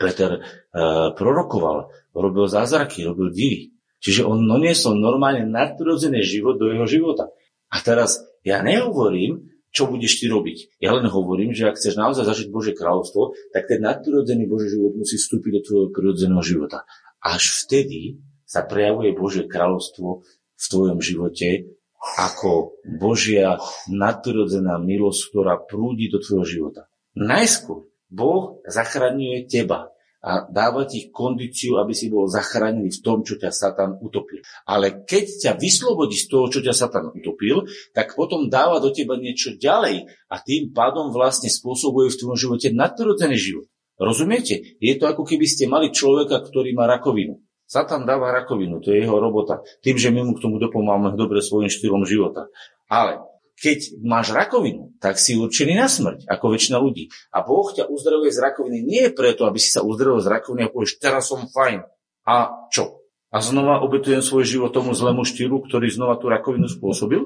Peter 0.00 0.40
uh, 0.40 1.12
prorokoval, 1.12 1.92
robil 2.16 2.48
zázraky, 2.48 3.04
robil 3.04 3.28
divy. 3.28 3.76
Čiže 4.00 4.24
on 4.24 4.40
doniesol 4.48 4.96
normálne 4.96 5.44
nadprirodzený 5.44 6.24
život 6.24 6.56
do 6.56 6.72
jeho 6.72 6.88
života. 6.88 7.28
A 7.68 7.84
teraz 7.84 8.24
ja 8.40 8.64
nehovorím, 8.64 9.52
čo 9.70 9.86
budeš 9.86 10.22
ty 10.22 10.26
robiť. 10.26 10.82
Ja 10.82 10.94
len 10.94 11.06
hovorím, 11.06 11.54
že 11.54 11.70
ak 11.70 11.78
chceš 11.78 11.94
naozaj 11.94 12.26
zažiť 12.26 12.48
Božie 12.50 12.74
kráľovstvo, 12.74 13.34
tak 13.54 13.70
ten 13.70 13.82
nadprirodzený 13.82 14.50
Boží 14.50 14.70
život 14.74 14.98
musí 14.98 15.16
vstúpiť 15.18 15.52
do 15.58 15.64
tvojho 15.66 15.88
prirodzeného 15.94 16.42
života. 16.42 16.82
Až 17.22 17.66
vtedy 17.66 18.18
sa 18.42 18.66
prejavuje 18.66 19.14
Božie 19.14 19.46
kráľovstvo 19.46 20.26
v 20.60 20.64
tvojom 20.66 20.98
živote 20.98 21.70
ako 22.00 22.80
Božia 22.96 23.60
nadprirodzená 23.92 24.80
milosť, 24.80 25.20
ktorá 25.30 25.60
prúdi 25.60 26.08
do 26.08 26.18
tvojho 26.18 26.46
života. 26.48 26.88
Najskôr 27.12 27.86
Boh 28.10 28.58
zachraňuje 28.66 29.46
teba 29.46 29.89
a 30.20 30.44
dáva 30.52 30.84
ti 30.84 31.08
kondíciu, 31.08 31.80
aby 31.80 31.96
si 31.96 32.12
bol 32.12 32.28
zachránený 32.28 32.92
v 32.92 33.00
tom, 33.00 33.24
čo 33.24 33.40
ťa 33.40 33.48
Satan 33.48 33.96
utopil. 34.04 34.44
Ale 34.68 35.04
keď 35.08 35.24
ťa 35.48 35.52
vyslobodí 35.56 36.16
z 36.20 36.28
toho, 36.28 36.52
čo 36.52 36.60
ťa 36.60 36.76
Satan 36.76 37.08
utopil, 37.08 37.64
tak 37.96 38.12
potom 38.12 38.52
dáva 38.52 38.84
do 38.84 38.92
teba 38.92 39.16
niečo 39.16 39.56
ďalej 39.56 40.12
a 40.28 40.36
tým 40.44 40.76
pádom 40.76 41.08
vlastne 41.08 41.48
spôsobuje 41.48 42.12
v 42.12 42.18
tvojom 42.20 42.38
živote 42.38 42.68
nadprirodzený 42.68 43.36
život. 43.40 43.66
Rozumiete? 44.00 44.76
Je 44.80 44.96
to 44.96 45.08
ako 45.08 45.24
keby 45.24 45.44
ste 45.48 45.68
mali 45.68 45.92
človeka, 45.92 46.40
ktorý 46.40 46.72
má 46.72 46.88
rakovinu. 46.88 47.40
Satan 47.70 48.02
dáva 48.02 48.34
rakovinu, 48.34 48.82
to 48.82 48.90
je 48.90 49.06
jeho 49.06 49.14
robota. 49.22 49.62
Tým, 49.78 49.94
že 49.94 50.10
my 50.10 50.26
mu 50.26 50.32
k 50.34 50.42
tomu 50.42 50.58
dopomáhame 50.58 51.14
dobre 51.14 51.38
svojim 51.38 51.70
štýlom 51.70 52.02
života. 52.02 52.50
Ale 52.90 53.29
keď 53.60 54.00
máš 54.00 54.32
rakovinu, 54.32 54.96
tak 55.04 55.20
si 55.20 55.36
určený 55.36 55.76
na 55.76 55.84
smrť, 55.84 56.24
ako 56.24 56.56
väčšina 56.56 56.80
ľudí. 56.80 57.12
A 57.28 57.44
Boh 57.44 57.68
ťa 57.68 57.92
uzdravuje 57.92 58.32
z 58.32 58.40
rakoviny 58.40 58.80
nie 58.80 59.12
preto, 59.12 59.44
aby 59.44 59.60
si 59.60 59.68
sa 59.68 59.84
uzdravil 59.84 60.24
z 60.24 60.32
rakoviny 60.32 60.64
a 60.64 60.72
povieš, 60.72 60.96
teraz 60.96 61.28
som 61.28 61.44
fajn. 61.44 61.84
A 62.24 62.66
čo? 62.72 63.04
A 63.28 63.44
znova 63.44 63.84
obetujem 63.84 64.24
svoj 64.24 64.48
život 64.48 64.72
tomu 64.72 64.96
zlému 64.96 65.22
štýlu, 65.28 65.60
ktorý 65.62 65.92
znova 65.92 66.16
tú 66.16 66.32
rakovinu 66.32 66.66
spôsobil? 66.66 67.20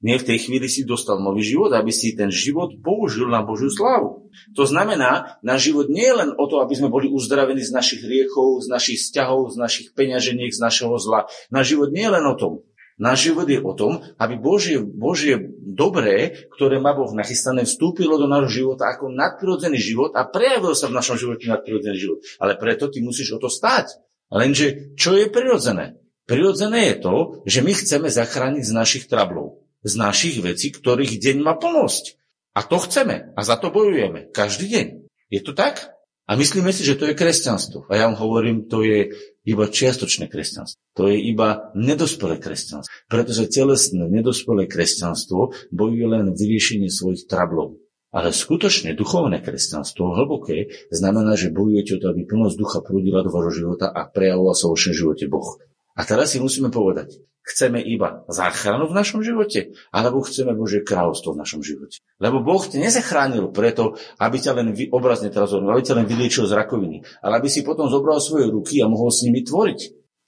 Nie 0.00 0.16
v 0.16 0.32
tej 0.32 0.48
chvíli 0.48 0.64
si 0.64 0.88
dostal 0.88 1.20
nový 1.20 1.44
život, 1.44 1.68
aby 1.76 1.92
si 1.92 2.16
ten 2.16 2.32
život 2.32 2.72
použil 2.80 3.28
na 3.28 3.44
Božiu 3.44 3.68
slávu. 3.68 4.32
To 4.56 4.64
znamená, 4.64 5.36
náš 5.44 5.68
život 5.68 5.92
nie 5.92 6.08
je 6.08 6.16
len 6.24 6.30
o 6.32 6.48
to, 6.48 6.64
aby 6.64 6.72
sme 6.72 6.88
boli 6.88 7.12
uzdravení 7.12 7.60
z 7.60 7.68
našich 7.68 8.00
riechov, 8.00 8.64
z 8.64 8.72
našich 8.72 8.96
vzťahov, 8.96 9.52
z 9.52 9.56
našich 9.60 9.92
peňaženiek, 9.92 10.56
z 10.56 10.60
našeho 10.64 10.96
zla. 10.96 11.28
Náš 11.52 11.76
život 11.76 11.92
nie 11.92 12.08
je 12.08 12.14
len 12.16 12.24
o 12.24 12.32
tom. 12.32 12.64
Náš 13.00 13.32
život 13.32 13.48
je 13.48 13.58
o 13.64 13.72
tom, 13.72 14.04
aby 14.20 14.36
Božie, 14.36 14.76
Božie 14.76 15.40
dobré, 15.64 16.46
ktoré 16.52 16.76
má 16.76 16.92
Boh 16.92 17.08
nachystané, 17.16 17.64
vstúpilo 17.64 18.20
do 18.20 18.28
nášho 18.28 18.62
života 18.62 18.92
ako 18.92 19.08
nadprirodzený 19.08 19.80
život 19.80 20.12
a 20.12 20.28
prejavil 20.28 20.76
sa 20.76 20.92
v 20.92 21.00
našom 21.00 21.16
živote 21.16 21.48
nadprirodzený 21.48 21.96
život. 21.96 22.18
Ale 22.36 22.60
preto 22.60 22.92
ty 22.92 23.00
musíš 23.00 23.34
o 23.34 23.42
to 23.42 23.48
stáť. 23.48 23.96
Lenže 24.28 24.92
čo 25.00 25.16
je 25.16 25.32
prirodzené? 25.32 25.96
Prirodzené 26.28 26.92
je 26.92 26.96
to, 27.00 27.14
že 27.48 27.64
my 27.64 27.72
chceme 27.72 28.12
zachrániť 28.12 28.62
z 28.68 28.72
našich 28.76 29.04
trablov 29.08 29.60
z 29.82 29.94
našich 29.96 30.36
vecí, 30.44 30.68
ktorých 30.72 31.16
deň 31.16 31.36
má 31.40 31.56
plnosť. 31.56 32.20
A 32.52 32.66
to 32.66 32.82
chceme 32.82 33.32
a 33.32 33.40
za 33.40 33.56
to 33.56 33.72
bojujeme 33.72 34.28
každý 34.34 34.66
deň. 34.68 34.86
Je 35.30 35.40
to 35.40 35.54
tak? 35.54 35.94
A 36.30 36.38
myslíme 36.38 36.70
si, 36.70 36.86
že 36.86 36.94
to 36.94 37.10
je 37.10 37.18
kresťanstvo. 37.18 37.90
A 37.90 37.98
ja 37.98 38.06
vám 38.06 38.14
hovorím, 38.22 38.70
to 38.70 38.86
je 38.86 39.10
iba 39.42 39.66
čiastočné 39.66 40.30
kresťanstvo. 40.30 40.78
To 40.94 41.10
je 41.10 41.18
iba 41.18 41.74
nedospelé 41.74 42.38
kresťanstvo. 42.38 43.10
Pretože 43.10 43.50
telesné 43.50 44.06
nedospelé 44.06 44.70
kresťanstvo 44.70 45.50
bojuje 45.74 46.06
len 46.06 46.30
vyriešenie 46.30 46.86
svojich 46.86 47.26
trablov. 47.26 47.82
Ale 48.14 48.30
skutočne 48.30 48.94
duchovné 48.94 49.42
kresťanstvo, 49.42 50.14
hlboké, 50.14 50.70
znamená, 50.94 51.34
že 51.34 51.50
bojujete 51.50 51.98
o 51.98 52.00
to, 52.02 52.06
aby 52.14 52.22
plnosť 52.26 52.56
ducha 52.58 52.78
prúdila 52.78 53.26
do 53.26 53.34
vášho 53.34 53.66
života 53.66 53.90
a 53.90 54.06
prejavoval 54.06 54.54
sa 54.54 54.70
vo 54.70 54.78
vašom 54.78 54.94
živote 54.94 55.26
Boh. 55.26 55.58
A 55.98 56.06
teraz 56.06 56.30
si 56.30 56.38
musíme 56.38 56.70
povedať, 56.70 57.18
Chceme 57.40 57.80
iba 57.80 58.28
záchranu 58.28 58.84
v 58.86 58.96
našom 58.96 59.24
živote, 59.24 59.72
alebo 59.90 60.20
chceme 60.20 60.52
Božie 60.52 60.84
kráľovstvo 60.84 61.32
v 61.32 61.40
našom 61.40 61.64
živote. 61.64 62.04
Lebo 62.20 62.44
Boh 62.44 62.60
ťa 62.60 62.78
nezachránil 62.78 63.48
preto, 63.50 63.96
aby 64.20 64.36
ťa 64.36 64.52
len 64.60 64.76
vy, 64.76 64.92
obrazne 64.92 65.32
teraz 65.32 65.56
aby 65.56 65.80
ťa 65.80 65.96
len 65.96 66.06
vyliečil 66.06 66.44
z 66.44 66.52
rakoviny, 66.52 67.00
ale 67.24 67.40
aby 67.40 67.48
si 67.48 67.64
potom 67.64 67.88
zobral 67.88 68.20
svoje 68.20 68.52
ruky 68.52 68.84
a 68.84 68.92
mohol 68.92 69.08
s 69.08 69.24
nimi 69.24 69.40
tvoriť. 69.40 69.80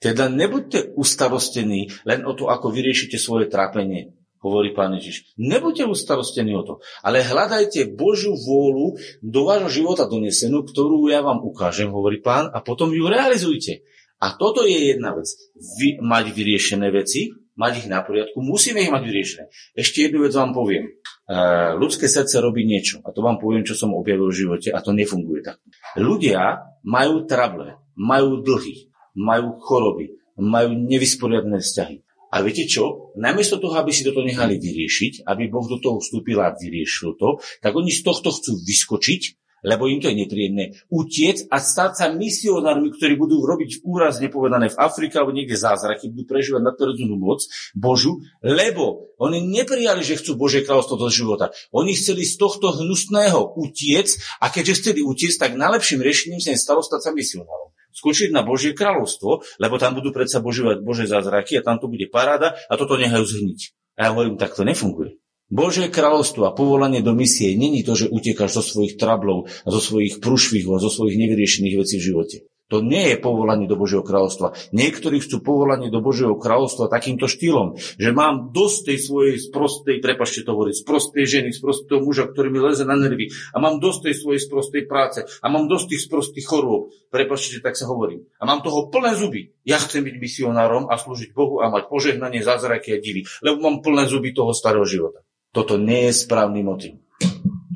Teda 0.03 0.27
nebuďte 0.27 0.99
ustarostení 0.99 1.93
len 2.03 2.27
o 2.27 2.35
to, 2.35 2.51
ako 2.51 2.73
vyriešite 2.73 3.15
svoje 3.15 3.47
trápenie, 3.47 4.17
hovorí 4.43 4.75
pán 4.75 4.99
Ježiš. 4.99 5.31
Nebuďte 5.39 5.87
ustarostení 5.87 6.51
o 6.59 6.67
to, 6.67 6.73
ale 6.99 7.23
hľadajte 7.23 7.95
Božiu 7.95 8.35
vôľu 8.35 8.99
do 9.23 9.47
vášho 9.47 9.71
života 9.71 10.03
donesenú, 10.03 10.67
ktorú 10.67 11.07
ja 11.07 11.23
vám 11.23 11.39
ukážem, 11.39 11.87
hovorí 11.87 12.19
pán, 12.19 12.51
a 12.51 12.59
potom 12.59 12.91
ju 12.91 13.07
realizujte. 13.07 13.87
A 14.23 14.39
toto 14.39 14.63
je 14.63 14.95
jedna 14.95 15.11
vec. 15.11 15.27
Vy, 15.75 15.99
mať 15.99 16.31
vyriešené 16.31 16.87
veci, 16.95 17.35
mať 17.59 17.83
ich 17.83 17.87
na 17.91 17.99
poriadku, 18.07 18.39
musíme 18.39 18.79
ich 18.79 18.87
mať 18.87 19.03
vyriešené. 19.03 19.43
Ešte 19.75 20.07
jednu 20.07 20.23
vec 20.23 20.31
vám 20.31 20.55
poviem. 20.55 20.95
Uh, 21.27 21.75
ľudské 21.75 22.07
srdce 22.07 22.39
robí 22.39 22.63
niečo. 22.63 23.03
A 23.03 23.11
to 23.11 23.19
vám 23.19 23.35
poviem, 23.35 23.67
čo 23.67 23.75
som 23.75 23.91
objavil 23.91 24.31
v 24.31 24.39
živote 24.47 24.69
a 24.71 24.79
to 24.79 24.95
nefunguje 24.95 25.43
tak. 25.43 25.59
Ľudia 25.99 26.63
majú 26.87 27.27
trable, 27.27 27.75
majú 27.99 28.39
dlhy, 28.39 28.87
majú 29.19 29.59
choroby, 29.59 30.15
majú 30.39 30.71
nevysporiadné 30.71 31.59
vzťahy. 31.59 32.07
A 32.33 32.41
viete 32.41 32.65
čo? 32.65 33.13
Namiesto 33.13 33.61
toho, 33.61 33.77
aby 33.77 33.93
si 33.93 34.01
toto 34.01 34.25
nehali 34.25 34.57
vyriešiť, 34.57 35.29
aby 35.29 35.53
Boh 35.53 35.69
do 35.69 35.77
toho 35.77 36.01
vstúpil 36.01 36.41
a 36.41 36.49
vyriešil 36.57 37.13
to, 37.21 37.37
tak 37.61 37.77
oni 37.77 37.93
z 37.93 38.01
tohto 38.01 38.33
chcú 38.33 38.57
vyskočiť 38.57 39.42
lebo 39.63 39.87
im 39.87 40.03
to 40.03 40.11
je 40.11 40.19
nepríjemné, 40.19 40.77
utiec 40.91 41.47
a 41.47 41.63
stať 41.63 41.91
sa 41.97 42.05
misionármi, 42.11 42.91
ktorí 42.91 43.15
budú 43.15 43.41
robiť 43.47 43.81
úraz 43.87 44.19
nepovedané 44.19 44.69
v 44.69 44.79
Afrike 44.79 45.17
alebo 45.17 45.31
niekde 45.31 45.55
zázraky, 45.55 46.11
budú 46.11 46.27
prežívať 46.27 46.61
nadprirodzenú 46.61 47.15
moc 47.15 47.47
Božu, 47.73 48.21
lebo 48.43 49.15
oni 49.17 49.39
neprijali, 49.39 50.03
že 50.03 50.19
chcú 50.19 50.35
Božie 50.35 50.67
kráľovstvo 50.67 50.99
do 50.99 51.07
života. 51.07 51.55
Oni 51.71 51.95
chceli 51.95 52.27
z 52.27 52.35
tohto 52.35 52.75
hnusného 52.75 53.55
utiec 53.55 54.19
a 54.43 54.51
keďže 54.51 54.83
chceli 54.83 54.99
utiec, 55.01 55.33
tak 55.39 55.55
najlepším 55.55 56.03
riešením 56.03 56.43
sa 56.43 56.51
im 56.51 56.59
stalo 56.59 56.83
stať 56.83 57.09
sa 57.09 57.11
misionárom 57.15 57.71
skočiť 57.93 58.33
na 58.33 58.41
Božie 58.41 58.73
kráľovstvo, 58.73 59.45
lebo 59.61 59.77
tam 59.77 59.93
budú 59.93 60.09
predsa 60.09 60.41
božívať 60.41 60.81
Bože 60.81 61.05
zázraky 61.05 61.61
a 61.61 61.65
tam 61.65 61.77
to 61.77 61.85
bude 61.85 62.09
paráda 62.09 62.57
a 62.67 62.73
toto 62.73 62.97
nehajú 62.97 63.21
zhniť. 63.21 63.59
A 64.01 64.09
ja 64.09 64.11
hovorím, 64.11 64.41
tak 64.41 64.57
to 64.57 64.65
nefunguje. 64.65 65.22
Božie 65.51 65.91
kráľovstvo 65.91 66.49
a 66.49 66.55
povolanie 66.55 67.03
do 67.03 67.13
misie 67.13 67.53
není 67.53 67.83
to, 67.83 67.93
že 67.93 68.09
utekáš 68.09 68.61
zo 68.61 68.63
svojich 68.63 68.95
trablov 68.95 69.51
zo 69.65 69.79
svojich 69.79 70.17
prúšvihov 70.23 70.79
a 70.79 70.83
zo 70.83 70.89
svojich 70.89 71.19
nevyriešených 71.19 71.77
vecí 71.77 71.99
v 71.99 72.07
živote. 72.09 72.37
To 72.71 72.81
nie 72.81 73.13
je 73.13 73.21
povolanie 73.21 73.69
do 73.69 73.77
Božieho 73.77 74.01
kráľovstva. 74.01 74.57
Niektorí 74.73 75.21
chcú 75.21 75.45
povolanie 75.45 75.93
do 75.93 76.01
Božieho 76.01 76.33
kráľovstva 76.33 76.89
takýmto 76.89 77.29
štýlom, 77.29 77.77
že 77.77 78.09
mám 78.09 78.49
dosť 78.49 78.89
tej 78.89 78.97
svojej 78.97 79.35
sprostej, 79.37 80.01
prepašte 80.01 80.41
to 80.41 80.57
hovoriť, 80.57 80.81
sprostej 80.81 81.25
ženy, 81.27 81.49
sprostého 81.53 82.01
muža, 82.01 82.33
ktorý 82.33 82.49
mi 82.49 82.63
leze 82.63 82.87
na 82.87 82.97
nervy 82.97 83.29
a 83.53 83.61
mám 83.61 83.77
dosť 83.77 84.09
tej 84.09 84.15
svojej 84.25 84.41
sprostej 84.41 84.83
práce 84.89 85.21
a 85.21 85.45
mám 85.53 85.69
dosť 85.69 85.85
tých 85.93 86.01
sprostých 86.07 86.49
chorôb. 86.49 86.89
Prepašte, 87.13 87.61
tak 87.61 87.77
sa 87.77 87.85
hovorím. 87.85 88.25
A 88.41 88.47
mám 88.49 88.65
toho 88.65 88.89
plné 88.89 89.13
zuby. 89.21 89.53
Ja 89.67 89.77
chcem 89.77 90.01
byť 90.01 90.15
misionárom 90.17 90.89
a 90.89 90.97
slúžiť 90.97 91.29
Bohu 91.35 91.61
a 91.61 91.69
mať 91.69 91.93
požehnanie, 91.93 92.41
zázraky 92.41 92.95
a 92.95 92.97
divy, 92.97 93.27
lebo 93.45 93.61
mám 93.61 93.85
plné 93.85 94.09
zuby 94.09 94.33
toho 94.33 94.49
starého 94.49 94.87
života. 94.87 95.21
Toto 95.53 95.77
nie 95.77 96.09
je 96.09 96.13
správny 96.17 96.65
motiv. 96.65 96.97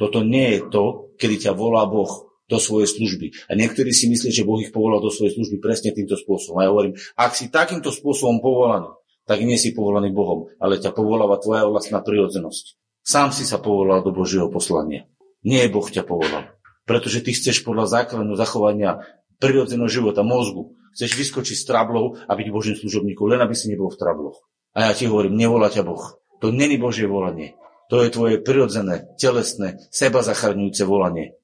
Toto 0.01 0.25
nie 0.25 0.57
je 0.57 0.61
to, 0.67 1.13
kedy 1.21 1.45
ťa 1.45 1.51
volá 1.53 1.85
Boh 1.85 2.09
do 2.49 2.57
svojej 2.57 2.89
služby. 2.89 3.51
A 3.51 3.53
niektorí 3.53 3.93
si 3.93 4.09
myslia, 4.09 4.33
že 4.33 4.47
Boh 4.47 4.57
ich 4.57 4.73
povolal 4.73 4.97
do 4.97 5.13
svojej 5.13 5.37
služby 5.37 5.61
presne 5.61 5.93
týmto 5.93 6.17
spôsobom. 6.17 6.57
A 6.57 6.65
ja 6.65 6.71
hovorím, 6.73 6.97
ak 7.13 7.37
si 7.37 7.53
takýmto 7.53 7.93
spôsobom 7.93 8.41
povolaný, 8.41 8.89
tak 9.27 9.43
nie 9.43 9.59
si 9.59 9.75
povolaný 9.75 10.15
Bohom, 10.15 10.47
ale 10.57 10.79
ťa 10.79 10.95
povoláva 10.95 11.37
tvoja 11.37 11.67
vlastná 11.67 11.99
prirodzenosť. 11.99 12.79
Sám 13.03 13.35
si 13.35 13.43
sa 13.43 13.59
povolal 13.59 14.01
do 14.01 14.15
Božieho 14.15 14.47
poslania. 14.47 15.05
Nie 15.43 15.67
Boh 15.67 15.83
ťa 15.83 16.07
povolal. 16.07 16.49
Pretože 16.87 17.19
ty 17.19 17.35
chceš 17.35 17.67
podľa 17.67 17.91
základu 17.91 18.31
zachovania 18.39 19.03
prirodzeného 19.43 19.91
života, 19.91 20.23
mozgu, 20.23 20.71
chceš 20.95 21.19
vyskočiť 21.19 21.55
z 21.59 21.67
trablov 21.67 22.23
a 22.25 22.31
byť 22.31 22.47
Božím 22.47 22.79
služobníkom, 22.79 23.27
len 23.27 23.43
aby 23.43 23.53
si 23.53 23.67
nebol 23.67 23.91
v 23.91 23.99
trabloch. 23.99 24.39
A 24.71 24.87
ja 24.87 24.91
ti 24.95 25.05
hovorím, 25.05 25.35
nevolá 25.35 25.67
ťa 25.67 25.83
Boh. 25.83 26.15
To 26.39 26.49
není 26.49 26.79
Božie 26.79 27.05
volanie. 27.05 27.59
To 27.87 28.03
je 28.03 28.11
tvoje 28.11 28.35
prirodzené, 28.43 29.07
telesné, 29.15 29.79
seba 29.87 30.19
zachraňujúce 30.19 30.83
volanie. 30.83 31.39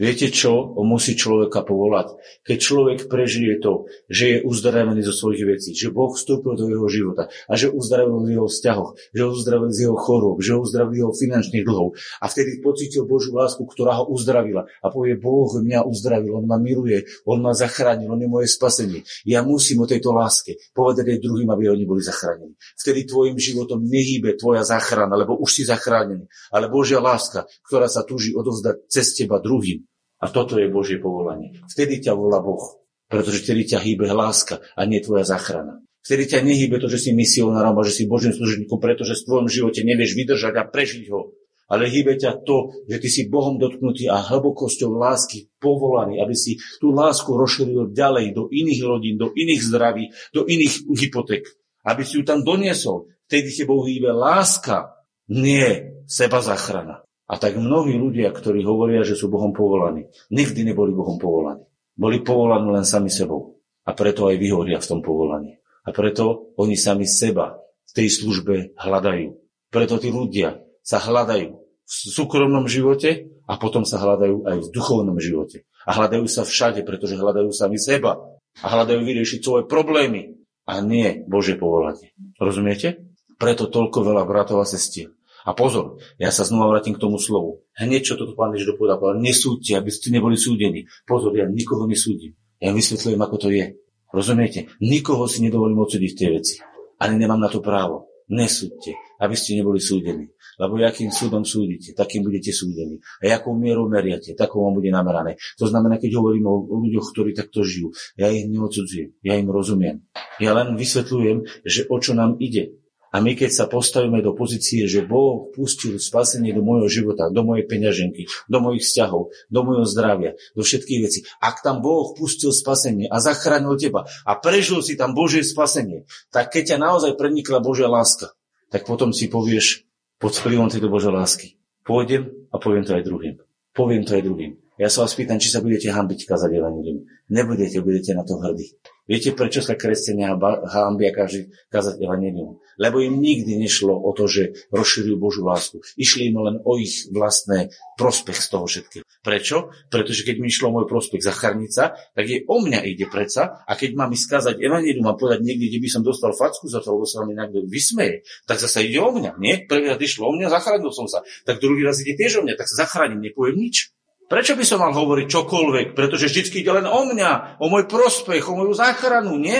Viete, 0.00 0.32
čo 0.32 0.72
musí 0.80 1.12
človeka 1.12 1.60
povolať? 1.60 2.16
Keď 2.48 2.56
človek 2.56 2.98
prežije 3.12 3.60
to, 3.60 3.84
že 4.08 4.24
je 4.32 4.38
uzdravený 4.48 5.04
zo 5.04 5.12
svojich 5.12 5.44
vecí, 5.44 5.76
že 5.76 5.92
Boh 5.92 6.08
vstúpil 6.16 6.56
do 6.56 6.72
jeho 6.72 6.88
života 6.88 7.28
a 7.44 7.52
že 7.52 7.68
uzdravil 7.68 8.24
v 8.24 8.40
jeho 8.40 8.48
vzťahoch, 8.48 8.96
že 9.12 9.28
uzdravil 9.28 9.68
z 9.68 9.78
jeho 9.84 9.96
chorób, 10.00 10.40
že 10.40 10.56
uzdravil 10.56 11.04
jeho 11.04 11.12
finančných 11.12 11.68
dlhov 11.68 12.00
a 12.16 12.32
vtedy 12.32 12.64
pocítil 12.64 13.04
Božú 13.04 13.36
lásku, 13.36 13.60
ktorá 13.60 14.00
ho 14.00 14.08
uzdravila 14.08 14.64
a 14.80 14.86
povie, 14.88 15.20
Boh 15.20 15.52
mňa 15.52 15.84
uzdravil, 15.84 16.32
On 16.32 16.48
ma 16.48 16.56
miluje, 16.56 17.04
On 17.28 17.36
ma 17.36 17.52
zachránil, 17.52 18.08
On 18.08 18.16
je 18.16 18.24
moje 18.24 18.48
spasenie. 18.48 19.04
Ja 19.28 19.44
musím 19.44 19.84
o 19.84 19.90
tejto 19.90 20.16
láske 20.16 20.56
povedať 20.72 21.12
aj 21.12 21.18
druhým, 21.20 21.52
aby 21.52 21.68
oni 21.68 21.84
boli 21.84 22.00
zachránení. 22.00 22.56
Vtedy 22.80 23.04
tvojim 23.04 23.36
životom 23.36 23.84
nehýbe 23.84 24.32
tvoja 24.40 24.64
záchrana, 24.64 25.12
lebo 25.12 25.36
už 25.36 25.60
si 25.60 25.62
zachránený. 25.68 26.24
Ale 26.48 26.72
Božia 26.72 27.04
láska, 27.04 27.44
ktorá 27.68 27.84
sa 27.84 28.00
túži 28.00 28.32
odovzdať 28.32 28.88
cez 28.88 29.12
teba 29.12 29.36
druhým, 29.44 29.89
a 30.20 30.26
toto 30.28 30.60
je 30.60 30.68
Božie 30.68 31.00
povolanie. 31.00 31.56
Vtedy 31.72 32.04
ťa 32.04 32.12
volá 32.12 32.44
Boh, 32.44 32.84
pretože 33.08 33.42
vtedy 33.42 33.72
ťa 33.72 33.80
hýbe 33.80 34.06
láska 34.12 34.60
a 34.76 34.84
nie 34.84 35.00
tvoja 35.00 35.24
záchrana. 35.24 35.80
Vtedy 36.00 36.32
ťa 36.32 36.44
nehýbe 36.44 36.80
to, 36.80 36.88
že 36.88 37.00
si 37.00 37.10
misionárom 37.12 37.76
a 37.76 37.84
že 37.84 37.92
si 37.92 38.04
Božím 38.08 38.32
služebníkom, 38.32 38.80
pretože 38.80 39.20
v 39.20 39.26
tvojom 39.28 39.48
živote 39.52 39.84
nevieš 39.84 40.16
vydržať 40.16 40.54
a 40.56 40.64
prežiť 40.68 41.04
ho. 41.12 41.36
Ale 41.70 41.86
hýbe 41.86 42.18
ťa 42.18 42.42
to, 42.42 42.82
že 42.90 42.98
ty 42.98 43.08
si 43.08 43.22
Bohom 43.30 43.54
dotknutý 43.54 44.10
a 44.10 44.18
hlbokosťou 44.18 44.90
lásky 44.90 45.54
povolaný, 45.62 46.18
aby 46.18 46.34
si 46.34 46.58
tú 46.82 46.90
lásku 46.90 47.30
rozšíril 47.30 47.94
ďalej 47.94 48.34
do 48.34 48.50
iných 48.50 48.80
rodín, 48.82 49.14
do 49.14 49.30
iných 49.30 49.62
zdraví, 49.62 50.10
do 50.34 50.50
iných 50.50 50.90
hypoték. 50.90 51.46
Aby 51.86 52.02
si 52.02 52.18
ju 52.18 52.26
tam 52.26 52.42
doniesol. 52.42 53.06
Vtedy 53.30 53.54
tebou 53.54 53.86
hýbe 53.86 54.10
láska, 54.10 54.98
nie 55.30 55.94
seba 56.10 56.42
záchrana. 56.42 57.06
A 57.30 57.38
tak 57.38 57.54
mnohí 57.54 57.94
ľudia, 57.94 58.34
ktorí 58.34 58.66
hovoria, 58.66 59.06
že 59.06 59.14
sú 59.14 59.30
Bohom 59.30 59.54
povolaní, 59.54 60.10
nikdy 60.34 60.66
neboli 60.66 60.90
Bohom 60.90 61.14
povolaní. 61.14 61.62
Boli 61.94 62.26
povolaní 62.26 62.74
len 62.74 62.82
sami 62.82 63.06
sebou. 63.06 63.62
A 63.86 63.94
preto 63.94 64.26
aj 64.26 64.34
vyhoria 64.34 64.82
v 64.82 64.88
tom 64.90 64.98
povolaní. 64.98 65.62
A 65.86 65.94
preto 65.94 66.50
oni 66.58 66.74
sami 66.74 67.06
seba 67.06 67.54
v 67.86 67.92
tej 67.94 68.08
službe 68.10 68.74
hľadajú. 68.74 69.38
Preto 69.70 70.02
tí 70.02 70.10
ľudia 70.10 70.58
sa 70.82 70.98
hľadajú 70.98 71.54
v 71.54 71.94
súkromnom 71.94 72.66
živote 72.66 73.30
a 73.46 73.54
potom 73.62 73.86
sa 73.86 74.02
hľadajú 74.02 74.50
aj 74.50 74.56
v 74.66 74.70
duchovnom 74.74 75.18
živote. 75.22 75.70
A 75.86 75.94
hľadajú 75.94 76.26
sa 76.26 76.42
všade, 76.42 76.82
pretože 76.82 77.14
hľadajú 77.14 77.54
sami 77.54 77.78
seba. 77.78 78.18
A 78.58 78.66
hľadajú 78.66 79.06
vyriešiť 79.06 79.38
svoje 79.38 79.70
problémy 79.70 80.34
a 80.66 80.82
nie 80.82 81.22
Bože 81.30 81.54
povolanie. 81.54 82.10
Rozumiete? 82.42 83.06
Preto 83.38 83.70
toľko 83.70 84.02
veľa 84.02 84.26
bratov 84.26 84.60
a 84.60 84.66
sestier 84.66 85.14
A 85.46 85.56
pozor, 85.56 86.00
ja 86.20 86.28
sa 86.28 86.44
znova 86.44 86.76
vrátim 86.76 86.92
k 86.92 87.02
tomu 87.02 87.16
slovu. 87.16 87.64
Hneď, 87.80 88.12
čo 88.12 88.14
toto 88.20 88.36
pán 88.36 88.52
Ježiš 88.52 88.76
dopovedal, 88.76 89.00
povedal, 89.00 89.24
nesúďte, 89.24 89.80
aby 89.80 89.90
ste 89.92 90.12
neboli 90.12 90.36
súdení. 90.36 90.84
Pozor, 91.08 91.32
ja 91.32 91.48
nikoho 91.48 91.88
nesúdim. 91.88 92.36
Ja 92.60 92.76
vysvetľujem, 92.76 93.20
ako 93.20 93.36
to 93.40 93.48
je. 93.48 93.80
Rozumiete? 94.12 94.68
Nikoho 94.84 95.24
si 95.30 95.40
nedovolím 95.40 95.80
odsúdiť 95.80 96.12
tej 96.12 96.30
veci. 96.36 96.54
Ani 97.00 97.16
nemám 97.16 97.40
na 97.40 97.48
to 97.48 97.64
právo. 97.64 98.10
Nesúďte, 98.30 98.94
aby 99.18 99.34
ste 99.34 99.58
neboli 99.58 99.82
súdení. 99.82 100.30
Lebo 100.60 100.78
akým 100.78 101.08
súdom 101.10 101.42
súdite, 101.42 101.96
takým 101.96 102.22
budete 102.22 102.52
súdení. 102.52 103.00
A 103.24 103.40
akou 103.40 103.56
mierou 103.56 103.88
meriate, 103.88 104.36
takou 104.36 104.62
vám 104.68 104.76
bude 104.76 104.92
namerané. 104.92 105.40
To 105.56 105.66
znamená, 105.66 105.96
keď 105.96 106.20
hovorím 106.20 106.46
o 106.46 106.68
ľuďoch, 106.68 107.10
ktorí 107.16 107.32
takto 107.32 107.64
žijú, 107.64 107.90
ja 108.14 108.28
ich 108.28 108.46
neodsudzujem, 108.46 109.16
ja 109.24 109.34
im 109.40 109.48
rozumiem. 109.48 110.04
Ja 110.36 110.52
len 110.52 110.76
vysvetľujem, 110.76 111.64
že 111.64 111.88
o 111.88 111.96
čo 111.96 112.12
nám 112.12 112.36
ide. 112.38 112.76
A 113.10 113.18
my 113.18 113.34
keď 113.34 113.50
sa 113.50 113.64
postavíme 113.66 114.22
do 114.22 114.38
pozície, 114.38 114.86
že 114.86 115.02
Boh 115.02 115.50
pustil 115.50 115.98
spasenie 115.98 116.54
do 116.54 116.62
môjho 116.62 116.86
života, 116.86 117.26
do 117.26 117.42
mojej 117.42 117.66
peňaženky, 117.66 118.30
do 118.46 118.58
mojich 118.62 118.86
vzťahov, 118.86 119.34
do 119.50 119.60
môjho 119.66 119.86
zdravia, 119.86 120.38
do 120.54 120.62
všetkých 120.62 121.00
vecí. 121.02 121.26
Ak 121.42 121.58
tam 121.66 121.82
Boh 121.82 122.14
pustil 122.14 122.54
spasenie 122.54 123.10
a 123.10 123.18
zachránil 123.18 123.74
teba 123.74 124.06
a 124.22 124.38
prežil 124.38 124.78
si 124.86 124.94
tam 124.94 125.12
Božie 125.12 125.42
spasenie, 125.42 126.06
tak 126.30 126.54
keď 126.54 126.74
ťa 126.74 126.78
naozaj 126.78 127.18
prenikla 127.18 127.58
Božia 127.58 127.90
láska, 127.90 128.30
tak 128.70 128.86
potom 128.86 129.10
si 129.10 129.26
povieš 129.26 129.90
pod 130.22 130.36
vplyvom 130.38 130.70
tejto 130.70 130.86
Božej 130.86 131.10
lásky. 131.10 131.58
Pôjdem 131.82 132.30
a 132.54 132.62
poviem 132.62 132.86
to 132.86 132.94
aj 132.94 133.02
druhým. 133.02 133.42
Poviem 133.74 134.06
to 134.06 134.14
aj 134.14 134.22
druhým. 134.22 134.54
Ja 134.80 134.88
sa 134.88 135.04
vás 135.04 135.12
pýtam, 135.12 135.36
či 135.36 135.52
sa 135.52 135.60
budete 135.60 135.92
hambiť 135.92 136.24
kazať 136.24 136.56
evanilium. 136.56 137.04
Nebudete, 137.28 137.84
budete 137.84 138.16
na 138.16 138.24
to 138.24 138.40
hrdí. 138.40 138.80
Viete, 139.10 139.34
prečo 139.34 139.58
sa 139.58 139.74
kresťania 139.74 140.38
hambia 140.70 141.10
kazať 141.10 141.98
evanilium? 141.98 142.62
Lebo 142.78 143.02
im 143.02 143.18
nikdy 143.18 143.58
nešlo 143.58 143.90
o 143.90 144.14
to, 144.14 144.30
že 144.30 144.70
rozširujú 144.70 145.16
Božú 145.18 145.42
lásku. 145.42 145.82
Išli 145.98 146.30
im 146.30 146.38
len 146.38 146.56
o 146.62 146.78
ich 146.78 147.10
vlastné 147.10 147.74
prospech 147.98 148.38
z 148.38 148.46
toho 148.46 148.64
všetkého. 148.70 149.04
Prečo? 149.26 149.74
Pretože 149.90 150.22
keď 150.22 150.36
mi 150.38 150.46
išlo 150.46 150.70
o 150.70 150.78
môj 150.78 150.86
prospech 150.86 151.26
zachrániť 151.26 151.70
sa, 151.74 151.98
tak 152.14 152.24
je 152.30 152.46
o 152.46 152.56
mňa 152.62 152.86
ide 152.86 153.10
predsa 153.10 153.66
a 153.66 153.72
keď 153.74 153.98
mám 153.98 154.14
skázať 154.14 154.62
evanilium 154.62 155.10
a 155.10 155.18
povedať 155.18 155.42
niekde, 155.42 155.74
kde 155.74 155.82
by 155.82 155.88
som 155.90 156.02
dostal 156.06 156.30
facku 156.30 156.70
za 156.70 156.78
to, 156.78 156.94
lebo 156.94 157.02
sa 157.02 157.26
mi 157.26 157.34
niekto 157.34 157.66
vysmeje, 157.66 158.22
tak 158.46 158.62
zase 158.62 158.86
ide 158.86 159.02
o 159.02 159.10
mňa. 159.10 159.42
Nie? 159.42 159.66
Prvý 159.66 159.90
raz 159.90 159.98
išlo 159.98 160.30
o 160.30 160.32
mňa, 160.38 160.54
zachránil 160.54 160.94
som 160.94 161.10
sa. 161.10 161.26
Tak 161.50 161.58
druhý 161.58 161.82
raz 161.82 161.98
ide 161.98 162.14
tiež 162.14 162.38
o 162.38 162.46
mňa, 162.46 162.54
tak 162.54 162.70
sa 162.70 162.86
zachránim, 162.86 163.18
nepoviem 163.18 163.58
nič. 163.58 163.90
Prečo 164.30 164.54
by 164.54 164.62
som 164.62 164.78
mal 164.78 164.94
hovoriť 164.94 165.26
čokoľvek? 165.26 165.86
Pretože 165.98 166.30
vždy 166.30 166.62
ide 166.62 166.70
len 166.70 166.86
o 166.86 167.02
mňa, 167.02 167.58
o 167.58 167.66
môj 167.66 167.90
prospech, 167.90 168.46
o 168.46 168.54
moju 168.62 168.78
záchranu, 168.78 169.34
nie? 169.34 169.58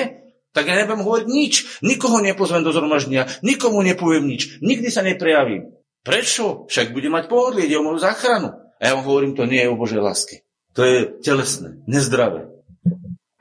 Tak 0.55 0.63
ja 0.63 0.79
nebudem 0.79 1.03
hovoriť 1.03 1.27
nič. 1.27 1.83
Nikoho 1.83 2.23
nepozvem 2.23 2.63
do 2.63 2.71
zhromaždenia, 2.71 3.27
nikomu 3.43 3.83
nepoviem 3.83 4.31
nič, 4.31 4.63
nikdy 4.63 4.87
sa 4.95 5.03
neprejavím. 5.03 5.75
Prečo? 6.07 6.71
Však 6.71 6.95
budem 6.95 7.19
mať 7.19 7.27
pohodlie, 7.27 7.67
ide 7.67 7.83
o 7.83 7.87
moju 7.87 7.99
záchranu. 7.99 8.55
A 8.79 8.83
ja 8.87 8.95
vám 8.95 9.11
hovorím, 9.11 9.35
to 9.35 9.43
nie 9.51 9.59
je 9.59 9.75
o 9.75 9.77
Božej 9.77 9.99
láske. 9.99 10.47
To 10.79 10.87
je 10.87 11.19
telesné, 11.19 11.83
nezdravé. 11.91 12.47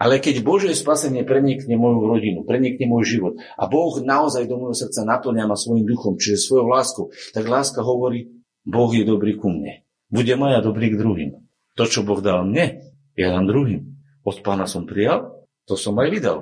Ale 0.02 0.18
keď 0.18 0.42
Božie 0.42 0.74
spasenie 0.74 1.22
prenikne 1.30 1.78
moju 1.78 2.10
rodinu, 2.10 2.42
prenikne 2.42 2.90
môj 2.90 3.06
život 3.06 3.34
a 3.54 3.70
Boh 3.70 4.02
naozaj 4.02 4.50
do 4.50 4.58
môjho 4.58 4.74
srdca 4.74 5.06
naplňa 5.06 5.46
ma 5.46 5.54
svojim 5.54 5.86
duchom, 5.86 6.18
čiže 6.18 6.42
svojou 6.42 6.68
láskou, 6.74 7.06
tak 7.38 7.46
láska 7.46 7.86
hovorí, 7.86 8.34
Boh 8.66 8.90
je 8.90 9.06
dobrý 9.06 9.38
ku 9.38 9.54
mne 9.54 9.86
bude 10.10 10.34
maja 10.36 10.60
dobrý 10.60 10.94
k 10.94 11.00
druhým. 11.00 11.32
To, 11.78 11.88
čo 11.88 12.04
Boh 12.04 12.20
dal 12.20 12.44
mne, 12.44 12.82
ja 13.16 13.32
dám 13.32 13.48
druhým. 13.48 13.98
Od 14.26 14.38
pána 14.44 14.68
som 14.68 14.84
prijal, 14.84 15.46
to 15.70 15.80
som 15.80 15.96
aj 16.02 16.10
vydal. 16.12 16.40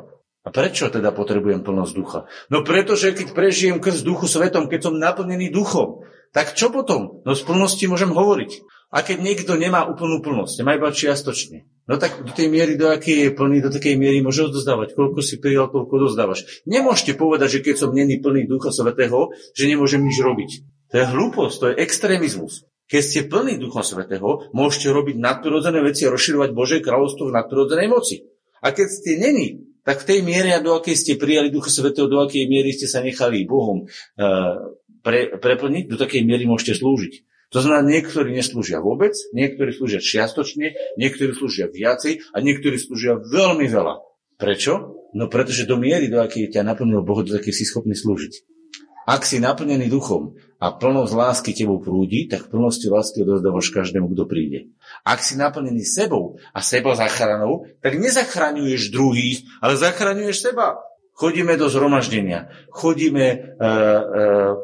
A 0.47 0.49
prečo 0.49 0.88
teda 0.88 1.11
potrebujem 1.11 1.59
plnosť 1.59 1.93
ducha? 1.93 2.20
No 2.47 2.63
pretože 2.63 3.11
keď 3.11 3.36
prežijem 3.36 3.84
krst 3.84 4.07
duchu 4.07 4.32
svetom, 4.32 4.72
keď 4.72 4.88
som 4.88 4.95
naplnený 4.95 5.51
duchom, 5.51 6.07
tak 6.32 6.55
čo 6.55 6.72
potom? 6.72 7.20
No 7.28 7.36
z 7.36 7.43
plnosti 7.43 7.84
môžem 7.91 8.15
hovoriť. 8.15 8.63
A 8.88 9.03
keď 9.03 9.20
niekto 9.20 9.59
nemá 9.59 9.84
úplnú 9.84 10.24
plnosť, 10.24 10.63
má 10.63 10.80
iba 10.80 10.88
čiastočne, 10.88 11.68
no 11.91 11.99
tak 11.99 12.24
do 12.24 12.32
tej 12.32 12.47
miery, 12.47 12.80
do 12.80 12.88
akej 12.88 13.28
je 13.28 13.32
plný, 13.36 13.59
do 13.59 13.68
takej 13.68 13.99
miery 13.99 14.24
môže 14.24 14.47
odozdávať. 14.47 14.95
Koľko 14.95 15.20
si 15.20 15.43
prijal, 15.43 15.68
koľko 15.68 16.07
dozdávaš. 16.07 16.63
Nemôžete 16.63 17.20
povedať, 17.20 17.59
že 17.59 17.63
keď 17.68 17.76
som 17.84 17.91
není 17.91 18.24
plný 18.24 18.47
Ducha 18.47 18.72
Svetého, 18.72 19.36
že 19.51 19.68
nemôžem 19.68 19.99
nič 19.99 20.15
robiť. 20.24 20.49
To 20.95 21.03
je 21.03 21.05
hlúposť, 21.11 21.55
to 21.59 21.65
je 21.68 21.80
extrémizmus. 21.84 22.63
Keď 22.88 23.01
ste 23.03 23.21
plní 23.27 23.59
Ducha 23.59 23.83
Svetého, 23.83 24.47
môžete 24.55 24.95
robiť 24.95 25.19
nadprirodzené 25.19 25.83
veci 25.83 26.07
a 26.07 26.13
rozširovať 26.15 26.49
Božie 26.55 26.79
kráľovstvo 26.79 27.27
v 27.27 27.35
nadprirodzenej 27.35 27.88
moci. 27.91 28.23
A 28.63 28.71
keď 28.71 28.88
ste 28.88 29.19
není, 29.19 29.67
tak 29.83 30.03
v 30.03 30.07
tej 30.07 30.19
miere, 30.23 30.55
do 30.63 30.75
akej 30.75 30.95
ste 30.95 31.19
prijali 31.19 31.51
Ducha 31.51 31.67
Svetého, 31.67 32.07
do 32.07 32.23
akej 32.23 32.47
miery 32.47 32.71
ste 32.71 32.88
sa 32.88 33.03
nechali 33.03 33.43
Bohom 33.43 33.88
uh, 33.88 34.75
pre, 35.03 35.35
preplniť, 35.35 35.88
do 35.88 35.99
takej 35.99 36.23
miery 36.23 36.47
môžete 36.47 36.79
slúžiť. 36.79 37.27
To 37.55 37.63
znamená, 37.63 37.88
niektorí 37.88 38.35
neslúžia 38.35 38.83
vôbec, 38.83 39.15
niektorí 39.31 39.71
slúžia 39.71 40.03
čiastočne, 40.03 40.75
niektorí 40.99 41.31
slúžia 41.31 41.71
viacej 41.71 42.35
a 42.35 42.38
niektorí 42.43 42.75
slúžia 42.75 43.15
veľmi 43.15 43.71
veľa. 43.71 44.03
Prečo? 44.35 44.99
No 45.15 45.31
pretože 45.31 45.63
do 45.63 45.79
miery, 45.79 46.11
do 46.11 46.19
akej 46.19 46.51
ťa 46.51 46.67
naplnil 46.67 47.07
Boh, 47.07 47.23
do 47.23 47.39
akej 47.39 47.55
si 47.55 47.63
schopný 47.63 47.95
slúžiť. 47.95 48.57
Ak 49.08 49.24
si 49.24 49.39
naplnený 49.39 49.88
duchom 49.88 50.36
a 50.60 50.76
plnosť 50.76 51.16
lásky 51.16 51.55
tebou 51.55 51.80
prúdi, 51.80 52.28
tak 52.28 52.51
v 52.51 52.60
plnosti 52.60 52.91
lásky 52.91 53.24
odozdávaš 53.24 53.72
každému, 53.72 54.12
kto 54.12 54.28
príde. 54.28 54.76
Ak 55.08 55.24
si 55.24 55.39
naplnený 55.39 55.88
sebou 55.88 56.36
a 56.51 56.60
seba 56.60 56.91
zachranou, 56.91 57.64
tak 57.80 57.95
nezachraňuješ 57.95 58.91
druhých, 58.91 59.47
ale 59.64 59.80
zachraňuješ 59.80 60.51
seba. 60.51 60.84
Chodíme 61.16 61.55
do 61.55 61.72
zhromaždenia, 61.72 62.51
chodíme 62.68 63.26
e, 63.32 63.38
e, 63.39 63.70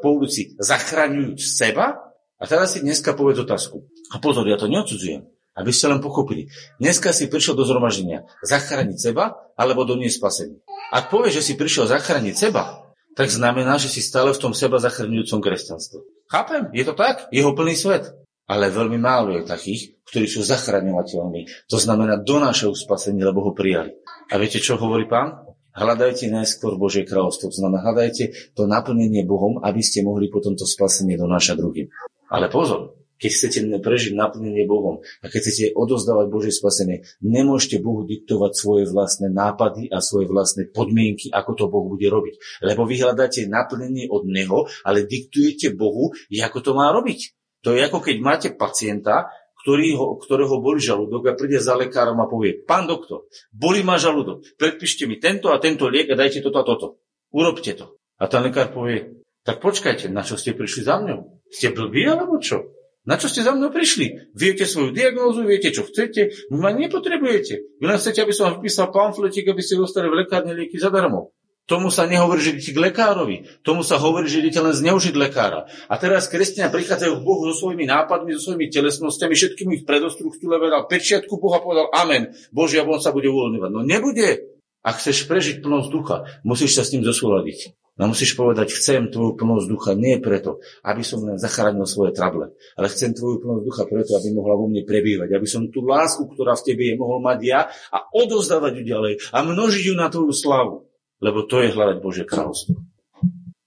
po 0.03 0.19
ulici 0.19 0.59
zachraňujúc 0.59 1.39
seba 1.39 2.13
a 2.35 2.43
teraz 2.43 2.75
si 2.75 2.83
dneska 2.83 3.15
povedz 3.15 3.47
otázku. 3.47 3.87
A 4.11 4.19
pozor, 4.19 4.43
ja 4.45 4.59
to 4.59 4.67
neodsudzujem, 4.67 5.23
aby 5.55 5.71
ste 5.71 5.87
len 5.87 6.03
pochopili. 6.03 6.51
Dneska 6.83 7.15
si 7.15 7.31
prišiel 7.31 7.55
do 7.55 7.63
zhromaždenia 7.63 8.27
zachrániť 8.43 8.97
seba 8.99 9.39
alebo 9.55 9.87
doniesť 9.87 10.19
spasenie. 10.19 10.59
Ak 10.91 11.07
povieš, 11.09 11.39
že 11.39 11.45
si 11.47 11.53
prišiel 11.55 11.87
zachrániť 11.89 12.35
seba, 12.35 12.82
tak 13.13 13.29
znamená, 13.29 13.77
že 13.77 13.89
si 13.89 14.01
stále 14.01 14.33
v 14.33 14.41
tom 14.41 14.53
seba 14.57 14.81
zachrňujúcom 14.81 15.39
kresťanstve. 15.41 15.99
Chápem, 16.29 16.73
je 16.73 16.83
to 16.85 16.93
tak? 16.97 17.29
Jeho 17.29 17.53
plný 17.53 17.77
svet. 17.77 18.09
Ale 18.43 18.73
veľmi 18.73 18.99
málo 18.99 19.39
je 19.39 19.47
takých, 19.47 20.03
ktorí 20.09 20.27
sú 20.27 20.43
zachraňovateľmi. 20.43 21.71
To 21.71 21.77
znamená, 21.79 22.19
donášajú 22.19 22.73
spasenie, 22.75 23.23
lebo 23.23 23.39
ho 23.45 23.51
prijali. 23.55 23.95
A 24.29 24.35
viete, 24.35 24.59
čo 24.59 24.75
hovorí 24.75 25.07
pán? 25.07 25.47
Hľadajte 25.73 26.29
najskôr 26.29 26.77
Božie 26.77 27.01
kráľovstvo. 27.07 27.49
To 27.49 27.57
znamená, 27.65 27.81
hľadajte 27.81 28.53
to 28.53 28.69
naplnenie 28.69 29.25
Bohom, 29.25 29.57
aby 29.63 29.81
ste 29.81 30.05
mohli 30.05 30.29
potom 30.29 30.53
to 30.53 30.69
spasenie 30.69 31.17
donášať 31.17 31.55
druhým. 31.57 31.87
Ale 32.29 32.45
pozor, 32.51 32.93
keď 33.19 33.31
chcete 33.31 33.59
prežiť 33.79 34.13
naplnenie 34.17 34.65
Bohom 34.65 35.01
a 35.21 35.25
keď 35.27 35.39
chcete 35.43 35.65
odozdávať 35.73 36.27
Božie 36.29 36.53
spasenie, 36.53 37.07
nemôžete 37.23 37.79
Bohu 37.79 38.03
diktovať 38.03 38.51
svoje 38.53 38.83
vlastné 38.89 39.31
nápady 39.31 39.89
a 39.89 40.03
svoje 40.03 40.27
vlastné 40.27 40.69
podmienky, 40.69 41.31
ako 41.31 41.51
to 41.55 41.65
Boh 41.71 41.85
bude 41.87 42.05
robiť. 42.05 42.63
Lebo 42.65 42.83
vy 42.83 42.99
hľadáte 42.99 43.45
naplnenie 43.47 44.09
od 44.09 44.27
Neho, 44.27 44.67
ale 44.83 45.07
diktujete 45.07 45.73
Bohu, 45.73 46.11
ako 46.43 46.59
to 46.59 46.71
má 46.75 46.91
robiť. 46.91 47.33
To 47.63 47.71
je 47.71 47.79
ako 47.79 48.03
keď 48.03 48.15
máte 48.19 48.49
pacienta, 48.51 49.31
ktorý 49.63 49.95
ho, 49.95 50.19
ktorého 50.19 50.59
boli 50.59 50.83
žalúdok 50.83 51.31
a 51.31 51.37
príde 51.39 51.63
za 51.63 51.79
lekárom 51.79 52.19
a 52.19 52.27
povie, 52.27 52.59
pán 52.67 52.83
doktor, 52.83 53.31
boli 53.47 53.79
ma 53.79 53.95
žalúdok, 53.95 54.59
predpíšte 54.59 55.07
mi 55.07 55.23
tento 55.23 55.55
a 55.55 55.57
tento 55.63 55.87
liek 55.87 56.11
a 56.11 56.19
dajte 56.19 56.43
toto 56.43 56.59
a 56.59 56.67
toto. 56.67 56.87
Urobte 57.31 57.71
to. 57.71 57.95
A 58.19 58.27
ten 58.27 58.43
lekár 58.43 58.75
povie, 58.75 59.23
tak 59.47 59.63
počkajte, 59.63 60.11
na 60.11 60.27
čo 60.27 60.35
ste 60.35 60.51
prišli 60.51 60.83
za 60.83 60.99
mňou? 60.99 61.47
Ste 61.47 61.71
blbí 61.71 62.03
alebo 62.03 62.43
čo? 62.43 62.75
Na 63.03 63.19
čo 63.19 63.27
ste 63.27 63.43
za 63.43 63.51
mnou 63.51 63.67
prišli? 63.67 64.31
Viete 64.31 64.63
svoju 64.63 64.95
diagnózu, 64.95 65.43
viete, 65.43 65.75
čo 65.75 65.83
chcete, 65.83 66.47
vy 66.47 66.55
ma 66.55 66.71
nepotrebujete. 66.71 67.79
Vy 67.79 67.83
len 67.83 67.99
chcete, 67.99 68.23
aby 68.23 68.31
som 68.31 68.47
vám 68.47 68.63
vypísal 68.63 68.95
pamfletik, 68.95 69.43
aby 69.51 69.59
ste 69.59 69.75
dostali 69.75 70.07
v 70.07 70.23
lekárne 70.23 70.55
lieky 70.55 70.79
zadarmo. 70.79 71.35
Tomu 71.63 71.87
sa 71.91 72.03
nehovorí, 72.03 72.43
že 72.43 72.59
idete 72.59 72.75
k 72.75 72.83
lekárovi. 72.91 73.47
Tomu 73.63 73.87
sa 73.87 73.95
hovorí, 73.95 74.27
že 74.27 74.43
idete 74.43 74.59
len 74.59 74.75
zneužiť 74.75 75.15
lekára. 75.15 75.63
A 75.87 75.95
teraz 75.95 76.27
kresťania 76.27 76.67
prichádzajú 76.67 77.23
k 77.23 77.25
Bohu 77.27 77.47
so 77.47 77.55
svojimi 77.55 77.87
nápadmi, 77.87 78.35
so 78.35 78.51
svojimi 78.51 78.67
telesnosťami, 78.67 79.31
všetkými 79.31 79.71
ich 79.79 79.87
predostruktúle 79.87 80.59
dal 80.59 80.87
pečiatku 80.91 81.39
Boha 81.39 81.63
povedal 81.63 81.87
Amen. 81.95 82.35
Božia 82.51 82.83
on 82.83 82.99
sa 82.99 83.15
bude 83.15 83.31
uvoľňovať. 83.31 83.71
No 83.71 83.79
nebude. 83.79 84.59
Ak 84.83 84.99
chceš 84.99 85.23
prežiť 85.31 85.63
plnosť 85.63 85.87
ducha, 85.87 86.27
musíš 86.43 86.75
sa 86.75 86.83
s 86.83 86.91
ním 86.91 87.07
zosúľadiť. 87.07 87.82
No 87.93 88.09
musíš 88.09 88.33
povedať, 88.33 88.73
chcem 88.73 89.13
tvoju 89.13 89.37
plnosť 89.37 89.65
ducha 89.69 89.91
nie 89.93 90.17
preto, 90.17 90.57
aby 90.81 91.05
som 91.05 91.21
len 91.21 91.37
zachránil 91.37 91.85
svoje 91.85 92.17
trable, 92.17 92.49
ale 92.73 92.89
chcem 92.89 93.13
tvoju 93.13 93.37
plnosť 93.37 93.63
ducha 93.69 93.83
preto, 93.85 94.17
aby 94.17 94.33
mohla 94.33 94.57
vo 94.57 94.65
mne 94.65 94.81
prebývať, 94.81 95.29
aby 95.29 95.45
som 95.45 95.69
tú 95.69 95.85
lásku, 95.85 96.25
ktorá 96.25 96.57
v 96.57 96.65
tebe 96.73 96.89
je, 96.89 96.97
mohol 96.97 97.21
mať 97.21 97.39
ja 97.45 97.69
a 97.93 97.97
odozdávať 98.09 98.81
ju 98.81 98.83
ďalej 98.89 99.13
a 99.29 99.37
množiť 99.45 99.83
ju 99.85 99.93
na 99.93 100.09
tvoju 100.09 100.33
slavu. 100.33 100.89
Lebo 101.21 101.45
to 101.45 101.61
je 101.61 101.69
hľadať 101.69 101.97
Bože 102.01 102.25
kráľovstvo. 102.25 102.81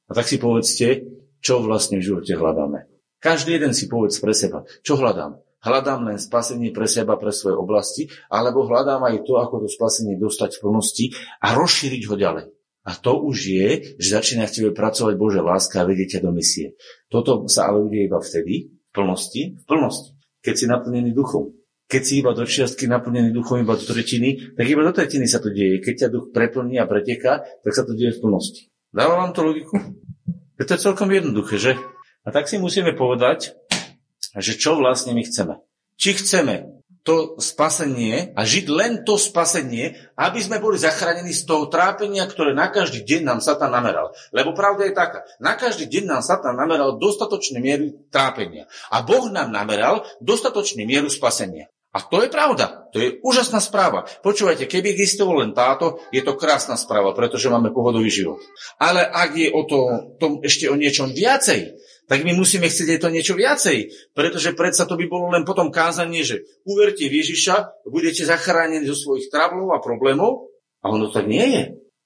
A 0.07 0.13
tak 0.13 0.27
si 0.27 0.43
povedzte, 0.43 1.07
čo 1.39 1.63
vlastne 1.63 2.03
v 2.03 2.07
živote 2.11 2.35
hľadáme. 2.35 2.91
Každý 3.23 3.55
jeden 3.55 3.79
si 3.79 3.87
povedz 3.87 4.19
pre 4.19 4.35
seba, 4.35 4.67
čo 4.83 4.99
hľadám. 4.99 5.39
Hľadám 5.63 6.03
len 6.03 6.19
spasenie 6.19 6.75
pre 6.75 6.91
seba, 6.91 7.15
pre 7.15 7.31
svoje 7.31 7.55
oblasti, 7.59 8.11
alebo 8.27 8.67
hľadám 8.67 9.07
aj 9.07 9.23
to, 9.23 9.39
ako 9.39 9.67
to 9.67 9.69
spasenie 9.71 10.19
dostať 10.19 10.59
v 10.59 10.63
plnosti 10.63 11.05
a 11.43 11.55
rozšíriť 11.55 12.03
ho 12.11 12.15
ďalej. 12.19 12.56
A 12.87 12.95
to 12.95 13.19
už 13.19 13.51
je, 13.51 13.69
že 13.99 14.15
začína 14.15 14.47
v 14.47 14.55
tebe 14.55 14.71
pracovať 14.71 15.19
Bože 15.19 15.43
láska 15.43 15.83
a 15.83 15.89
vedieť 15.91 16.19
ťa 16.19 16.21
do 16.23 16.31
misie. 16.31 16.79
Toto 17.11 17.51
sa 17.51 17.67
ale 17.67 17.83
udeje 17.83 18.07
iba 18.07 18.23
vtedy, 18.23 18.71
v 18.71 18.91
plnosti, 18.95 19.43
v 19.59 19.65
plnosti, 19.67 20.15
keď 20.39 20.55
si 20.55 20.65
naplnený 20.71 21.11
duchom. 21.11 21.51
Keď 21.91 22.03
si 22.03 22.15
iba 22.23 22.31
do 22.31 22.47
čiastky 22.47 22.87
naplnený 22.87 23.35
duchom, 23.35 23.63
iba 23.63 23.75
do 23.75 23.83
tretiny, 23.83 24.55
tak 24.55 24.67
iba 24.71 24.87
do 24.87 24.95
tretiny 24.95 25.27
sa 25.27 25.43
to 25.43 25.51
deje. 25.51 25.83
Keď 25.83 26.07
ťa 26.07 26.09
duch 26.15 26.31
preplní 26.31 26.79
a 26.79 26.87
preteká, 26.87 27.43
tak 27.43 27.73
sa 27.75 27.83
to 27.83 27.99
deje 27.99 28.15
v 28.15 28.23
plnosti. 28.23 28.71
Dáva 28.95 29.19
vám 29.19 29.35
to 29.35 29.43
logiku? 29.43 29.83
To 30.57 30.63
je 30.63 30.79
celkom 30.79 31.11
jednoduché, 31.11 31.59
že? 31.59 31.73
A 32.27 32.35
tak 32.35 32.51
si 32.51 32.59
musíme 32.59 32.95
povedať, 32.95 33.55
že 34.35 34.59
čo 34.59 34.79
vlastne 34.79 35.15
my 35.15 35.23
chceme. 35.27 35.63
Či 35.99 36.23
chceme 36.23 36.76
to 37.07 37.39
spasenie 37.39 38.35
a 38.35 38.43
žiť 38.43 38.67
len 38.67 38.93
to 39.07 39.15
spasenie, 39.15 39.95
aby 40.19 40.43
sme 40.43 40.59
boli 40.59 40.75
zachránení 40.75 41.31
z 41.31 41.47
toho 41.47 41.71
trápenia, 41.71 42.27
ktoré 42.27 42.51
na 42.51 42.67
každý 42.67 43.07
deň 43.07 43.23
nám 43.23 43.39
Satan 43.39 43.71
nameral. 43.71 44.11
Lebo 44.35 44.51
pravda 44.59 44.91
je 44.91 44.99
taká, 44.99 45.23
na 45.39 45.55
každý 45.55 45.87
deň 45.87 46.19
nám 46.19 46.23
Satan 46.27 46.59
nameral 46.59 46.99
dostatočné 46.99 47.63
miery 47.63 47.95
trápenia. 48.11 48.67
A 48.91 49.07
Boh 49.07 49.31
nám 49.31 49.55
nameral 49.55 50.03
dostatočnú 50.19 50.83
mieru 50.83 51.07
spasenia. 51.07 51.71
A 51.97 52.05
to 52.05 52.21
je 52.21 52.29
pravda. 52.29 52.93
To 52.93 53.01
je 53.01 53.17
úžasná 53.25 53.57
správa. 53.57 54.05
Počúvajte, 54.21 54.69
keby 54.69 54.93
existovalo 54.93 55.41
len 55.41 55.57
táto, 55.57 55.97
je 56.13 56.21
to 56.21 56.37
krásna 56.37 56.77
správa, 56.77 57.17
pretože 57.17 57.49
máme 57.49 57.73
pohodový 57.73 58.13
život. 58.13 58.37
Ale 58.77 59.01
ak 59.01 59.31
je 59.33 59.49
o 59.49 59.65
to, 59.65 59.79
to 60.21 60.27
ešte 60.45 60.69
o 60.69 60.77
niečom 60.77 61.17
viacej, 61.17 61.73
tak 62.07 62.23
my 62.23 62.39
musíme 62.39 62.71
chcieť 62.71 62.97
aj 62.97 63.01
to 63.03 63.09
niečo 63.11 63.35
viacej. 63.35 63.91
Pretože 64.15 64.55
predsa 64.55 64.87
to 64.87 64.95
by 64.95 65.11
bolo 65.11 65.35
len 65.35 65.43
potom 65.43 65.75
kázanie, 65.75 66.23
že 66.23 66.47
uverte 66.63 67.07
v 67.11 67.23
Ježiša, 67.23 67.87
budete 67.91 68.23
zachránení 68.23 68.87
zo 68.87 68.95
svojich 68.95 69.27
trablov 69.31 69.75
a 69.75 69.83
problémov. 69.83 70.55
A 70.87 70.95
ono 70.95 71.11
tak 71.11 71.27
nie 71.27 71.47
je. 71.51 71.65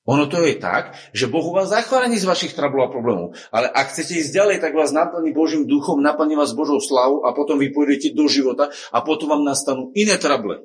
Ono 0.08 0.26
to 0.26 0.40
je 0.42 0.56
tak, 0.56 0.96
že 1.12 1.28
Boh 1.28 1.44
vás 1.52 1.70
zachráni 1.70 2.16
z 2.16 2.24
vašich 2.24 2.56
trablov 2.56 2.88
a 2.88 2.92
problémov. 2.92 3.36
Ale 3.52 3.68
ak 3.68 3.92
chcete 3.92 4.16
ísť 4.16 4.32
ďalej, 4.32 4.56
tak 4.64 4.72
vás 4.72 4.90
naplní 4.96 5.36
Božím 5.36 5.68
duchom, 5.68 6.00
naplní 6.00 6.34
vás 6.34 6.56
Božou 6.56 6.80
slavou 6.80 7.28
a 7.28 7.36
potom 7.36 7.60
vy 7.60 7.68
pôjdete 7.68 8.16
do 8.16 8.24
života 8.24 8.72
a 8.90 9.04
potom 9.04 9.36
vám 9.36 9.44
nastanú 9.44 9.92
iné 9.92 10.16
trable. 10.16 10.64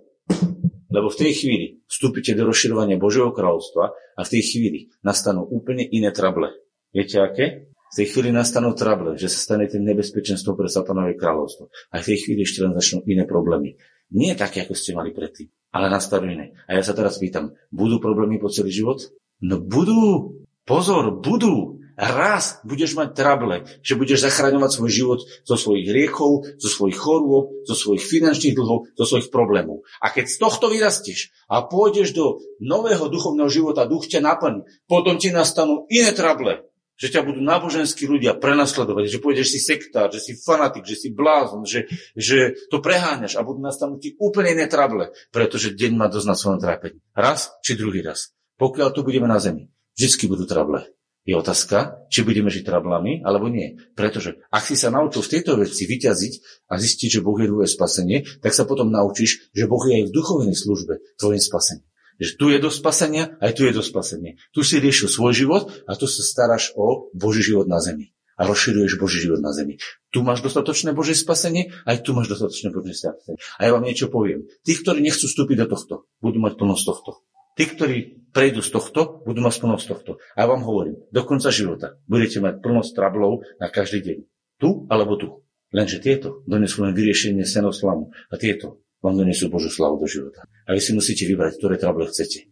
Lebo 0.87 1.11
v 1.11 1.19
tej 1.19 1.31
chvíli 1.35 1.67
vstúpite 1.91 2.31
do 2.31 2.47
rozširovania 2.47 2.95
Božieho 2.95 3.35
kráľovstva 3.35 3.91
a 4.15 4.21
v 4.23 4.31
tej 4.31 4.43
chvíli 4.47 4.79
nastanú 5.03 5.43
úplne 5.43 5.83
iné 5.83 6.15
trable. 6.15 6.55
Viete 6.95 7.19
aké? 7.19 7.74
V 7.95 8.03
tej 8.03 8.11
chvíli 8.11 8.35
nastanú 8.35 8.75
trable, 8.75 9.15
že 9.15 9.31
sa 9.31 9.39
stanete 9.39 9.79
nebezpečenstvom 9.79 10.59
pre 10.59 10.67
satanové 10.67 11.15
kráľovstvo. 11.15 11.71
A 11.95 12.03
v 12.03 12.11
tej 12.11 12.27
chvíli 12.27 12.43
ešte 12.43 12.59
len 12.59 12.75
začnú 12.75 13.07
iné 13.07 13.23
problémy. 13.23 13.79
Nie 14.11 14.35
také, 14.35 14.67
ako 14.67 14.75
ste 14.75 14.91
mali 14.91 15.15
predtým, 15.15 15.47
ale 15.71 15.87
nastanú 15.87 16.27
iné. 16.27 16.59
A 16.67 16.75
ja 16.75 16.83
sa 16.83 16.91
teraz 16.91 17.15
pýtam, 17.23 17.55
budú 17.71 18.03
problémy 18.03 18.35
po 18.35 18.51
celý 18.51 18.75
život? 18.75 18.99
No 19.39 19.63
budú. 19.63 20.35
Pozor, 20.67 21.23
budú. 21.23 21.79
Raz 21.95 22.59
budeš 22.67 22.99
mať 22.99 23.15
trable, 23.15 23.63
že 23.79 23.95
budeš 23.95 24.27
zachraňovať 24.27 24.75
svoj 24.75 24.91
život 24.91 25.19
zo 25.47 25.55
svojich 25.55 25.87
riechov, 25.87 26.43
zo 26.59 26.67
svojich 26.67 26.99
chorôb, 26.99 27.63
zo 27.63 27.79
svojich 27.79 28.03
finančných 28.03 28.59
dlhov, 28.59 28.91
zo 28.91 29.05
svojich 29.07 29.31
problémov. 29.31 29.87
A 30.03 30.11
keď 30.11 30.27
z 30.27 30.35
tohto 30.43 30.67
vyrastieš 30.67 31.31
a 31.47 31.63
pôjdeš 31.63 32.11
do 32.11 32.43
nového 32.59 33.07
duchovného 33.07 33.47
života, 33.47 33.87
duch 33.87 34.11
ťa 34.11 34.19
naplní, 34.19 34.67
potom 34.83 35.15
ti 35.15 35.31
nastanú 35.31 35.87
iné 35.87 36.11
trable, 36.11 36.67
že 36.95 37.11
ťa 37.11 37.27
budú 37.27 37.43
náboženskí 37.43 38.07
ľudia 38.07 38.39
prenasledovať, 38.39 39.11
že 39.11 39.21
pôjdeš 39.23 39.55
si 39.55 39.59
sektár, 39.59 40.11
že 40.11 40.23
si 40.23 40.31
fanatik, 40.39 40.87
že 40.87 40.95
si 40.95 41.07
blázon, 41.11 41.67
že, 41.67 41.91
že 42.15 42.55
to 42.71 42.79
preháňaš 42.79 43.35
a 43.35 43.45
budú 43.45 43.59
nastanúť 43.59 43.99
ti 43.99 44.09
úplne 44.15 44.55
iné 44.55 44.65
trable, 44.71 45.11
pretože 45.29 45.75
deň 45.75 45.91
má 45.95 46.07
dosť 46.07 46.27
na 46.27 46.35
svojom 46.35 46.59
trápení. 46.63 47.03
Raz 47.11 47.51
či 47.59 47.75
druhý 47.75 47.99
raz. 47.99 48.31
Pokiaľ 48.55 48.95
tu 48.95 49.03
budeme 49.03 49.27
na 49.27 49.39
zemi, 49.43 49.67
vždy 49.99 50.25
budú 50.31 50.47
trable. 50.47 50.87
Je 51.25 51.33
otázka, 51.33 52.05
či 52.13 52.21
budeme 52.21 52.53
žiť 52.53 52.69
trablami, 52.69 53.25
alebo 53.25 53.49
nie. 53.49 53.81
Pretože 53.97 54.45
ak 54.53 54.61
si 54.61 54.77
sa 54.77 54.93
naučil 54.93 55.25
v 55.25 55.31
tejto 55.33 55.57
veci 55.57 55.89
vyťaziť 55.89 56.33
a 56.69 56.77
zistiť, 56.77 57.17
že 57.17 57.23
Boh 57.25 57.33
je 57.41 57.49
tvoje 57.49 57.65
spasenie, 57.65 58.29
tak 58.45 58.53
sa 58.53 58.61
potom 58.69 58.93
naučíš, 58.93 59.49
že 59.49 59.65
Boh 59.65 59.81
je 59.89 60.05
aj 60.05 60.05
v 60.05 60.13
duchovnej 60.13 60.53
službe 60.53 61.01
tvojim 61.17 61.41
spasením. 61.41 61.89
Že 62.15 62.31
tu 62.39 62.45
je 62.51 62.57
do 62.63 62.71
spasenia, 62.71 63.35
aj 63.43 63.51
tu 63.59 63.67
je 63.67 63.73
do 63.75 63.83
spasenia. 63.83 64.39
Tu 64.55 64.63
si 64.63 64.79
riešil 64.79 65.11
svoj 65.11 65.35
život 65.35 65.67
a 65.87 65.95
tu 65.99 66.07
sa 66.07 66.23
staráš 66.23 66.71
o 66.79 67.11
Boží 67.11 67.43
život 67.43 67.67
na 67.67 67.83
zemi. 67.83 68.15
A 68.35 68.43
rozširuješ 68.43 68.99
Boží 68.99 69.23
život 69.23 69.39
na 69.39 69.55
zemi. 69.55 69.79
Tu 70.11 70.19
máš 70.19 70.43
dostatočné 70.43 70.91
Božie 70.91 71.15
spasenie, 71.15 71.71
aj 71.87 72.03
tu 72.03 72.11
máš 72.11 72.31
dostatočné 72.35 72.71
Božie 72.71 72.95
spasenie. 72.95 73.39
A 73.59 73.67
ja 73.67 73.71
vám 73.71 73.87
niečo 73.87 74.11
poviem. 74.11 74.47
Tí, 74.67 74.75
ktorí 74.75 74.99
nechcú 74.99 75.27
vstúpiť 75.27 75.63
do 75.63 75.67
tohto, 75.71 75.95
budú 76.19 76.43
mať 76.43 76.59
plnosť 76.59 76.83
tohto. 76.83 77.11
Tí, 77.55 77.63
ktorí 77.71 77.97
prejdú 78.35 78.59
z 78.59 78.75
tohto, 78.75 79.23
budú 79.23 79.39
mať 79.39 79.63
plnosť 79.63 79.85
tohto. 79.87 80.11
A 80.35 80.43
ja 80.43 80.47
vám 80.51 80.67
hovorím, 80.67 81.07
do 81.07 81.23
konca 81.23 81.47
života 81.55 81.95
budete 82.11 82.43
mať 82.43 82.59
plnosť 82.59 82.91
trablov 82.91 83.47
na 83.63 83.71
každý 83.71 84.03
deň. 84.03 84.17
Tu 84.59 84.69
alebo 84.91 85.15
tu. 85.15 85.27
Lenže 85.71 86.03
tieto 86.03 86.43
donesú 86.43 86.83
len 86.83 86.91
vyriešenie 86.91 87.47
senoslamu. 87.47 88.11
A 88.27 88.35
tieto 88.35 88.83
vám 89.05 89.21
donesú 89.21 89.53
Božú 89.53 89.69
slavu 89.69 90.01
do 90.01 90.09
života. 90.09 90.49
A 90.65 90.73
vy 90.73 90.81
si 90.81 90.97
musíte 90.97 91.29
vybrať, 91.29 91.61
ktoré 91.61 91.77
trable 91.77 92.09
chcete. 92.09 92.49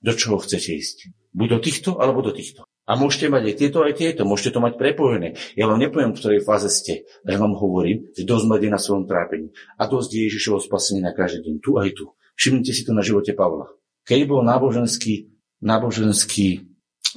Do 0.00 0.16
čoho 0.16 0.40
chcete 0.40 0.72
ísť. 0.72 1.12
Buď 1.36 1.48
do 1.52 1.58
týchto, 1.60 1.90
alebo 2.00 2.24
do 2.24 2.32
týchto. 2.32 2.64
A 2.86 2.94
môžete 2.94 3.28
mať 3.28 3.42
aj 3.50 3.54
tieto, 3.58 3.78
aj 3.82 3.94
tieto. 3.98 4.22
Môžete 4.22 4.56
to 4.56 4.64
mať 4.64 4.78
prepojené. 4.78 5.34
Ja 5.58 5.66
vám 5.66 5.82
nepoviem, 5.82 6.14
v 6.14 6.18
ktorej 6.22 6.46
fáze 6.46 6.70
ste. 6.70 7.04
Ja 7.26 7.36
vám 7.36 7.58
hovorím, 7.58 8.08
že 8.14 8.22
dosť 8.22 8.44
máte 8.46 8.70
na 8.70 8.80
svojom 8.80 9.04
trápení. 9.10 9.52
A 9.76 9.90
dosť 9.90 10.16
je 10.16 10.20
Ježišovo 10.30 10.62
spasenie 10.62 11.02
na 11.02 11.12
každý 11.12 11.50
deň. 11.50 11.54
Tu 11.60 11.70
aj 11.76 11.90
tu. 11.92 12.14
Všimnite 12.38 12.72
si 12.72 12.82
to 12.86 12.94
na 12.94 13.02
živote 13.02 13.34
Pavla. 13.34 13.68
Keď 14.06 14.20
bol 14.30 14.46
náboženský, 14.46 15.34
náboženský 15.66 16.70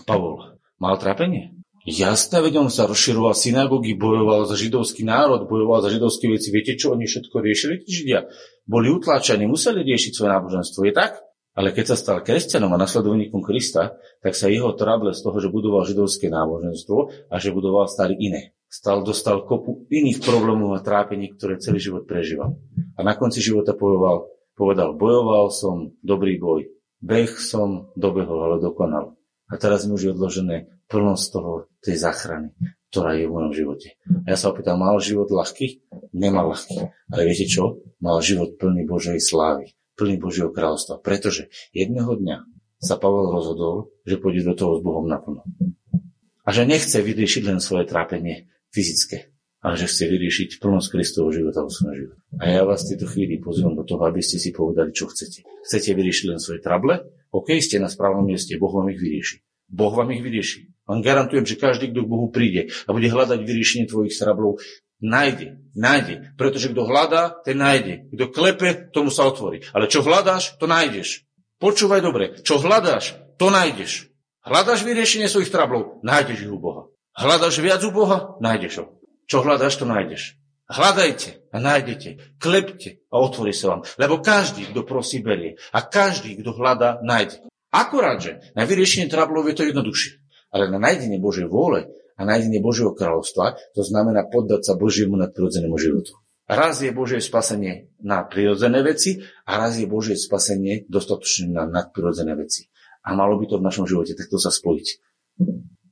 Pavol, 0.10 0.58
mal 0.82 0.98
trápenie? 0.98 1.54
Jasné, 1.90 2.38
veď 2.46 2.62
on 2.62 2.70
sa 2.70 2.86
rozširoval 2.86 3.34
synagógy, 3.34 3.98
bojoval 3.98 4.46
za 4.46 4.54
židovský 4.54 5.02
národ, 5.02 5.50
bojoval 5.50 5.82
za 5.82 5.90
židovské 5.90 6.30
veci. 6.30 6.54
Viete, 6.54 6.78
čo 6.78 6.94
oni 6.94 7.10
všetko 7.10 7.42
riešili, 7.42 7.82
tí 7.82 7.90
židia? 7.90 8.30
Boli 8.70 8.94
utláčaní, 8.94 9.50
museli 9.50 9.82
riešiť 9.82 10.14
svoje 10.14 10.30
náboženstvo. 10.30 10.86
Je 10.86 10.94
tak? 10.94 11.18
Ale 11.58 11.74
keď 11.74 11.86
sa 11.90 11.96
stal 11.98 12.18
kresťanom 12.22 12.70
a 12.78 12.78
nasledovníkom 12.78 13.42
Krista, 13.42 13.98
tak 14.22 14.38
sa 14.38 14.54
jeho 14.54 14.70
trable 14.78 15.18
z 15.18 15.26
toho, 15.26 15.42
že 15.42 15.50
budoval 15.50 15.82
židovské 15.90 16.30
náboženstvo 16.30 17.26
a 17.26 17.36
že 17.42 17.50
budoval 17.50 17.90
stali 17.90 18.14
iné. 18.22 18.54
Stal, 18.70 19.02
dostal 19.02 19.50
kopu 19.50 19.90
iných 19.90 20.22
problémov 20.22 20.78
a 20.78 20.86
trápení, 20.86 21.34
ktoré 21.34 21.58
celý 21.58 21.82
život 21.82 22.06
prežíval. 22.06 22.54
A 22.94 23.02
na 23.02 23.18
konci 23.18 23.42
života 23.42 23.74
povedal, 23.74 24.30
povedal, 24.54 24.94
bojoval 24.94 25.50
som 25.50 25.98
dobrý 26.06 26.38
boj, 26.38 26.70
beh 27.02 27.34
som 27.34 27.90
dobehol, 27.98 28.46
ale 28.46 28.58
dokonal. 28.62 29.18
A 29.50 29.58
teraz 29.58 29.90
mi 29.90 29.98
už 29.98 30.06
je 30.06 30.14
odložené 30.14 30.58
plnosť 30.90 31.26
toho, 31.32 31.70
tej 31.80 31.96
záchrany, 32.02 32.52
ktorá 32.90 33.14
je 33.16 33.30
v 33.30 33.34
mojom 33.34 33.54
živote. 33.54 33.88
A 34.26 34.34
ja 34.34 34.38
sa 34.38 34.50
opýtam, 34.50 34.82
mal 34.82 34.98
život 34.98 35.30
ľahký? 35.30 35.86
Nemal 36.12 36.52
ľahký. 36.52 36.90
Ale 37.14 37.22
viete 37.30 37.46
čo? 37.46 37.80
Mal 38.02 38.18
život 38.26 38.58
plný 38.58 38.90
Božej 38.90 39.22
slávy, 39.22 39.78
plný 39.94 40.18
Božieho 40.18 40.50
kráľovstva. 40.50 40.98
Pretože 41.00 41.54
jedného 41.72 42.18
dňa 42.18 42.38
sa 42.82 42.98
Pavel 42.98 43.30
rozhodol, 43.30 43.94
že 44.04 44.18
pôjde 44.18 44.50
do 44.50 44.54
toho 44.58 44.80
s 44.80 44.82
Bohom 44.82 45.06
naplno. 45.06 45.46
A 46.44 46.50
že 46.50 46.66
nechce 46.66 46.98
vyriešiť 46.98 47.46
len 47.46 47.62
svoje 47.62 47.86
trápenie 47.86 48.50
fyzické, 48.74 49.30
ale 49.62 49.78
že 49.78 49.86
chce 49.86 50.10
vyriešiť 50.10 50.50
plnosť 50.58 50.88
Kristovho 50.90 51.30
života 51.30 51.62
vo 51.62 51.70
svojom 51.70 51.94
živote. 51.94 52.22
A 52.42 52.44
ja 52.50 52.62
vás 52.66 52.88
v 52.88 52.96
tejto 52.96 53.06
chvíli 53.12 53.38
pozývam 53.38 53.78
do 53.78 53.86
toho, 53.86 54.02
aby 54.10 54.24
ste 54.24 54.42
si 54.42 54.50
povedali, 54.50 54.90
čo 54.90 55.06
chcete. 55.12 55.46
Chcete 55.46 55.94
vyriešiť 55.94 56.26
len 56.32 56.40
svoje 56.42 56.64
trable? 56.64 57.06
OK, 57.30 57.54
ste 57.62 57.78
na 57.78 57.92
správnom 57.92 58.26
mieste, 58.26 58.58
Boh 58.58 58.74
vám 58.74 58.90
ich 58.90 58.98
vyrieši. 58.98 59.46
Boh 59.70 59.94
vám 59.94 60.12
ich 60.12 60.26
vyrieši. 60.26 60.74
Vám 60.90 61.06
garantujem, 61.06 61.46
že 61.46 61.62
každý, 61.62 61.94
kto 61.94 62.02
k 62.02 62.12
Bohu 62.12 62.28
príde 62.34 62.74
a 62.86 62.90
bude 62.90 63.06
hľadať 63.06 63.40
vyriešenie 63.46 63.86
tvojich 63.86 64.18
trablov, 64.18 64.58
nájde, 64.98 65.62
nájde. 65.78 66.34
Pretože 66.34 66.74
kto 66.74 66.90
hľadá, 66.90 67.38
ten 67.46 67.62
nájde. 67.62 68.10
Kto 68.10 68.26
klepe, 68.34 68.90
tomu 68.90 69.14
sa 69.14 69.30
otvorí. 69.30 69.62
Ale 69.72 69.86
čo 69.86 70.02
hľadáš, 70.02 70.58
to 70.58 70.66
nájdeš. 70.66 71.30
Počúvaj 71.62 72.02
dobre. 72.02 72.42
Čo 72.42 72.58
hľadáš, 72.58 73.14
to 73.38 73.54
nájdeš. 73.54 74.10
Hľadáš 74.42 74.82
vyriešenie 74.82 75.30
svojich 75.30 75.54
trablov, 75.54 76.02
nájdeš 76.02 76.48
ich 76.48 76.52
u 76.52 76.58
Boha. 76.58 76.90
Hľadáš 77.14 77.62
viac 77.62 77.84
u 77.86 77.92
Boha, 77.92 78.40
nájdeš 78.42 78.82
ho. 78.82 78.86
Čo 79.30 79.46
hľadáš, 79.46 79.78
to 79.78 79.86
nájdeš. 79.86 80.40
Hľadajte 80.70 81.50
a 81.50 81.58
nájdete, 81.58 82.38
klepte 82.38 83.02
a 83.10 83.16
otvorí 83.18 83.54
sa 83.58 83.74
vám. 83.74 83.82
Lebo 83.98 84.22
každý, 84.22 84.70
kto 84.70 84.86
prosí, 84.86 85.18
berie. 85.18 85.58
A 85.74 85.82
každý, 85.82 86.38
kto 86.40 86.54
hľadá, 86.54 87.02
nájde. 87.02 87.42
Akurát, 87.70 88.18
že 88.18 88.42
na 88.58 88.66
vyriešenie 88.66 89.10
trablov 89.10 89.46
je 89.50 89.56
to 89.56 89.64
jednoduchšie. 89.70 90.22
Ale 90.50 90.74
na 90.74 90.82
nájdenie 90.82 91.22
Božej 91.22 91.46
vôle 91.46 91.94
a 92.18 92.22
nájdenie 92.26 92.58
Božieho 92.58 92.98
kráľovstva, 92.98 93.56
to 93.78 93.86
znamená 93.86 94.26
poddať 94.26 94.66
sa 94.66 94.74
Božiemu 94.74 95.16
nadprirodzenému 95.22 95.78
životu. 95.78 96.18
Raz 96.50 96.82
je 96.82 96.90
Božie 96.90 97.22
spasenie 97.22 97.94
na 98.02 98.26
prirodzené 98.26 98.82
veci 98.82 99.22
a 99.46 99.62
raz 99.62 99.78
je 99.78 99.86
Božie 99.86 100.18
spasenie 100.18 100.90
dostatočné 100.90 101.54
na 101.54 101.70
nadprirodzené 101.70 102.34
veci. 102.34 102.74
A 103.06 103.14
malo 103.14 103.38
by 103.38 103.46
to 103.46 103.62
v 103.62 103.66
našom 103.70 103.86
živote 103.86 104.18
takto 104.18 104.42
sa 104.42 104.50
spojiť. 104.50 104.88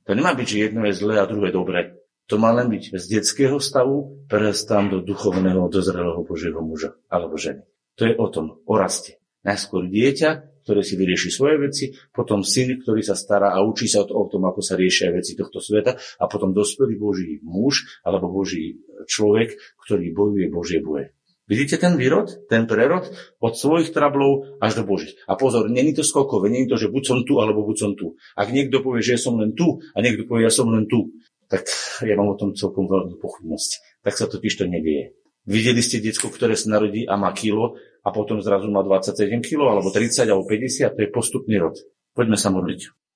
To 0.04 0.10
nemá 0.18 0.34
byť, 0.34 0.46
že 0.50 0.62
jedno 0.66 0.82
je 0.82 0.98
zlé 0.98 1.22
a 1.22 1.30
druhé 1.30 1.54
dobré. 1.54 1.94
To 2.26 2.42
má 2.42 2.50
len 2.52 2.74
byť 2.74 2.98
z 2.98 3.04
detského 3.06 3.62
stavu 3.62 4.26
prestám 4.26 4.90
do 4.90 4.98
duchovného, 5.00 5.70
dozrelého 5.70 6.26
Božieho 6.26 6.58
muža 6.60 6.98
alebo 7.06 7.38
ženy. 7.38 7.62
To 7.96 8.10
je 8.10 8.14
o 8.18 8.26
tom, 8.26 8.58
o 8.66 8.74
raste. 8.74 9.22
Najskôr 9.46 9.86
dieťa, 9.86 10.57
ktorý 10.68 10.84
si 10.84 11.00
vyrieši 11.00 11.32
svoje 11.32 11.56
veci, 11.56 11.84
potom 12.12 12.44
syn, 12.44 12.76
ktorý 12.84 13.00
sa 13.00 13.16
stará 13.16 13.56
a 13.56 13.64
učí 13.64 13.88
sa 13.88 14.04
o 14.04 14.24
tom, 14.28 14.44
ako 14.44 14.60
sa 14.60 14.76
riešia 14.76 15.08
veci 15.08 15.32
tohto 15.32 15.64
sveta 15.64 15.96
a 15.96 16.24
potom 16.28 16.52
dospelý 16.52 17.00
Boží 17.00 17.40
muž 17.40 18.04
alebo 18.04 18.28
Boží 18.28 18.84
človek, 19.08 19.56
ktorý 19.88 20.12
bojuje 20.12 20.46
Božie 20.52 20.84
boje. 20.84 21.16
Vidíte 21.48 21.80
ten 21.80 21.96
výrod, 21.96 22.28
ten 22.52 22.68
prerod 22.68 23.08
od 23.40 23.56
svojich 23.56 23.96
trablov 23.96 24.60
až 24.60 24.76
do 24.76 24.84
Božích. 24.84 25.16
A 25.24 25.32
pozor, 25.32 25.72
není 25.72 25.96
to 25.96 26.04
skokové, 26.04 26.52
není 26.52 26.68
to, 26.68 26.76
že 26.76 26.92
buď 26.92 27.02
som 27.08 27.18
tu, 27.24 27.40
alebo 27.40 27.64
buď 27.64 27.76
som 27.80 27.92
tu. 27.96 28.20
Ak 28.36 28.52
niekto 28.52 28.84
povie, 28.84 29.00
že 29.00 29.16
ja 29.16 29.20
som 29.24 29.40
len 29.40 29.56
tu 29.56 29.80
a 29.96 29.98
niekto 30.04 30.28
povie, 30.28 30.44
ja 30.44 30.52
som 30.52 30.68
len 30.68 30.84
tu, 30.84 31.16
tak 31.48 31.64
ja 32.04 32.12
mám 32.20 32.36
o 32.36 32.36
tom 32.36 32.52
celkom 32.52 32.84
veľkú 32.84 33.16
pochybnosť. 33.16 34.04
Tak 34.04 34.12
sa 34.20 34.28
totiž 34.28 34.60
to 34.60 34.68
nevie. 34.68 35.16
Videli 35.48 35.80
ste 35.80 36.04
diecko, 36.04 36.28
ktoré 36.28 36.52
sa 36.60 36.76
narodí 36.76 37.08
a 37.08 37.16
má 37.16 37.32
kilo 37.32 37.80
a 38.04 38.12
potom 38.12 38.36
zrazu 38.44 38.68
má 38.68 38.84
27 38.84 39.40
kg, 39.40 39.80
alebo 39.80 39.88
30, 39.88 40.28
alebo 40.28 40.44
50, 40.44 40.92
to 40.92 41.00
je 41.00 41.08
postupný 41.08 41.56
rod. 41.56 41.72
Poďme 42.12 42.36
sa 42.36 42.52
modliť. 42.52 43.07